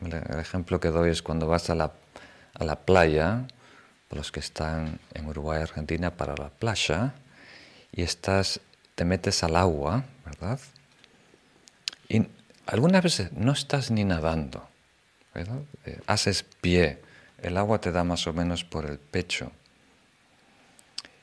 El 0.00 0.38
ejemplo 0.38 0.80
que 0.80 0.88
doy 0.88 1.10
es 1.10 1.22
cuando 1.22 1.46
vas 1.46 1.70
a 1.70 1.74
la, 1.74 1.92
a 2.54 2.64
la 2.64 2.76
playa, 2.80 3.46
los 4.10 4.30
que 4.30 4.40
están 4.40 4.98
en 5.14 5.26
Uruguay, 5.26 5.62
Argentina, 5.62 6.10
para 6.10 6.34
la 6.36 6.50
playa, 6.50 7.14
y 7.92 8.02
estás, 8.02 8.60
te 8.94 9.04
metes 9.04 9.42
al 9.42 9.56
agua, 9.56 10.04
¿verdad? 10.24 10.60
Y 12.08 12.26
algunas 12.66 13.02
veces 13.02 13.32
no 13.32 13.52
estás 13.52 13.90
ni 13.90 14.04
nadando, 14.04 14.68
Eh, 15.36 16.00
haces 16.06 16.42
pie, 16.42 16.98
el 17.42 17.56
agua 17.56 17.80
te 17.80 17.92
da 17.92 18.04
más 18.04 18.26
o 18.26 18.32
menos 18.32 18.64
por 18.64 18.86
el 18.86 18.98
pecho. 18.98 19.52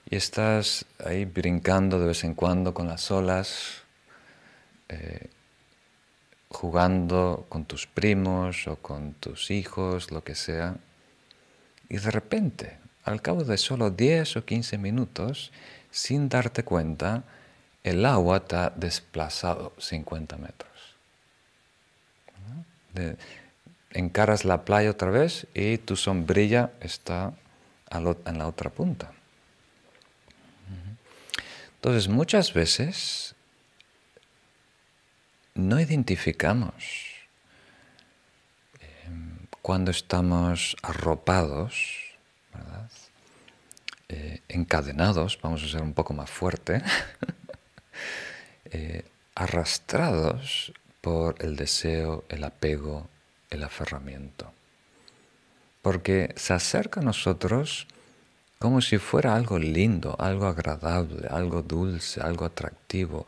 Y 0.09 0.16
estás 0.16 0.86
ahí 1.03 1.26
brincando 1.26 1.99
de 1.99 2.07
vez 2.07 2.24
en 2.24 2.36
cuando 2.36 2.74
con 2.74 2.88
las 2.88 3.09
olas, 3.09 3.82
eh, 4.89 5.30
jugando 6.49 7.45
con 7.49 7.66
tus 7.66 7.88
primos 7.88 8.68
o 8.68 8.76
con 8.76 9.14
tus 9.14 9.49
hijos, 9.49 10.11
lo 10.11 10.24
que 10.24 10.36
sea. 10.36 10.76
Y 11.89 11.97
de 11.97 12.11
repente, 12.11 12.78
al 13.05 13.22
cabo 13.22 13.43
de 13.43 13.57
solo 13.57 13.89
10 13.89 14.38
o 14.38 14.45
15 14.45 14.78
minutos, 14.78 15.51
sin 15.89 16.30
darte 16.30 16.64
cuenta, 16.64 17.24
el 17.84 18.05
agua 18.05 18.45
te 18.45 18.55
ha 18.55 18.70
desplazado 18.70 19.74
50 19.80 20.38
metros. 20.38 20.72
Encaras 23.94 24.46
la 24.46 24.66
playa 24.66 24.91
otra 24.91 25.10
vez 25.10 25.48
y 25.54 25.78
tu 25.78 25.96
sombrilla 25.96 26.72
está 26.82 27.34
en 27.91 28.38
la 28.38 28.48
otra 28.48 28.70
punta. 28.70 29.12
Entonces, 31.76 32.08
muchas 32.08 32.54
veces 32.54 33.36
no 35.54 35.80
identificamos 35.80 36.76
em, 38.80 39.38
cuando 39.62 39.91
estamos 39.91 40.78
arropados, 40.82 42.16
eh, 44.10 44.41
encadenados, 44.48 45.39
vamos 45.41 45.64
a 45.64 45.68
ser 45.68 45.82
un 45.82 45.94
poco 45.94 46.14
más 46.14 46.30
fuerte, 46.30 46.82
eh, 48.66 49.04
arrastrados 49.36 50.72
por 51.02 51.36
el 51.44 51.56
deseo, 51.56 52.24
el 52.30 52.44
apego, 52.44 53.10
el 53.54 53.64
aferramiento. 53.64 54.51
Porque 55.82 56.34
se 56.38 56.54
acerca 56.54 57.01
a 57.01 57.04
nosotros 57.04 57.88
como 58.60 58.80
si 58.80 58.97
fuera 58.97 59.36
algo 59.36 59.60
lindo, 59.60 60.16
algo 60.20 60.47
agradable, 60.47 61.28
algo 61.30 61.62
dulce, 61.62 62.22
algo 62.22 62.45
atractivo, 62.45 63.28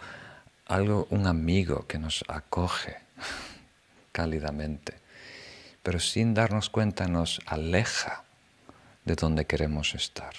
algo, 0.66 1.08
un 1.10 1.28
amigo 1.28 1.86
que 1.88 2.00
nos 2.00 2.24
acoge 2.30 2.96
cálidamente, 4.14 4.94
pero 5.84 6.00
sin 6.00 6.34
darnos 6.34 6.70
cuenta 6.70 7.08
nos 7.08 7.42
aleja 7.46 8.24
de 9.04 9.16
donde 9.16 9.46
queremos 9.46 9.94
estar, 9.94 10.34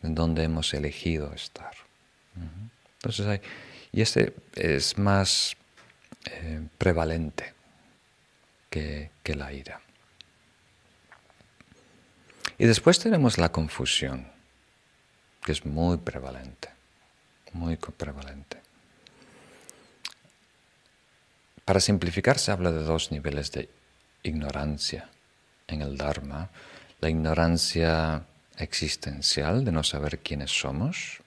de 0.00 0.08
donde 0.08 0.44
hemos 0.44 0.72
elegido 0.72 1.34
estar. 1.34 1.74
Entonces 2.96 3.26
hay, 3.26 3.40
y 3.92 4.00
este 4.00 4.34
es 4.56 4.96
más 4.96 5.56
eh, 6.24 6.66
prevalente 6.78 7.53
que, 9.22 9.34
la 9.34 9.52
ira. 9.52 9.80
Y 12.58 12.66
después 12.66 12.98
tenemos 12.98 13.38
la 13.38 13.52
confusión, 13.52 14.26
que 15.44 15.52
es 15.52 15.64
muy 15.64 15.98
prevalente, 15.98 16.70
muy 17.52 17.76
prevalente. 17.76 18.58
Para 21.64 21.80
simplificar, 21.80 22.38
se 22.38 22.50
habla 22.50 22.72
de 22.72 22.82
dos 22.82 23.12
niveles 23.12 23.52
de 23.52 23.68
ignorancia 24.22 25.08
en 25.68 25.80
el 25.80 25.96
Dharma. 25.96 26.50
La 27.00 27.08
ignorancia 27.08 28.24
existencial, 28.58 29.64
de 29.64 29.72
no 29.72 29.82
saber 29.82 30.18
quiénes 30.18 30.50
somos. 30.50 31.20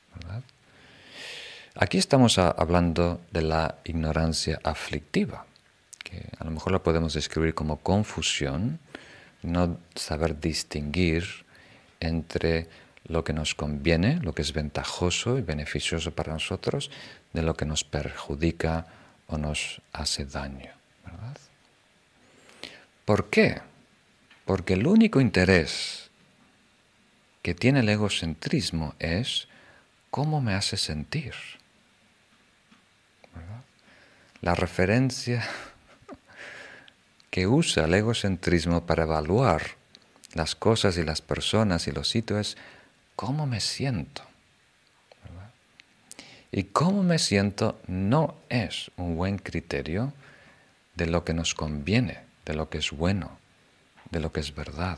Aquí 1.76 1.98
estamos 1.98 2.38
hablando 2.38 3.22
de 3.32 3.42
la 3.42 3.76
ignorancia 3.86 4.60
aflictiva, 4.64 5.47
que 6.08 6.30
a 6.40 6.46
lo 6.46 6.52
mejor 6.52 6.72
la 6.72 6.84
podemos 6.84 7.14
describir 7.14 7.54
como 7.54 7.78
confusión, 7.78 8.80
no 9.44 9.78
saber 9.96 10.40
distinguir 10.40 11.26
entre 12.00 12.70
lo 13.08 13.24
que 13.24 13.34
nos 13.34 13.56
conviene, 13.56 14.20
lo 14.22 14.34
que 14.34 14.42
es 14.42 14.54
ventajoso 14.54 15.38
y 15.38 15.42
beneficioso 15.42 16.12
para 16.12 16.34
nosotros, 16.34 16.92
de 17.34 17.42
lo 17.42 17.56
que 17.56 17.66
nos 17.66 17.84
perjudica 17.84 18.88
o 19.28 19.38
nos 19.38 19.82
hace 19.92 20.26
daño. 20.26 20.72
¿verdad? 21.06 21.38
¿Por 23.04 23.30
qué? 23.30 23.62
Porque 24.46 24.74
el 24.74 24.88
único 24.88 25.20
interés 25.20 26.10
que 27.42 27.54
tiene 27.54 27.82
el 27.82 27.90
egocentrismo 27.90 28.96
es 29.00 29.48
cómo 30.10 30.42
me 30.42 30.54
hace 30.54 30.78
sentir. 30.78 31.34
La 34.42 34.56
referencia 34.56 35.48
que 37.38 37.46
usa 37.46 37.86
el 37.86 37.94
egocentrismo 37.94 38.88
para 38.88 39.04
evaluar 39.04 39.62
las 40.34 40.56
cosas 40.56 40.98
y 40.98 41.04
las 41.04 41.22
personas 41.22 41.88
y 41.88 41.92
los 41.92 42.10
sitios 42.10 42.40
es 42.40 42.58
cómo 43.16 43.46
me 43.46 43.60
siento. 43.60 44.24
Y 46.52 46.64
cómo 46.64 47.04
me 47.04 47.20
siento 47.20 47.80
no 47.86 48.38
es 48.50 48.90
un 48.98 49.18
buen 49.18 49.38
criterio 49.38 50.14
de 50.96 51.06
lo 51.06 51.24
que 51.24 51.36
nos 51.36 51.54
conviene, 51.54 52.24
de 52.44 52.56
lo 52.56 52.72
que 52.72 52.80
es 52.80 52.90
bueno, 52.90 53.38
de 54.10 54.20
lo 54.20 54.32
que 54.32 54.40
es 54.40 54.56
verdad. 54.56 54.98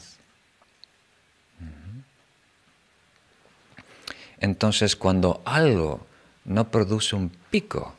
Entonces, 4.39 4.95
cuando 4.95 5.41
algo 5.43 6.07
no 6.45 6.71
produce 6.71 7.17
un 7.17 7.31
pico 7.51 7.97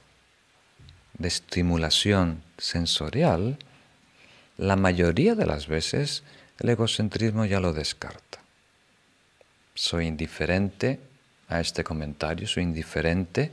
de 1.19 1.29
estimulación 1.29 2.43
sensorial, 2.57 3.59
la 4.61 4.77
mayoría 4.77 5.35
de 5.35 5.47
las 5.47 5.69
veces 5.69 6.23
el 6.59 6.69
egocentrismo 6.69 7.47
ya 7.47 7.61
lo 7.61 7.73
descarta. 7.73 8.41
Soy 9.75 10.07
indiferente 10.07 11.01
a 11.49 11.61
este 11.61 11.83
comentario, 11.83 12.47
soy 12.47 12.65
indiferente 12.65 13.53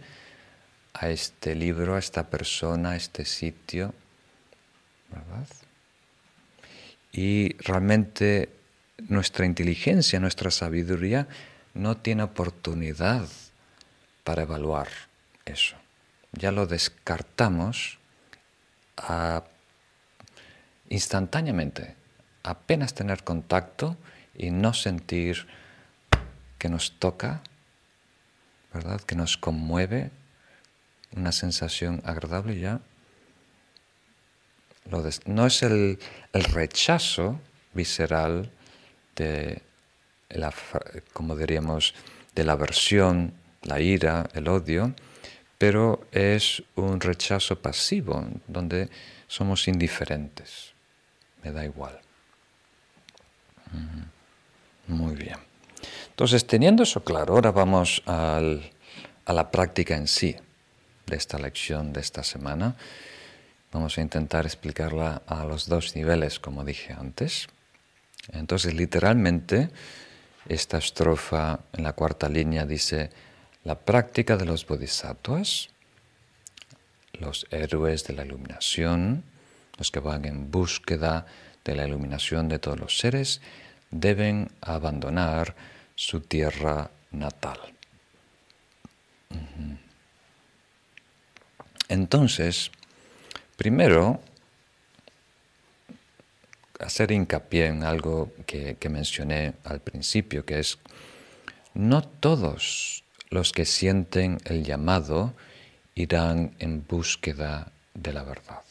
a 0.93 1.10
este 1.10 1.55
libro, 1.55 1.95
a 1.95 1.99
esta 1.99 2.30
persona, 2.30 2.91
a 2.91 2.95
este 2.97 3.24
sitio, 3.24 3.93
¿verdad? 5.10 5.47
Y 7.14 7.55
realmente 7.60 8.49
nuestra 9.08 9.45
inteligencia, 9.45 10.20
nuestra 10.20 10.51
sabiduría 10.51 11.30
no 11.74 11.95
tiene 11.95 12.24
oportunidad 12.24 13.30
para 14.26 14.41
evaluar 14.41 14.89
eso. 15.45 15.78
Ya 16.34 16.51
lo 16.51 16.68
descartamos 16.68 17.97
instantáneamente, 20.90 21.96
apenas 22.44 22.94
tener 22.94 23.24
contacto 23.24 23.98
y 24.36 24.52
no 24.52 24.74
sentir 24.74 25.48
que 26.58 26.70
nos 26.70 27.00
toca 27.00 27.42
¿verdad? 28.74 29.02
Que 29.02 29.16
nos 29.16 29.38
conmueve, 29.38 30.12
una 31.16 31.32
sensación 31.32 32.02
agradable 32.06 32.60
ya. 32.60 32.80
no 35.26 35.48
es 35.48 35.64
el, 35.64 36.00
rechazo 36.34 37.40
visceral 37.74 38.52
de 39.16 39.62
como 41.14 41.36
diríamos, 41.36 41.96
de 42.36 42.44
la 42.44 42.52
aversión, 42.52 43.34
la 43.64 43.80
ira, 43.80 44.30
el 44.34 44.48
odio, 44.48 44.94
pero 45.58 46.06
es 46.12 46.62
un 46.76 47.00
rechazo 47.00 47.60
pasivo, 47.62 48.28
donde 48.48 48.90
somos 49.28 49.68
indiferentes. 49.68 50.74
Me 51.44 51.52
da 51.52 51.64
igual. 51.64 52.00
Muy 54.88 55.16
bien. 55.16 55.38
Entonces, 56.10 56.48
teniendo 56.48 56.84
eso 56.84 57.04
claro, 57.04 57.36
ahora 57.36 57.52
vamos 57.52 58.02
a 58.06 58.42
la 59.28 59.52
práctica 59.52 59.96
en 59.96 60.08
sí 60.08 60.36
de 61.06 61.16
esta 61.16 61.38
lección 61.38 61.94
de 61.94 62.02
esta 62.02 62.24
semana. 62.24 62.76
Vamos 63.72 63.98
a 63.98 64.02
intentar 64.02 64.46
explicarla 64.46 65.22
a 65.28 65.44
los 65.44 65.68
dos 65.68 65.96
niveles, 65.96 66.40
como 66.40 66.64
dije 66.64 66.94
antes. 66.94 67.48
Entonces, 68.32 68.74
literalmente, 68.74 69.70
esta 70.48 70.78
estrofa 70.78 71.60
en 71.74 71.84
la 71.84 71.94
cuarta 71.94 72.30
línea 72.30 72.66
dice, 72.66 73.10
la 73.64 73.76
práctica 73.76 74.38
de 74.38 74.46
los 74.46 74.66
bodhisattvas, 74.66 75.70
los 77.20 77.46
héroes 77.52 78.06
de 78.06 78.14
la 78.14 78.26
iluminación, 78.26 79.24
los 79.78 79.91
que 79.91 79.99
van 79.99 80.25
en 80.25 80.51
búsqueda 80.51 81.25
de 81.63 81.75
la 81.75 81.88
iluminación 81.88 82.49
de 82.49 82.59
todos 82.59 82.80
los 82.80 82.97
seres, 82.97 83.41
deben 83.91 84.49
abandonar 84.61 85.55
su 85.95 86.21
tierra 86.21 86.89
natal. 87.11 87.59
Entonces, 91.89 92.71
primero, 93.55 94.21
hacer 96.80 97.11
hincapié 97.11 97.67
en 97.67 97.84
algo 97.84 98.32
que, 98.45 98.78
mencioné 98.89 99.53
al 99.63 99.80
principio, 99.80 100.45
que 100.45 100.59
es, 100.59 100.80
no 101.73 102.01
todos 102.01 103.03
los 103.30 103.51
que 103.51 103.65
sienten 103.65 104.39
el 104.45 104.63
llamado 104.63 105.34
irán 105.95 106.55
en 106.59 106.86
búsqueda 106.86 107.71
de 107.93 108.13
la 108.13 108.23
verdad. 108.23 108.61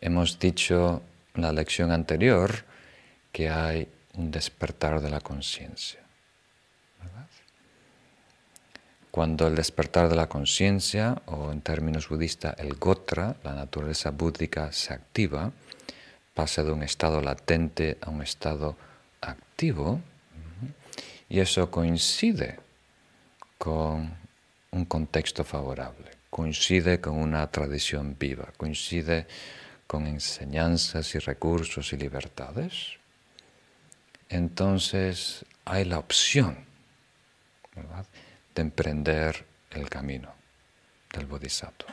Hemos 0.00 0.38
dicho 0.38 1.02
en 1.34 1.42
la 1.42 1.52
lección 1.52 1.92
anterior 1.92 2.64
que 3.32 3.50
hay 3.50 3.86
un 4.14 4.30
despertar 4.30 5.00
de 5.00 5.10
la 5.10 5.20
conciencia. 5.20 6.00
Cuando 9.10 9.48
el 9.48 9.56
despertar 9.56 10.08
de 10.08 10.14
la 10.14 10.28
conciencia, 10.28 11.20
o 11.26 11.50
en 11.50 11.60
términos 11.62 12.08
budistas 12.08 12.54
el 12.58 12.74
gotra, 12.74 13.36
la 13.42 13.54
naturaleza 13.54 14.10
búdica, 14.10 14.70
se 14.72 14.94
activa, 14.94 15.50
pasa 16.32 16.62
de 16.62 16.70
un 16.70 16.84
estado 16.84 17.20
latente 17.20 17.98
a 18.00 18.10
un 18.10 18.22
estado 18.22 18.76
activo, 19.20 20.00
y 21.28 21.40
eso 21.40 21.70
coincide 21.70 22.58
con 23.58 24.14
un 24.70 24.84
contexto 24.84 25.44
favorable, 25.44 26.10
coincide 26.30 27.00
con 27.00 27.18
una 27.18 27.50
tradición 27.50 28.16
viva, 28.18 28.52
coincide 28.56 29.26
con 29.90 30.06
enseñanzas 30.06 31.16
y 31.16 31.18
recursos 31.18 31.92
y 31.92 31.96
libertades, 31.96 32.92
entonces 34.28 35.44
hay 35.64 35.84
la 35.84 35.98
opción 35.98 36.64
de 38.54 38.62
emprender 38.62 39.44
el 39.72 39.88
camino 39.88 40.32
del 41.12 41.26
bodhisattva. 41.26 41.92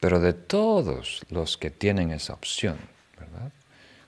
Pero 0.00 0.18
de 0.18 0.32
todos 0.32 1.22
los 1.30 1.56
que 1.56 1.70
tienen 1.70 2.10
esa 2.10 2.32
opción, 2.32 2.76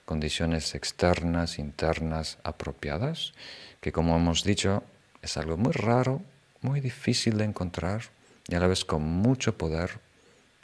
condiciones 0.05 0.75
externas, 0.75 1.61
internas, 1.61 2.39
apropiadas, 2.43 3.33
que 3.81 3.93
como 3.93 4.17
hemos 4.17 4.43
dicho 4.43 4.83
es 5.23 5.37
algo 5.37 5.57
muy 5.57 5.71
raro, 5.73 6.21
muy 6.63 6.81
difícil 6.81 7.39
de 7.39 7.45
encontrar 7.45 8.03
y 8.49 8.57
a 8.57 8.59
la 8.59 8.67
vez 8.67 8.85
con 8.85 9.05
mucho 9.05 9.57
poder, 9.57 10.01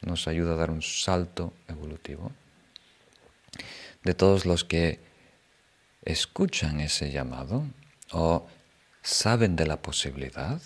nos 0.02 0.26
ayuda 0.28 0.54
a 0.54 0.56
dar 0.56 0.70
un 0.70 0.82
salto 0.82 1.52
evolutivo. 1.68 2.32
De 4.02 4.14
todos 4.14 4.46
los 4.46 4.64
que 4.64 4.98
escuchan 6.04 6.80
ese 6.80 7.10
llamado 7.10 7.66
o 8.12 8.46
saben 9.02 9.56
de 9.56 9.66
la 9.66 9.82
posibilidad, 9.82 10.60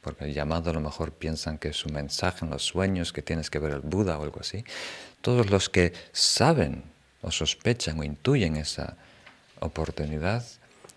porque 0.00 0.24
el 0.24 0.34
llamado 0.34 0.70
a 0.70 0.74
lo 0.74 0.80
mejor 0.80 1.12
piensan 1.12 1.58
que 1.58 1.68
es 1.68 1.84
un 1.84 1.92
mensaje 1.92 2.44
en 2.44 2.50
los 2.50 2.64
sueños, 2.64 3.12
que 3.12 3.22
tienes 3.22 3.50
que 3.50 3.58
ver 3.58 3.72
al 3.72 3.82
Buda 3.82 4.18
o 4.18 4.24
algo 4.24 4.40
así, 4.40 4.64
todos 5.20 5.50
los 5.50 5.68
que 5.68 5.92
saben 6.12 6.82
o 7.22 7.30
sospechan 7.30 7.98
o 7.98 8.02
intuyen 8.02 8.56
esa 8.56 8.96
oportunidad, 9.60 10.44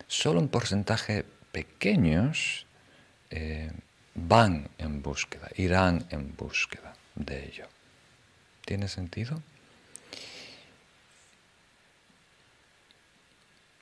solo 0.07 0.39
un 0.39 0.47
porcentaje 0.47 1.25
pequeños 1.51 2.65
eh, 3.29 3.71
van 4.15 4.69
en 4.77 5.01
búsqueda, 5.01 5.49
irán 5.55 6.05
en 6.09 6.35
búsqueda 6.35 6.93
de 7.15 7.45
ello. 7.47 7.67
¿Tiene 8.65 8.87
sentido? 8.87 9.41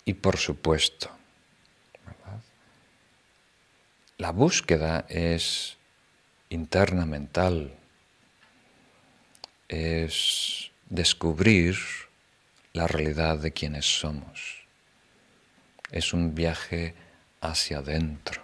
Y 0.05 0.13
por 0.15 0.38
supuesto, 0.38 1.09
la 4.17 4.32
búsqueda 4.32 5.05
es 5.09 5.77
interna 6.49 7.05
mental, 7.05 7.73
es 9.67 10.71
descubrir 10.89 11.77
la 12.73 12.88
realidad 12.88 13.38
de 13.38 13.51
quienes 13.51 13.86
somos. 13.86 14.63
Es 15.91 16.13
un 16.13 16.36
viaje 16.36 16.93
hacia 17.41 17.79
adentro. 17.79 18.41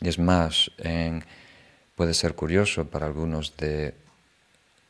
Y 0.00 0.08
es 0.08 0.18
más, 0.18 0.70
en 0.78 1.24
Puede 1.94 2.14
ser 2.14 2.34
curioso 2.34 2.86
para 2.86 3.06
algunos 3.06 3.56
de 3.56 3.94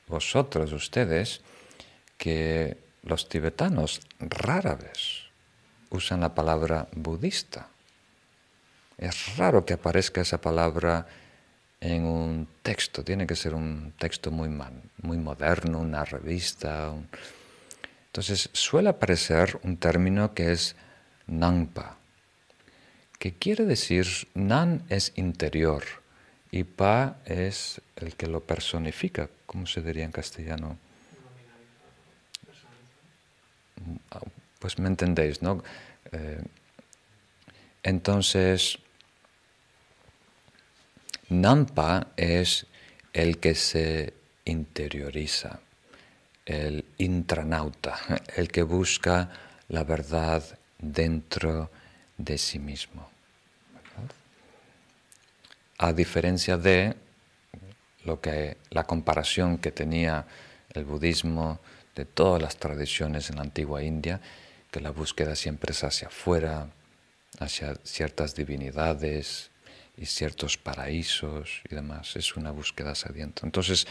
vosotros, 0.08 0.72
ustedes, 0.72 1.40
que 2.16 2.76
los 3.02 3.28
tibetanos 3.28 4.00
rara 4.18 4.74
vez 4.74 5.24
usan 5.90 6.20
la 6.20 6.34
palabra 6.34 6.88
budista. 6.92 7.68
Es 8.96 9.36
raro 9.36 9.64
que 9.64 9.74
aparezca 9.74 10.20
esa 10.20 10.40
palabra 10.40 11.06
en 11.80 12.04
un 12.04 12.48
texto, 12.62 13.04
tiene 13.04 13.26
que 13.26 13.36
ser 13.36 13.54
un 13.54 13.92
texto 13.98 14.30
muy, 14.30 14.48
moderno, 14.48 15.80
una 15.80 16.04
revista. 16.04 16.94
Entonces 18.06 18.48
suele 18.52 18.88
aparecer 18.88 19.58
un 19.62 19.76
término 19.76 20.32
que 20.32 20.52
es 20.52 20.76
nanpa, 21.26 21.98
que 23.18 23.34
quiere 23.34 23.66
decir, 23.66 24.06
nan 24.34 24.84
es 24.88 25.12
interior, 25.16 25.84
y 26.54 26.62
Pa 26.62 27.16
es 27.24 27.80
el 27.96 28.14
que 28.14 28.28
lo 28.28 28.38
personifica. 28.38 29.28
¿Cómo 29.44 29.66
se 29.66 29.82
diría 29.82 30.04
en 30.04 30.12
castellano? 30.12 30.78
Pues 34.60 34.78
me 34.78 34.86
entendéis, 34.86 35.42
¿no? 35.42 35.64
Eh, 36.12 36.40
entonces, 37.82 38.78
Nampa 41.28 42.12
es 42.16 42.66
el 43.12 43.38
que 43.38 43.56
se 43.56 44.14
interioriza, 44.44 45.58
el 46.46 46.84
intranauta, 46.98 47.98
el 48.36 48.46
que 48.46 48.62
busca 48.62 49.28
la 49.70 49.82
verdad 49.82 50.56
dentro 50.78 51.72
de 52.16 52.38
sí 52.38 52.60
mismo 52.60 53.13
a 55.84 55.92
diferencia 55.92 56.56
de 56.56 56.96
lo 58.04 58.18
que 58.20 58.56
la 58.70 58.84
comparación 58.84 59.58
que 59.58 59.70
tenía 59.70 60.26
el 60.70 60.84
budismo 60.84 61.60
de 61.94 62.06
todas 62.06 62.40
las 62.40 62.56
tradiciones 62.56 63.28
en 63.28 63.36
la 63.36 63.42
antigua 63.42 63.82
India, 63.82 64.18
que 64.70 64.80
la 64.80 64.90
búsqueda 64.90 65.36
siempre 65.36 65.72
es 65.72 65.84
hacia 65.84 66.08
afuera, 66.08 66.70
hacia 67.38 67.74
ciertas 67.84 68.34
divinidades 68.34 69.50
y 69.98 70.06
ciertos 70.06 70.56
paraísos 70.56 71.60
y 71.70 71.74
demás, 71.74 72.16
es 72.16 72.34
una 72.34 72.50
búsqueda 72.50 72.94
adentro. 73.04 73.46
Entonces, 73.46 73.86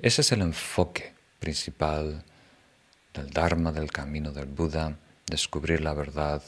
ese 0.00 0.20
es 0.20 0.32
el 0.32 0.42
enfoque 0.42 1.14
principal 1.40 2.22
del 3.14 3.30
Dharma, 3.30 3.72
del 3.72 3.90
camino 3.90 4.32
del 4.32 4.46
Buda, 4.46 4.98
descubrir 5.26 5.80
la 5.80 5.94
verdad 5.94 6.42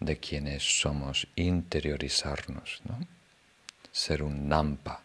de 0.00 0.18
quienes 0.18 0.80
somos, 0.80 1.28
interiorizarnos. 1.36 2.82
¿no? 2.88 2.98
Ser 3.94 4.24
un 4.24 4.48
nampa. 4.48 5.00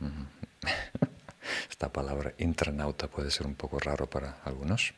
Esta 1.70 1.92
palabra 1.92 2.32
intranauta 2.38 3.06
puede 3.06 3.30
ser 3.30 3.46
un 3.46 3.54
poco 3.54 3.78
raro 3.78 4.08
para 4.08 4.40
algunos. 4.44 4.94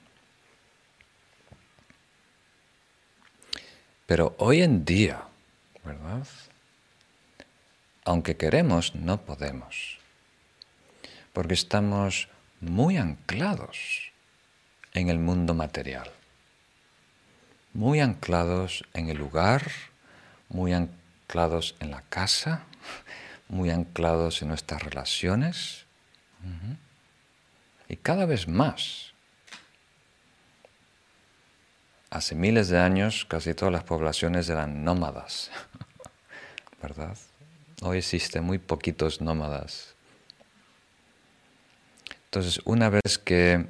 Pero 4.06 4.36
hoy 4.38 4.62
en 4.62 4.84
día, 4.84 5.24
¿verdad? 5.84 6.26
Aunque 8.04 8.36
queremos, 8.36 8.94
no 8.94 9.20
podemos. 9.20 9.98
Porque 11.32 11.54
estamos 11.54 12.28
muy 12.60 12.96
anclados 12.96 14.12
en 14.94 15.08
el 15.08 15.18
mundo 15.18 15.52
material. 15.54 16.10
Muy 17.72 18.00
anclados 18.00 18.84
en 18.94 19.08
el 19.08 19.18
lugar, 19.18 19.70
muy 20.48 20.72
anclados 20.74 21.76
en 21.80 21.90
la 21.90 22.02
casa, 22.02 22.66
muy 23.50 23.70
anclados 23.70 24.42
en 24.42 24.48
nuestras 24.48 24.82
relaciones 24.82 25.84
y 27.88 27.96
cada 27.96 28.24
vez 28.24 28.48
más. 28.48 29.12
Hace 32.08 32.34
miles 32.34 32.68
de 32.68 32.78
años 32.78 33.24
casi 33.24 33.54
todas 33.54 33.72
las 33.72 33.84
poblaciones 33.84 34.48
eran 34.48 34.82
nómadas, 34.82 35.50
¿verdad? 36.82 37.16
Hoy 37.82 37.98
existen 37.98 38.44
muy 38.44 38.58
poquitos 38.58 39.20
nómadas. 39.20 39.94
Entonces, 42.26 42.60
una 42.64 42.90
vez 42.90 43.18
que 43.18 43.66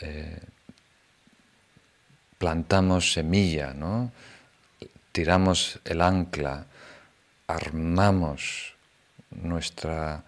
eh, 0.00 0.40
plantamos 2.38 3.12
semilla, 3.12 3.72
¿no? 3.72 4.12
tiramos 5.12 5.78
el 5.84 6.02
ancla, 6.02 6.66
armamos 7.46 8.73
nuestra, 9.34 10.24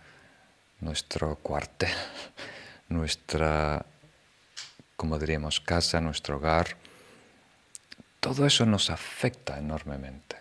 nuestro 0.81 1.37
cuartel, 1.37 1.91
nuestra, 2.89 3.85
como 4.97 5.19
diríamos, 5.19 5.61
casa, 5.61 6.01
nuestro 6.01 6.37
hogar, 6.37 6.77
todo 8.21 8.47
eso 8.47 8.67
nos 8.67 8.91
afecta 8.91 9.59
enormemente. 9.59 10.37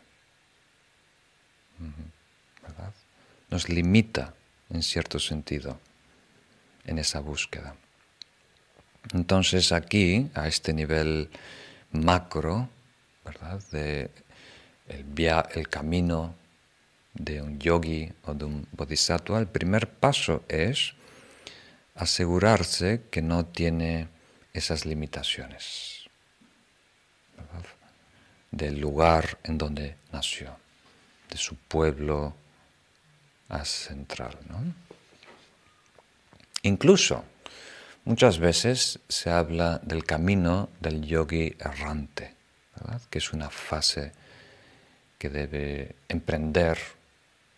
Nos 3.49 3.69
limita 3.69 4.33
en 4.69 4.81
cierto 4.81 5.19
sentido 5.19 5.79
en 6.85 6.97
esa 6.97 7.19
búsqueda. 7.19 7.75
Entonces 9.13 9.71
aquí, 9.71 10.29
a 10.33 10.47
este 10.47 10.73
nivel 10.73 11.29
macro, 11.91 12.69
¿verdad? 13.23 13.61
El, 13.71 14.09
el 14.87 15.69
camino 15.69 16.35
de 17.15 17.41
un 17.41 17.59
yogi 17.59 18.11
o 18.25 18.33
de 18.33 18.45
un 18.45 18.67
bodhisattva, 18.71 19.39
el 19.39 19.47
primer 19.47 19.89
paso 19.89 20.43
es 20.47 20.93
asegurarse 21.95 23.03
que 23.09 23.21
no 23.21 23.45
tiene 23.45 24.07
esas 24.53 24.85
limitaciones 24.85 26.09
del 28.51 28.79
lugar 28.79 29.37
en 29.43 29.57
donde 29.57 29.97
nació, 30.11 30.55
de 31.29 31.37
su 31.37 31.55
pueblo 31.55 32.35
central. 33.63 34.37
Incluso 36.63 37.23
muchas 38.05 38.39
veces 38.39 38.99
se 39.07 39.29
habla 39.29 39.79
del 39.83 40.03
camino 40.03 40.69
del 40.79 41.03
yogi 41.03 41.55
errante, 41.59 42.33
que 43.09 43.19
es 43.19 43.33
una 43.33 43.49
fase 43.49 44.11
que 45.17 45.29
debe 45.29 45.95
emprender 46.07 46.77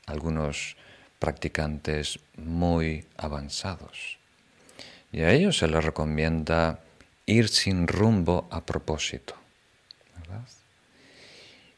algunos 0.07 0.75
practicantes 1.19 2.19
muy 2.35 3.05
avanzados. 3.17 4.17
Y 5.11 5.21
a 5.21 5.31
ellos 5.31 5.57
se 5.57 5.67
les 5.67 5.83
recomienda 5.83 6.79
ir 7.25 7.49
sin 7.49 7.87
rumbo 7.87 8.47
a 8.49 8.65
propósito. 8.65 9.35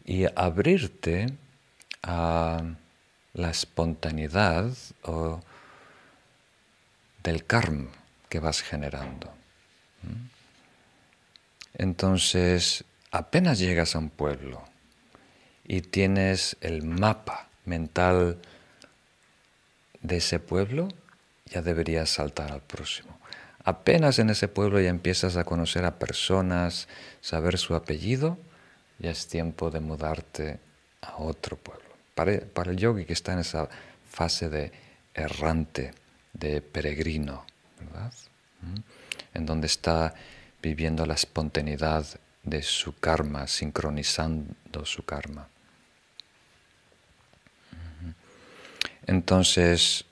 Y 0.05 0.25
abrirte 0.35 1.27
a 2.01 2.63
la 3.33 3.49
espontaneidad 3.49 4.71
o 5.03 5.39
del 7.21 7.45
karma 7.45 7.91
que 8.27 8.39
vas 8.39 8.61
generando. 8.61 9.31
Entonces, 11.75 12.83
apenas 13.11 13.59
llegas 13.59 13.95
a 13.95 13.99
un 13.99 14.09
pueblo 14.09 14.63
y 15.63 15.81
tienes 15.81 16.57
el 16.61 16.83
mapa 16.83 17.48
mental 17.69 18.37
de 20.01 20.17
ese 20.17 20.39
pueblo, 20.39 20.89
ya 21.45 21.61
deberías 21.61 22.09
saltar 22.09 22.51
al 22.51 22.61
próximo. 22.61 23.17
Apenas 23.63 24.19
en 24.19 24.29
ese 24.29 24.47
pueblo 24.47 24.79
ya 24.79 24.89
empiezas 24.89 25.37
a 25.37 25.43
conocer 25.43 25.85
a 25.85 25.99
personas, 25.99 26.87
saber 27.21 27.57
su 27.57 27.75
apellido, 27.75 28.37
ya 28.97 29.11
es 29.11 29.27
tiempo 29.27 29.69
de 29.69 29.79
mudarte 29.79 30.59
a 31.01 31.17
otro 31.17 31.57
pueblo. 31.57 31.83
Para, 32.15 32.71
el 32.71 32.77
yogi 32.77 33.05
que 33.05 33.13
está 33.13 33.33
en 33.33 33.39
esa 33.39 33.69
fase 34.09 34.49
de 34.49 34.71
errante, 35.13 35.93
de 36.33 36.61
peregrino, 36.61 37.45
¿verdad? 37.79 38.13
¿Mm? 38.61 39.37
En 39.37 39.45
donde 39.45 39.67
está 39.67 40.13
viviendo 40.61 41.05
la 41.05 41.13
espontaneidad 41.13 42.05
de 42.43 42.61
su 42.61 42.97
karma, 42.99 43.47
sincronizando 43.47 44.85
su 44.85 45.03
karma. 45.03 45.47
Entonces, 49.09 50.05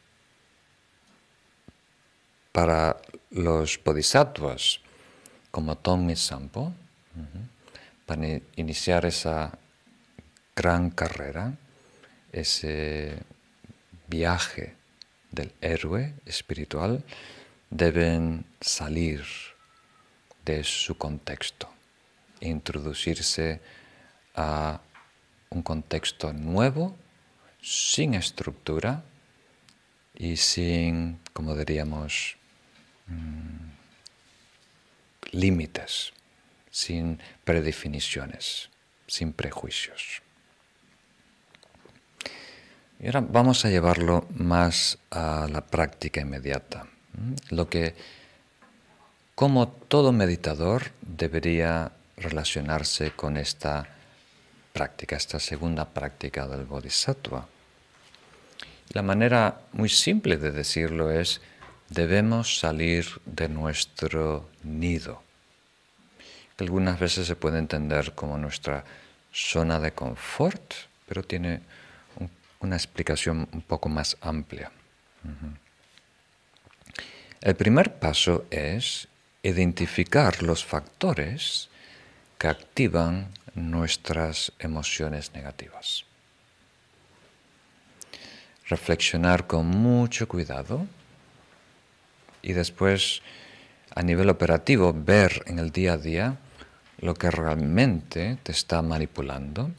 para 2.52 2.98
los 3.30 3.80
bodhisattvas, 3.84 4.80
como 5.52 5.78
Tommy 5.78 6.16
Sampo, 6.16 6.74
para 8.08 8.42
iniciar 8.56 9.06
esa 9.06 9.56
gran 10.56 10.90
carrera, 10.90 11.54
ese 12.32 13.22
viaje 14.08 14.74
del 15.30 15.54
héroe 15.62 16.16
espiritual, 16.26 17.04
deben 17.70 18.46
salir 18.60 19.24
de 20.44 20.64
su 20.64 20.98
contexto, 20.98 21.70
introducirse 22.40 23.62
a 24.34 24.82
un 25.52 25.62
contexto 25.62 26.34
nuevo 26.34 26.98
sin 27.68 28.14
estructura 28.14 29.04
y 30.16 30.38
sin, 30.38 31.20
como 31.34 31.54
diríamos, 31.54 32.38
mm, 33.08 33.68
límites, 35.32 36.14
sin 36.72 37.20
predefiniciones, 37.44 38.70
sin 39.06 39.34
prejuicios. 39.34 40.22
Y 43.02 43.08
ahora 43.08 43.20
vamos 43.20 43.66
a 43.66 43.70
llevarlo 43.70 44.26
más 44.38 44.98
a 45.12 45.50
la 45.52 45.60
práctica 45.60 46.22
inmediata. 46.22 46.88
Lo 47.50 47.70
que, 47.70 47.96
como 49.36 49.68
todo 49.68 50.14
meditador, 50.14 50.92
debería 51.02 51.92
relacionarse 52.16 53.12
con 53.12 53.36
esta 53.36 53.90
práctica, 54.72 55.18
esta 55.18 55.40
segunda 55.40 55.84
práctica 55.84 56.48
del 56.48 56.64
Bodhisattva. 56.64 57.57
La 58.90 59.02
manera 59.02 59.62
muy 59.74 59.90
simple 59.90 60.38
de 60.38 60.52
decirlo 60.52 61.12
es, 61.12 61.42
debemos 61.90 62.60
salir 62.60 63.06
de 63.26 63.50
nuestro 63.50 64.50
nido. 64.64 65.22
Algunas 66.58 67.00
veces 67.00 67.28
se 67.28 67.36
puede 67.36 67.60
entender 67.60 68.14
como 68.14 68.38
nuestra 68.38 68.84
zona 69.32 69.80
de 69.80 69.92
confort, 69.92 70.74
pero 71.08 71.22
tiene 71.22 71.62
una 72.60 72.76
explicación 72.76 73.48
un 73.52 73.62
poco 73.62 73.90
más 73.90 74.18
amplia. 74.22 74.72
El 77.42 77.56
primer 77.56 78.00
paso 78.00 78.46
es 78.50 79.08
identificar 79.44 80.42
los 80.42 80.66
factores 80.66 81.70
que 82.40 82.48
activan 82.48 83.28
nuestras 83.54 84.54
emociones 84.60 85.34
negativas 85.34 86.07
reflexionar 88.68 89.48
con 89.48 89.68
mucho 89.68 90.28
cuidado 90.28 90.86
y 92.42 92.54
después 92.54 93.22
a 93.96 94.02
nivel 94.04 94.30
operativo 94.30 94.94
ver 94.96 95.44
en 95.48 95.60
el 95.60 95.72
día 95.72 95.94
a 95.94 95.98
día 95.98 96.38
lo 97.00 97.14
que 97.14 97.32
realmente 97.32 98.38
te 98.44 98.52
está 98.52 98.82
manipulando, 98.82 99.72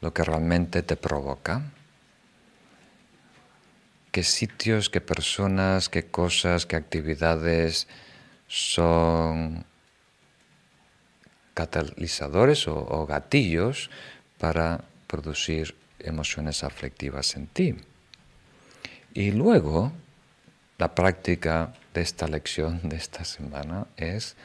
lo 0.00 0.12
que 0.12 0.24
realmente 0.24 0.82
te 0.82 0.96
provoca, 0.96 1.62
qué 4.10 4.22
sitios, 4.22 4.90
qué 4.90 5.00
personas, 5.00 5.88
qué 5.88 6.06
cosas, 6.06 6.66
qué 6.66 6.76
actividades 6.76 7.86
son 8.48 9.64
catalizadores 11.54 12.68
o, 12.68 13.06
gatillos 13.06 13.90
para 14.38 14.84
producir 15.06 15.74
emociones 16.00 16.64
aflictivas 16.64 17.36
en 17.36 17.46
ti. 17.46 17.76
Y 19.14 19.32
luego, 19.32 19.92
la 20.78 20.94
práctica 20.94 21.72
de 21.94 22.02
esta 22.02 22.28
lección 22.28 22.80
de 22.82 22.96
esta 22.96 23.24
semana 23.24 23.86
es 23.96 24.36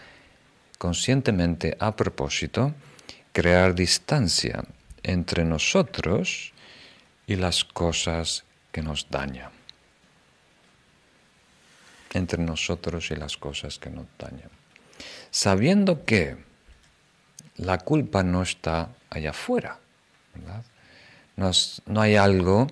conscientemente 0.77 1.75
a 1.79 1.95
propósito 1.95 2.73
crear 3.33 3.75
distancia 3.75 4.63
entre 5.03 5.43
nosotros 5.43 6.53
y 7.27 7.35
las 7.35 7.63
cosas 7.63 8.45
que 8.71 8.81
nos 8.81 9.09
dañan. 9.09 9.51
Entre 12.13 12.41
nosotros 12.41 13.11
y 13.11 13.15
las 13.15 13.37
cosas 13.37 13.79
que 13.79 13.89
nos 13.89 14.05
dañan. 14.17 14.49
Sabiendo 15.29 16.03
que 16.05 16.37
la 17.57 17.77
culpa 17.77 18.23
no 18.23 18.41
está 18.41 18.89
allá 19.09 19.31
afuera, 19.31 19.79
¿verdad? 20.33 20.63
No, 21.35 22.01
hay 22.01 22.15
algo 22.15 22.67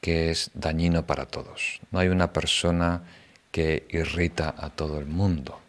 que 0.00 0.30
es 0.30 0.50
dañino 0.54 1.06
para 1.06 1.26
todos. 1.26 1.80
No 1.90 1.98
hay 1.98 2.08
una 2.08 2.32
persona 2.32 3.02
que 3.50 3.86
irrita 3.90 4.54
a 4.56 4.70
todo 4.70 4.98
el 4.98 5.06
mundo, 5.06 5.60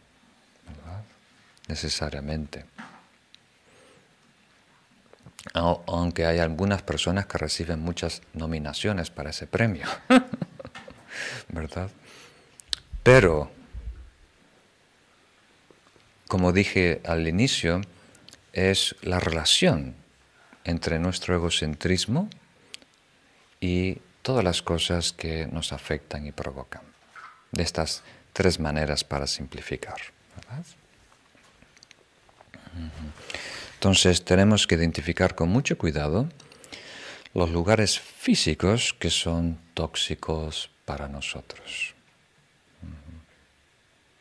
necesariamente. 1.67 2.65
Aunque 5.53 6.27
hay 6.27 6.37
algunas 6.39 6.83
personas 6.83 7.25
que 7.25 7.37
reciben 7.39 7.79
muchas 7.79 8.21
nominaciones 8.33 9.09
para 9.09 9.31
ese 9.31 9.47
premio, 9.47 9.87
¿verdad? 11.49 11.89
Pero 13.01 13.51
como 16.31 16.53
dije 16.53 17.01
al 17.03 17.27
inicio, 17.27 17.81
es 18.53 18.95
la 19.01 19.19
relación 19.19 19.95
entre 20.63 20.99
nuestro 20.99 21.35
egocentrismo 21.35 22.29
y 23.59 23.97
todas 24.21 24.43
las 24.43 24.61
cosas 24.61 25.13
que 25.13 25.47
nos 25.47 25.73
afectan 25.73 26.25
y 26.25 26.31
provocan. 26.31 26.81
De 27.51 27.63
estas 27.63 28.03
tres 28.33 28.59
maneras 28.59 29.03
para 29.03 29.27
simplificar. 29.27 29.97
Entonces 33.73 34.23
tenemos 34.23 34.67
que 34.67 34.75
identificar 34.75 35.35
con 35.35 35.49
mucho 35.49 35.77
cuidado 35.77 36.29
los 37.33 37.49
lugares 37.49 37.99
físicos 37.99 38.93
que 38.93 39.09
son 39.09 39.57
tóxicos 39.73 40.69
para 40.85 41.07
nosotros. 41.07 41.95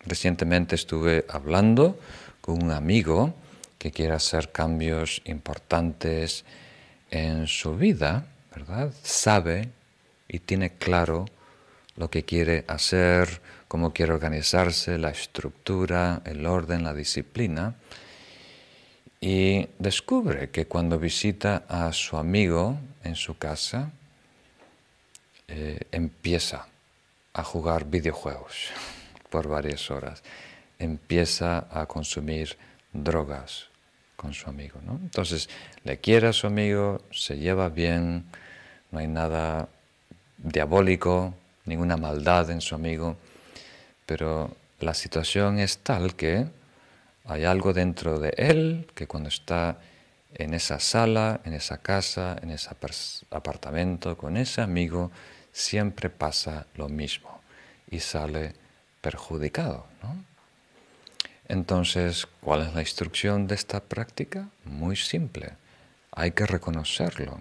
Recientemente 0.04 0.74
estuve 0.74 1.26
hablando 1.28 1.98
con 2.40 2.62
un 2.62 2.70
amigo 2.70 3.34
que 3.80 3.90
quiere 3.90 4.12
hacer 4.12 4.52
cambios 4.52 5.22
importantes 5.24 6.44
en 7.10 7.46
su 7.46 7.78
vida, 7.78 8.26
¿verdad? 8.54 8.92
Sabe 9.02 9.70
y 10.28 10.40
tiene 10.40 10.74
claro 10.74 11.24
lo 11.96 12.10
que 12.10 12.26
quiere 12.26 12.66
hacer, 12.68 13.40
cómo 13.68 13.94
quiere 13.94 14.12
organizarse, 14.12 14.98
la 14.98 15.08
estructura, 15.08 16.20
el 16.26 16.44
orden, 16.44 16.84
la 16.84 16.92
disciplina. 16.92 17.74
Y 19.18 19.66
descubre 19.78 20.50
que 20.50 20.66
cuando 20.66 20.98
visita 20.98 21.64
a 21.66 21.90
su 21.94 22.18
amigo 22.18 22.76
en 23.02 23.16
su 23.16 23.38
casa, 23.38 23.92
eh, 25.48 25.80
empieza 25.90 26.66
a 27.32 27.42
jugar 27.42 27.86
videojuegos 27.86 28.72
por 29.30 29.48
varias 29.48 29.90
horas, 29.90 30.22
empieza 30.78 31.66
a 31.70 31.86
consumir 31.86 32.58
drogas 32.92 33.69
con 34.20 34.34
su 34.34 34.50
amigo. 34.50 34.78
¿no? 34.84 35.00
Entonces, 35.02 35.48
le 35.82 35.96
quiere 35.96 36.28
a 36.28 36.34
su 36.34 36.46
amigo, 36.46 37.00
se 37.10 37.38
lleva 37.38 37.70
bien, 37.70 38.26
no 38.90 38.98
hay 38.98 39.06
nada 39.06 39.66
diabólico, 40.36 41.32
ninguna 41.64 41.96
maldad 41.96 42.50
en 42.50 42.60
su 42.60 42.74
amigo, 42.74 43.16
pero 44.04 44.54
la 44.78 44.92
situación 44.92 45.58
es 45.58 45.78
tal 45.78 46.16
que 46.16 46.46
hay 47.24 47.44
algo 47.44 47.72
dentro 47.72 48.18
de 48.18 48.34
él 48.36 48.86
que 48.94 49.06
cuando 49.06 49.30
está 49.30 49.78
en 50.34 50.52
esa 50.52 50.80
sala, 50.80 51.40
en 51.44 51.54
esa 51.54 51.78
casa, 51.78 52.36
en 52.42 52.50
ese 52.50 52.68
apartamento, 53.30 54.18
con 54.18 54.36
ese 54.36 54.60
amigo, 54.60 55.10
siempre 55.50 56.10
pasa 56.10 56.66
lo 56.74 56.90
mismo 56.90 57.40
y 57.90 58.00
sale 58.00 58.54
perjudicado. 59.00 59.86
Entonces, 61.50 62.28
¿cuál 62.40 62.62
es 62.62 62.74
la 62.74 62.80
instrucción 62.80 63.48
de 63.48 63.56
esta 63.56 63.80
práctica? 63.80 64.50
Muy 64.64 64.94
simple. 64.94 65.54
Hay 66.12 66.30
que 66.30 66.46
reconocerlo 66.46 67.40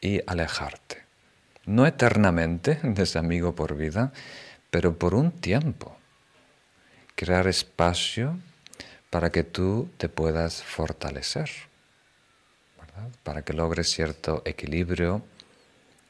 y 0.00 0.20
alejarte. 0.26 1.04
No 1.64 1.86
eternamente 1.86 2.80
de 2.82 3.04
ese 3.04 3.16
amigo 3.16 3.54
por 3.54 3.76
vida, 3.76 4.12
pero 4.72 4.98
por 4.98 5.14
un 5.14 5.30
tiempo. 5.30 5.96
Crear 7.14 7.46
espacio 7.46 8.40
para 9.08 9.30
que 9.30 9.44
tú 9.44 9.88
te 9.98 10.08
puedas 10.08 10.64
fortalecer, 10.64 11.48
para 13.22 13.42
que 13.42 13.52
logres 13.52 13.88
cierto 13.88 14.42
equilibrio, 14.46 15.22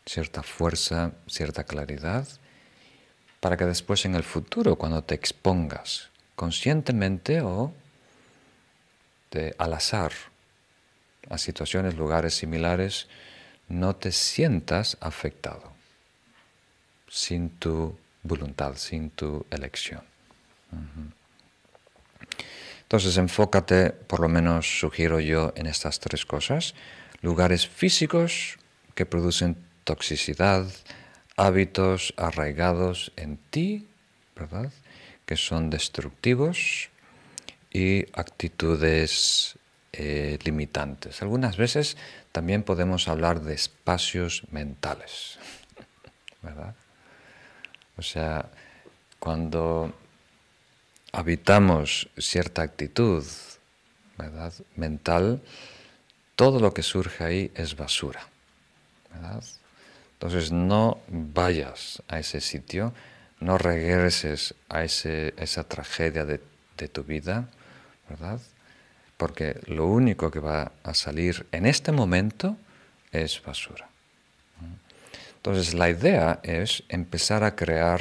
cierta 0.07 0.43
fuerza, 0.43 1.13
cierta 1.27 1.65
claridad, 1.65 2.27
para 3.41 3.59
que 3.59 3.67
después 3.67 4.07
en 4.07 4.15
el 4.15 4.25
futuro, 4.25 4.77
cuando 4.77 5.05
te 5.05 5.15
expongas 5.15 6.08
conscientemente 6.39 7.41
o 7.41 7.75
de, 9.33 9.57
al 9.59 9.75
azar 9.75 10.13
a 11.29 11.37
situaciones, 11.37 11.97
lugares 11.97 12.35
similares, 12.35 13.09
no 13.69 13.97
te 13.97 14.13
sientas 14.13 14.97
afectado 15.01 15.73
sin 17.09 17.51
tu 17.51 17.99
voluntad, 18.23 18.77
sin 18.77 19.11
tu 19.11 19.45
elección. 19.51 20.03
Entonces 22.83 23.17
enfócate, 23.17 23.91
por 23.91 24.21
lo 24.21 24.29
menos 24.29 24.79
sugiero 24.79 25.19
yo, 25.19 25.53
en 25.57 25.67
estas 25.67 25.99
tres 25.99 26.25
cosas. 26.25 26.77
Lugares 27.21 27.67
físicos 27.67 28.59
que 28.95 29.07
producen 29.07 29.57
toxicidad, 29.83 30.67
hábitos 31.37 32.15
arraigados 32.17 33.11
en 33.17 33.39
ti, 33.51 33.89
¿verdad? 34.37 34.71
Que 35.29 35.37
son 35.37 35.69
destructivos 35.69 36.89
y 37.71 38.07
actitudes 38.19 39.59
eh, 39.93 40.39
limitantes. 40.43 41.21
Algunas 41.21 41.59
veces 41.59 41.99
también 42.33 42.63
podemos 42.63 43.09
hablar 43.09 43.43
de 43.43 43.53
espacios 43.53 44.45
mentales, 44.51 45.39
¿verdad? 46.43 46.75
O 47.99 48.03
sea, 48.03 48.49
cuando 49.19 49.93
habitamos 51.13 52.09
cierta 52.17 52.63
actitud 52.63 53.23
mental, 54.77 55.43
todo 56.37 56.59
lo 56.59 56.73
que 56.73 56.83
surge 56.83 57.25
ahí 57.25 57.53
es 57.55 57.77
basura. 57.77 58.27
Entonces 60.15 60.53
no 60.53 61.01
vayas 61.09 62.03
a 62.09 62.19
ese 62.19 62.41
sitio, 62.41 62.93
no 63.41 63.59
regreses 63.59 64.55
a 64.69 64.85
esa 64.85 65.65
tragedia 65.65 66.25
de, 66.25 66.41
tu 66.89 67.03
vida, 67.03 67.49
¿verdad? 68.09 68.41
Porque 69.17 69.61
lo 69.67 69.87
único 69.87 70.31
que 70.31 70.39
va 70.39 70.73
a 70.85 70.95
salir 70.95 71.47
en 71.51 71.67
este 71.67 71.91
momento 71.91 72.57
es 73.11 73.43
basura. 73.43 73.89
Entonces 75.37 75.75
la 75.75 75.91
idea 75.91 76.41
es 76.43 76.85
empezar 76.89 77.43
a 77.43 77.57
crear 77.57 78.01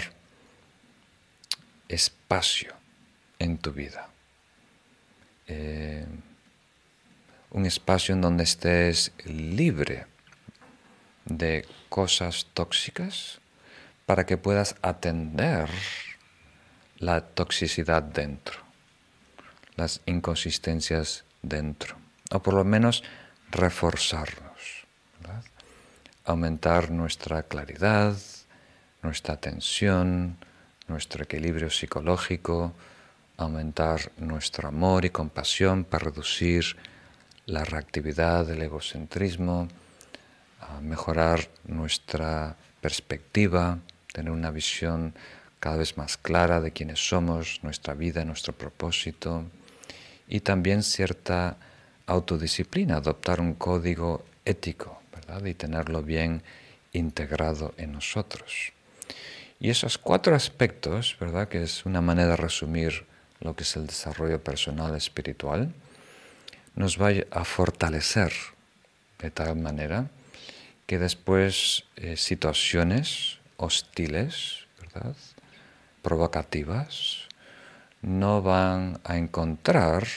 espacio 1.88 2.74
en 3.40 3.58
tu 3.58 3.72
vida. 3.72 4.10
Eh, 5.48 6.06
un 7.52 7.66
espacio 7.66 8.14
en 8.14 8.22
donde 8.22 8.44
estés 8.44 9.12
libre 9.26 10.06
de 11.26 11.66
cosas 11.90 12.48
tóxicas 12.54 13.40
para 14.08 14.26
que 14.26 14.38
puedas 14.38 14.78
atender 14.82 15.70
la 16.98 17.20
toxicidad 17.20 18.02
dentro, 18.02 18.62
las 19.76 20.00
inconsistencias 20.06 21.26
dentro, 21.42 21.98
o 22.32 22.42
por 22.42 22.54
lo 22.54 22.64
menos 22.64 23.04
reforzarnos, 23.52 24.88
aumentar 26.24 26.90
nuestra 26.90 27.44
claridad, 27.44 28.16
nuestra 29.04 29.34
atención, 29.34 30.38
nuestro 30.88 31.26
equilibrio 31.26 31.70
psicológico, 31.70 32.74
aumentar 33.36 34.14
nuestro 34.18 34.70
amor 34.70 35.04
y 35.04 35.10
compasión 35.10 35.84
para 35.84 36.06
reducir 36.06 36.78
la 37.46 37.66
reactividad 37.66 38.46
del 38.46 38.62
egocentrismo, 38.62 39.68
mejorar 40.82 41.50
nuestra 41.66 42.56
perspectiva, 42.80 43.80
tener 44.14 44.32
una 44.32 44.52
visión 44.52 45.14
cada 45.60 45.78
vez 45.78 45.98
más 45.98 46.18
clara 46.18 46.62
de 46.62 46.72
quiénes 46.72 47.08
somos, 47.08 47.60
nuestra 47.64 47.94
vida, 47.94 48.24
nuestro 48.26 48.54
propósito 48.54 49.46
y 50.28 50.42
también 50.42 50.84
cierta 50.84 51.58
autodisciplina, 52.06 52.98
adoptar 52.98 53.42
un 53.42 53.54
código 53.54 54.24
ético 54.46 55.02
¿verdad? 55.14 55.44
y 55.46 55.54
tenerlo 55.54 56.04
bien 56.04 56.44
integrado 56.94 57.74
en 57.78 57.92
nosotros. 57.92 58.72
Y 59.60 59.70
esos 59.70 59.98
cuatro 59.98 60.36
aspectos, 60.36 61.18
¿verdad? 61.20 61.48
que 61.48 61.64
es 61.64 61.86
una 61.86 62.02
manera 62.02 62.30
de 62.30 62.38
resumir 62.38 63.06
lo 63.40 63.56
que 63.56 63.64
es 63.64 63.76
el 63.76 63.88
desarrollo 63.88 64.42
personal 64.44 64.96
espiritual, 64.96 65.74
nos 66.76 67.02
va 67.02 67.10
a 67.32 67.44
fortalecer 67.44 68.32
de 69.20 69.32
tal 69.32 69.56
manera 69.56 70.10
que 70.86 71.00
después 71.00 71.84
eh, 71.96 72.16
situaciones 72.18 73.40
hostiles, 73.58 74.66
provocativas, 76.02 77.28
no 78.02 78.42
van 78.42 79.00
a 79.04 79.18
encontrar 79.18 80.08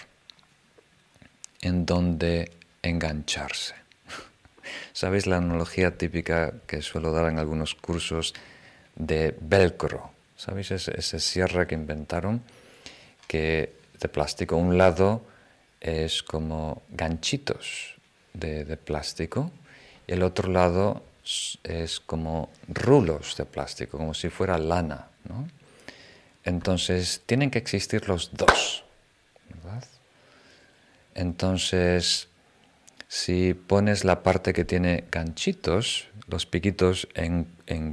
en 1.60 1.84
donde 1.84 2.52
engancharse. 2.82 3.74
¿Sabéis 4.92 5.26
la 5.26 5.38
analogía 5.38 5.98
típica 5.98 6.54
que 6.66 6.80
suelo 6.80 7.12
dar 7.12 7.28
en 7.28 7.38
algunos 7.38 7.74
cursos 7.74 8.34
de 8.94 9.36
velcro? 9.40 10.12
¿Sabéis 10.36 10.70
ese, 10.70 10.98
ese 10.98 11.20
cierre 11.20 11.66
que 11.66 11.74
inventaron? 11.74 12.42
que 13.30 13.72
de 14.00 14.08
plástico. 14.08 14.56
Un 14.56 14.76
lado 14.76 15.22
es 15.80 16.24
como 16.24 16.82
ganchitos 16.90 17.94
de, 18.32 18.76
plástico 18.76 19.52
y 20.08 20.14
el 20.14 20.24
otro 20.24 20.50
lado 20.50 21.04
es 21.62 22.00
como 22.00 22.50
rulos 22.68 23.36
de 23.36 23.44
plástico, 23.44 23.98
como 23.98 24.14
si 24.14 24.28
fuera 24.28 24.58
lana. 24.58 25.08
Entonces 26.44 27.22
tienen 27.26 27.50
que 27.50 27.58
existir 27.58 28.08
los 28.08 28.30
dos. 28.32 28.84
Entonces, 31.14 32.28
si 33.08 33.54
pones 33.54 34.04
la 34.04 34.22
parte 34.22 34.52
que 34.52 34.64
tiene 34.64 35.04
ganchitos, 35.10 36.08
los 36.28 36.46
piquitos 36.46 37.08
en, 37.14 37.46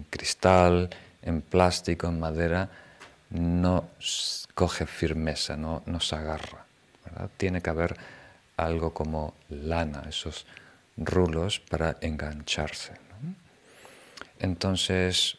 cristal, 0.09 0.89
en 1.23 1.41
plástico, 1.41 2.07
en 2.07 2.19
madera, 2.19 2.69
no 3.31 3.89
coge 4.53 4.85
firmeza, 4.85 5.57
no, 5.57 5.83
no 5.85 5.99
se 5.99 6.15
agarra. 6.15 6.65
Tiene 7.37 7.61
que 7.61 7.69
haber 7.69 7.97
algo 8.55 8.93
como 8.93 9.33
lana, 9.49 10.03
esos 10.07 10.45
rulos 10.95 11.59
para 11.59 11.97
engancharse. 12.01 13.06
Entonces, 14.39 15.37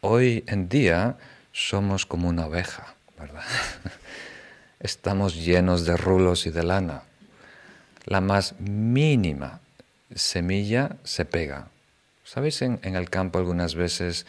hoy 0.00 0.44
en 0.46 0.68
día 0.68 1.16
somos 1.52 2.06
como 2.06 2.28
una 2.28 2.46
oveja, 2.46 2.94
¿verdad? 3.18 3.44
Estamos 4.80 5.34
llenos 5.34 5.84
de 5.84 5.96
rulos 5.96 6.46
y 6.46 6.50
de 6.50 6.62
lana. 6.62 7.02
La 8.04 8.20
más 8.20 8.54
mínima 8.60 9.60
semilla 10.14 10.96
se 11.02 11.24
pega. 11.24 11.68
¿Sabéis? 12.24 12.62
En, 12.62 12.80
el 12.82 13.10
campo 13.10 13.38
algunas 13.38 13.74
veces 13.74 14.26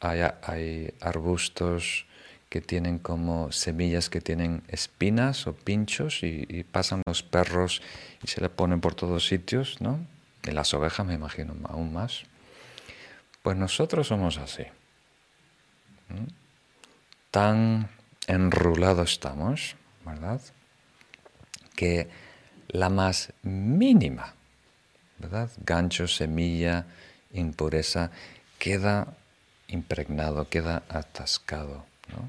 hay, 0.00 0.92
arbustos 1.00 2.06
que 2.48 2.60
tienen 2.60 2.98
como 2.98 3.52
semillas 3.52 4.08
que 4.08 4.20
tienen 4.20 4.62
espinas 4.68 5.46
o 5.46 5.52
pinchos 5.52 6.22
y, 6.22 6.46
y, 6.48 6.64
pasan 6.64 7.02
los 7.06 7.22
perros 7.22 7.82
y 8.22 8.28
se 8.28 8.40
le 8.40 8.48
ponen 8.48 8.80
por 8.80 8.94
todos 8.94 9.26
sitios, 9.26 9.80
¿no? 9.80 10.00
Y 10.44 10.52
las 10.52 10.72
ovejas 10.72 11.06
me 11.06 11.14
imagino 11.14 11.54
aún 11.68 11.92
más. 11.92 12.24
Pues 13.48 13.56
nosotros 13.56 14.06
somos 14.06 14.36
así. 14.36 14.64
Tan 17.30 17.88
enrulados 18.26 19.12
estamos, 19.12 19.74
¿verdad? 20.04 20.38
Que 21.74 22.10
la 22.68 22.90
más 22.90 23.32
mínima, 23.40 24.34
¿verdad? 25.16 25.48
Gancho, 25.64 26.06
semilla, 26.08 26.84
impureza, 27.32 28.10
queda 28.58 29.14
impregnado, 29.68 30.50
queda 30.50 30.82
atascado, 30.86 31.86
¿no? 32.10 32.28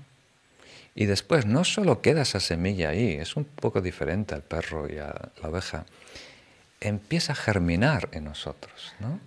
Y 0.95 1.05
después 1.05 1.45
no 1.45 1.65
solo 1.65 2.01
queda 2.01 2.21
esa 2.21 2.39
semilla 2.39 2.91
ahí, 2.91 3.15
es 3.15 3.35
un 3.35 3.43
poco 3.43 3.81
diferente 3.81 4.35
al 4.35 4.43
perro 4.43 4.89
y 4.89 4.99
a 4.99 5.31
la 5.41 5.49
oveja, 5.49 5.85
empieza 6.79 7.33
a 7.33 7.35
germinar 7.35 8.07
en 8.13 8.23
nosotros, 8.23 8.93
¿no? 9.01 9.19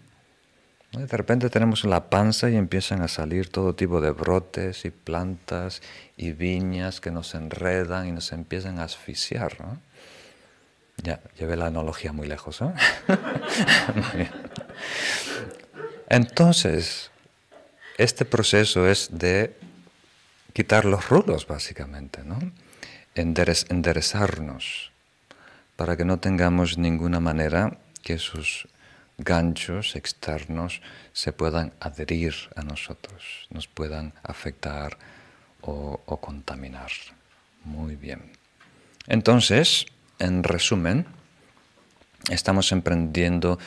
De 0.92 1.16
repente 1.16 1.48
tenemos 1.48 1.84
la 1.84 2.10
panza 2.10 2.50
y 2.50 2.56
empiezan 2.56 3.00
a 3.00 3.08
salir 3.08 3.48
todo 3.48 3.74
tipo 3.74 4.02
de 4.02 4.10
brotes 4.10 4.84
y 4.84 4.90
plantas 4.90 5.80
y 6.18 6.32
viñas 6.32 7.00
que 7.00 7.10
nos 7.10 7.34
enredan 7.34 8.06
y 8.06 8.12
nos 8.12 8.30
empiezan 8.32 8.78
a 8.78 8.84
asfixiar. 8.84 9.56
Ya, 11.02 11.20
llevé 11.38 11.56
la 11.56 11.66
analogía 11.66 12.12
muy 12.12 12.28
lejos. 12.28 12.60
¿eh? 12.60 12.74
Entonces, 16.10 17.10
este 17.96 18.26
proceso 18.26 18.86
es 18.86 19.08
de 19.12 19.56
quitar 20.52 20.84
los 20.84 21.08
rulos, 21.08 21.46
básicamente, 21.46 22.22
¿no? 22.22 22.38
enderezarnos 23.14 24.92
para 25.76 25.96
que 25.96 26.04
no 26.04 26.18
tengamos 26.18 26.78
ninguna 26.78 27.20
manera 27.20 27.78
que 28.02 28.18
sus 28.18 28.68
ganchos 29.18 29.96
externos 29.96 30.80
se 31.12 31.32
puedan 31.32 31.72
adherir 31.80 32.34
a 32.56 32.62
nosotros, 32.62 33.46
nos 33.50 33.66
puedan 33.66 34.12
afectar 34.22 34.98
o, 35.60 35.98
contaminar. 36.20 36.90
Muy 37.64 37.94
bien. 37.94 38.32
Entonces, 39.06 39.86
en 40.18 40.42
resumen, 40.42 41.06
estamos 42.30 42.72
emprendiendo 42.72 43.58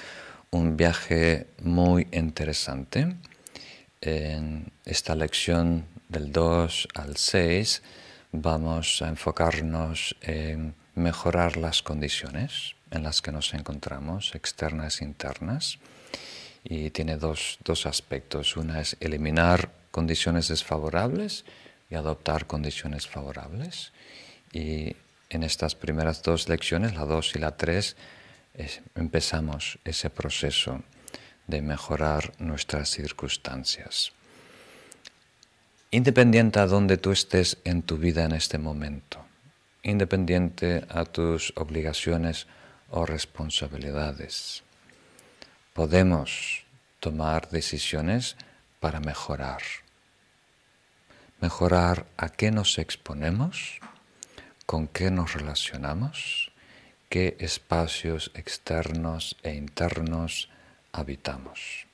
un 0.52 0.76
viaje 0.76 1.48
muy 1.62 2.08
interesante. 2.12 3.16
En 4.02 4.72
esta 4.84 5.16
lección 5.16 5.86
del 6.10 6.32
2 6.32 6.90
al 6.96 7.16
6 7.16 7.82
vamos 8.34 9.02
a 9.02 9.08
enfocarnos 9.08 10.16
en 10.22 10.76
mejorar 10.96 11.58
las 11.58 11.82
condiciones 11.82 12.75
en 12.92 13.04
las 13.04 13.22
que 13.22 13.32
nos 13.32 13.54
encontramos, 13.54 14.36
externas 14.36 15.02
e 15.02 15.06
internas, 15.06 15.80
y 16.64 16.90
tiene 16.90 17.18
dos, 17.18 17.60
aspectos. 17.86 18.58
Una 18.58 18.82
es 18.82 18.98
eliminar 19.00 19.70
condiciones 19.92 20.48
desfavorables 20.48 21.46
y 21.90 21.96
adoptar 21.96 22.48
condiciones 22.48 23.08
favorables. 23.08 23.94
Y 24.52 24.96
en 25.30 25.44
estas 25.44 25.76
primeras 25.76 26.24
dos 26.24 26.50
lecciones, 26.50 26.96
la 26.96 27.06
2 27.06 27.36
y 27.36 27.40
la 27.40 27.56
3, 27.56 27.96
empezamos 28.96 29.78
ese 29.86 30.10
proceso 30.10 30.82
de 31.46 31.62
mejorar 31.62 32.34
nuestras 32.40 32.90
circunstancias. 32.90 34.12
Independiente 35.92 36.60
a 36.60 36.66
donde 36.66 36.98
tú 36.98 37.12
estés 37.12 37.58
en 37.64 37.84
tu 37.84 37.98
vida 37.98 38.26
en 38.26 38.32
este 38.32 38.58
momento, 38.58 39.24
independiente 39.84 40.84
a 40.90 41.06
tus 41.06 41.54
obligaciones 41.56 42.48
o 42.96 43.06
responsabilidades. 43.06 44.64
Podemos 45.74 46.64
tomar 47.02 47.50
decisiones 47.50 48.38
para 48.80 49.02
mejorar. 49.02 49.62
Mejorar 51.42 52.08
a 52.16 52.30
qué 52.30 52.52
nos 52.52 52.80
exponemos, 52.80 53.82
con 54.66 54.88
qué 54.88 55.12
nos 55.12 55.34
relacionamos, 55.34 56.52
qué 57.10 57.36
espacios 57.40 58.32
externos 58.34 59.36
e 59.44 59.54
internos 59.54 60.50
habitamos. 60.94 61.86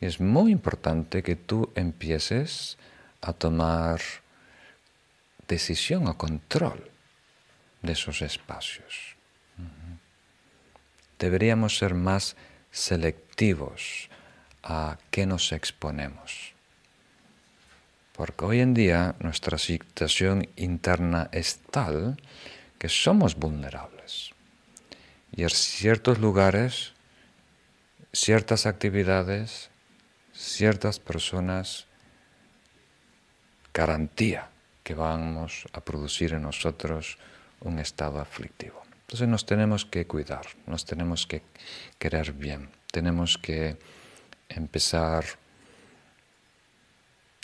es 0.00 0.20
muy 0.20 0.52
importante 0.52 1.22
que 1.22 1.36
tú 1.36 1.72
empieces 1.74 2.76
a 3.22 3.32
tomar 3.32 4.00
decisión 5.48 6.06
o 6.06 6.18
control 6.18 6.90
de 7.82 7.92
esos 7.92 8.20
espacios 8.20 9.17
deberíamos 11.18 11.78
ser 11.78 11.94
más 11.94 12.36
selectivos 12.70 14.08
a 14.62 14.98
qué 15.10 15.26
nos 15.26 15.52
exponemos. 15.52 16.54
Porque 18.12 18.44
hoy 18.44 18.60
en 18.60 18.74
día 18.74 19.14
nuestra 19.20 19.58
situación 19.58 20.48
interna 20.56 21.28
es 21.32 21.60
tal 21.70 22.20
que 22.78 22.88
somos 22.88 23.36
vulnerables. 23.36 24.30
Y 25.32 25.42
en 25.42 25.50
ciertos 25.50 26.18
lugares, 26.18 26.94
ciertas 28.12 28.66
actividades, 28.66 29.70
ciertas 30.32 30.98
personas, 30.98 31.86
garantía 33.72 34.50
que 34.82 34.94
vamos 34.94 35.66
a 35.72 35.80
producir 35.80 36.32
en 36.32 36.42
nosotros 36.42 37.18
un 37.60 37.78
estado 37.78 38.20
aflictivo. 38.20 38.87
Entonces 39.08 39.28
nos 39.28 39.46
tenemos 39.46 39.86
que 39.86 40.06
cuidar, 40.06 40.44
nos 40.66 40.84
tenemos 40.84 41.26
que 41.26 41.40
querer 41.98 42.34
bien, 42.34 42.68
tenemos 42.92 43.38
que 43.38 43.78
empezar 44.50 45.24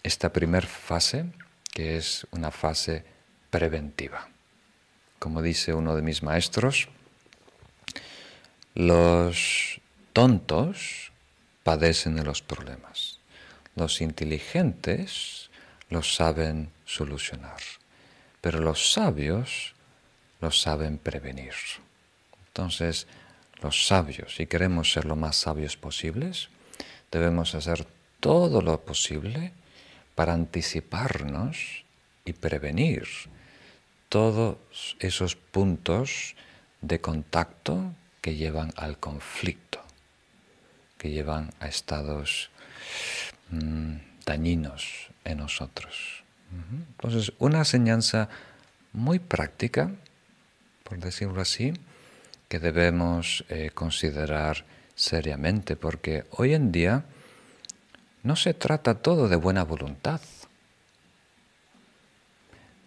esta 0.03 0.31
primera 0.31 0.66
fase, 0.66 1.24
que 1.73 1.97
es 1.97 2.27
una 2.32 2.51
fase 2.51 3.03
preventiva. 3.49 4.28
Como 5.19 5.41
dice 5.41 5.73
uno 5.73 5.97
de 5.97 6.03
mis 6.03 6.23
maestros, 6.23 6.91
los 8.74 9.81
tontos 10.12 11.12
padecen 11.62 12.16
de 12.16 12.24
los 12.24 12.43
problemas, 12.43 13.20
los 13.74 14.03
inteligentes 14.03 15.49
los 15.89 16.15
saben 16.15 16.70
solucionar, 16.85 17.62
pero 18.43 18.61
los 18.61 18.93
sabios 18.93 19.74
saben 20.51 20.99
prevenir. 20.99 21.55
Entonces, 22.49 23.07
los 23.62 23.87
sabios, 23.87 24.37
si 24.37 24.47
queremos 24.47 24.93
ser 24.93 25.05
lo 25.05 25.16
más 25.16 25.37
sabios 25.37 25.77
posibles, 25.77 26.49
debemos 27.11 27.55
hacer 27.55 27.87
todo 28.21 28.61
lo 28.62 28.81
posible 28.81 29.53
para 30.15 30.33
anticiparnos 30.33 31.85
y 32.25 32.33
prevenir 32.33 33.07
todos 34.09 34.57
esos 35.01 35.37
puntos 35.37 36.37
de 36.81 37.01
contacto 37.01 37.95
que 38.21 38.37
llevan 38.37 38.73
al 38.77 38.99
conflicto, 38.99 39.83
que 40.99 41.11
llevan 41.11 41.53
a 41.61 41.66
estados 41.66 42.51
mm, 43.51 43.97
dañinos 44.25 45.09
en 45.25 45.39
nosotros. 45.39 46.23
Entonces, 46.53 47.33
una 47.39 47.59
enseñanza 47.59 48.29
muy 48.93 49.19
práctica 49.19 49.91
por 50.85 50.98
decirlo 50.98 51.40
así, 51.40 51.73
que 52.48 52.61
debemos 52.61 53.44
eh, 53.48 53.70
considerar 53.74 54.65
seriamente, 54.94 55.77
porque 55.77 56.24
hoy 56.31 56.55
en 56.55 56.70
día 56.70 57.05
no 58.23 58.36
se 58.36 58.55
trata 58.55 59.02
todo 59.02 59.28
de 59.28 59.36
buena 59.36 59.65
voluntad, 59.65 60.20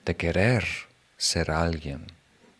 de 0.05 0.15
querer 0.15 0.63
ser 1.17 1.51
alguien, 1.51 2.05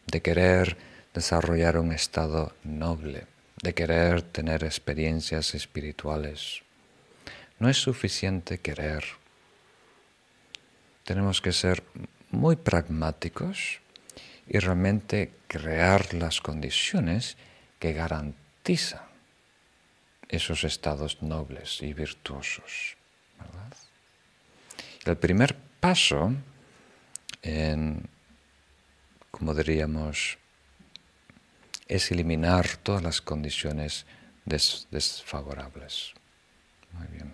de 0.07 0.21
querer 0.21 0.75
desarrollar 1.13 1.77
un 1.77 1.93
estado 1.93 2.53
noble, 2.63 3.27
de 3.61 3.73
querer 3.73 4.21
tener 4.23 4.63
experiencias 4.63 5.55
espirituales. 5.55 6.63
No 7.59 7.69
es 7.69 7.77
suficiente 7.77 8.57
querer. 8.59 9.03
Tenemos 11.03 11.41
que 11.41 11.53
ser 11.53 11.83
muy 12.31 12.55
pragmáticos 12.55 13.79
y 14.49 14.59
realmente 14.59 15.31
crear 15.47 16.13
las 16.13 16.41
condiciones 16.41 17.37
que 17.79 17.93
garantizan 17.93 19.01
esos 20.29 20.63
estados 20.63 21.21
nobles 21.21 21.81
y 21.81 21.93
virtuosos. 21.93 22.97
El 25.05 25.17
primer 25.17 25.55
paso 25.79 26.33
como 29.31 29.53
diríamos, 29.53 30.37
es 31.87 32.11
eliminar 32.11 32.77
todas 32.77 33.03
las 33.03 33.21
condiciones 33.21 34.05
desfavorables. 34.45 36.13
Muy 36.93 37.07
bien. 37.07 37.33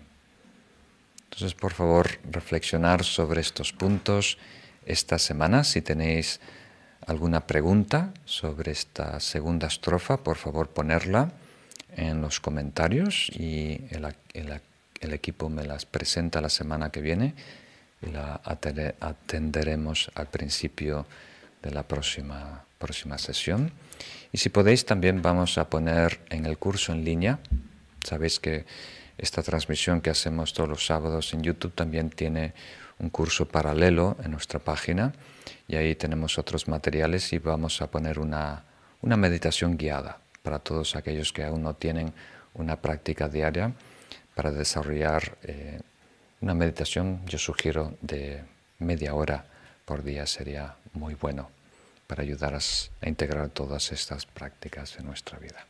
Entonces, 1.24 1.54
por 1.54 1.72
favor, 1.72 2.10
reflexionar 2.30 3.02
sobre 3.04 3.40
estos 3.40 3.72
puntos 3.72 4.38
esta 4.84 5.18
semana. 5.18 5.64
Si 5.64 5.82
tenéis 5.82 6.40
alguna 7.06 7.46
pregunta 7.46 8.12
sobre 8.24 8.72
esta 8.72 9.20
segunda 9.20 9.66
estrofa, 9.66 10.18
por 10.18 10.36
favor 10.36 10.68
ponerla 10.68 11.32
en 11.96 12.20
los 12.20 12.40
comentarios 12.40 13.30
y 13.30 13.80
el, 13.90 15.12
equipo 15.12 15.48
me 15.48 15.64
las 15.64 15.84
presenta 15.84 16.40
la 16.40 16.48
semana 16.48 16.90
que 16.90 17.00
viene 17.00 17.34
y 18.02 18.10
la 18.10 18.40
atenderemos 19.00 20.10
al 20.14 20.28
principio 20.28 21.06
de 21.62 21.70
la 21.70 21.82
próxima, 21.82 22.64
próxima 22.78 23.18
sesión. 23.18 23.70
Y 24.32 24.38
si 24.38 24.48
podéis, 24.48 24.84
también 24.84 25.22
vamos 25.22 25.58
a 25.58 25.68
poner 25.70 26.20
en 26.30 26.46
el 26.46 26.58
curso 26.58 26.92
en 26.92 27.04
línea. 27.04 27.38
Sabéis 28.02 28.40
que 28.40 28.64
esta 29.16 29.42
transmisión 29.42 30.00
que 30.00 30.10
hacemos 30.10 30.52
todos 30.52 30.68
los 30.68 30.86
sábados 30.86 31.32
en 31.34 31.42
YouTube 31.42 31.74
también 31.74 32.10
tiene 32.10 32.52
un 32.98 33.10
curso 33.10 33.46
paralelo 33.46 34.16
en 34.22 34.30
nuestra 34.32 34.58
página 34.58 35.12
y 35.68 35.76
ahí 35.76 35.94
tenemos 35.94 36.38
otros 36.38 36.68
materiales 36.68 37.32
y 37.32 37.38
vamos 37.38 37.82
a 37.82 37.90
poner 37.90 38.18
una, 38.18 38.64
una 39.02 39.16
meditación 39.16 39.76
guiada 39.76 40.18
para 40.42 40.58
todos 40.58 40.96
aquellos 40.96 41.32
que 41.32 41.44
aún 41.44 41.62
no 41.62 41.74
tienen 41.74 42.12
una 42.54 42.76
práctica 42.76 43.28
diaria 43.28 43.72
para 44.34 44.50
desarrollar 44.50 45.36
eh, 45.42 45.80
una 46.40 46.54
meditación, 46.54 47.24
yo 47.26 47.38
sugiero 47.38 47.96
de 48.02 48.44
media 48.78 49.14
hora 49.14 49.46
por 49.84 50.02
día 50.02 50.26
sería 50.26 50.76
muy 50.92 51.14
bueno 51.14 51.50
para 52.06 52.22
ayudar 52.22 52.54
a 52.54 53.08
integrar 53.08 53.48
todas 53.48 53.92
estas 53.92 54.26
prácticas 54.26 54.98
en 54.98 55.06
nuestra 55.06 55.38
vida. 55.38 55.66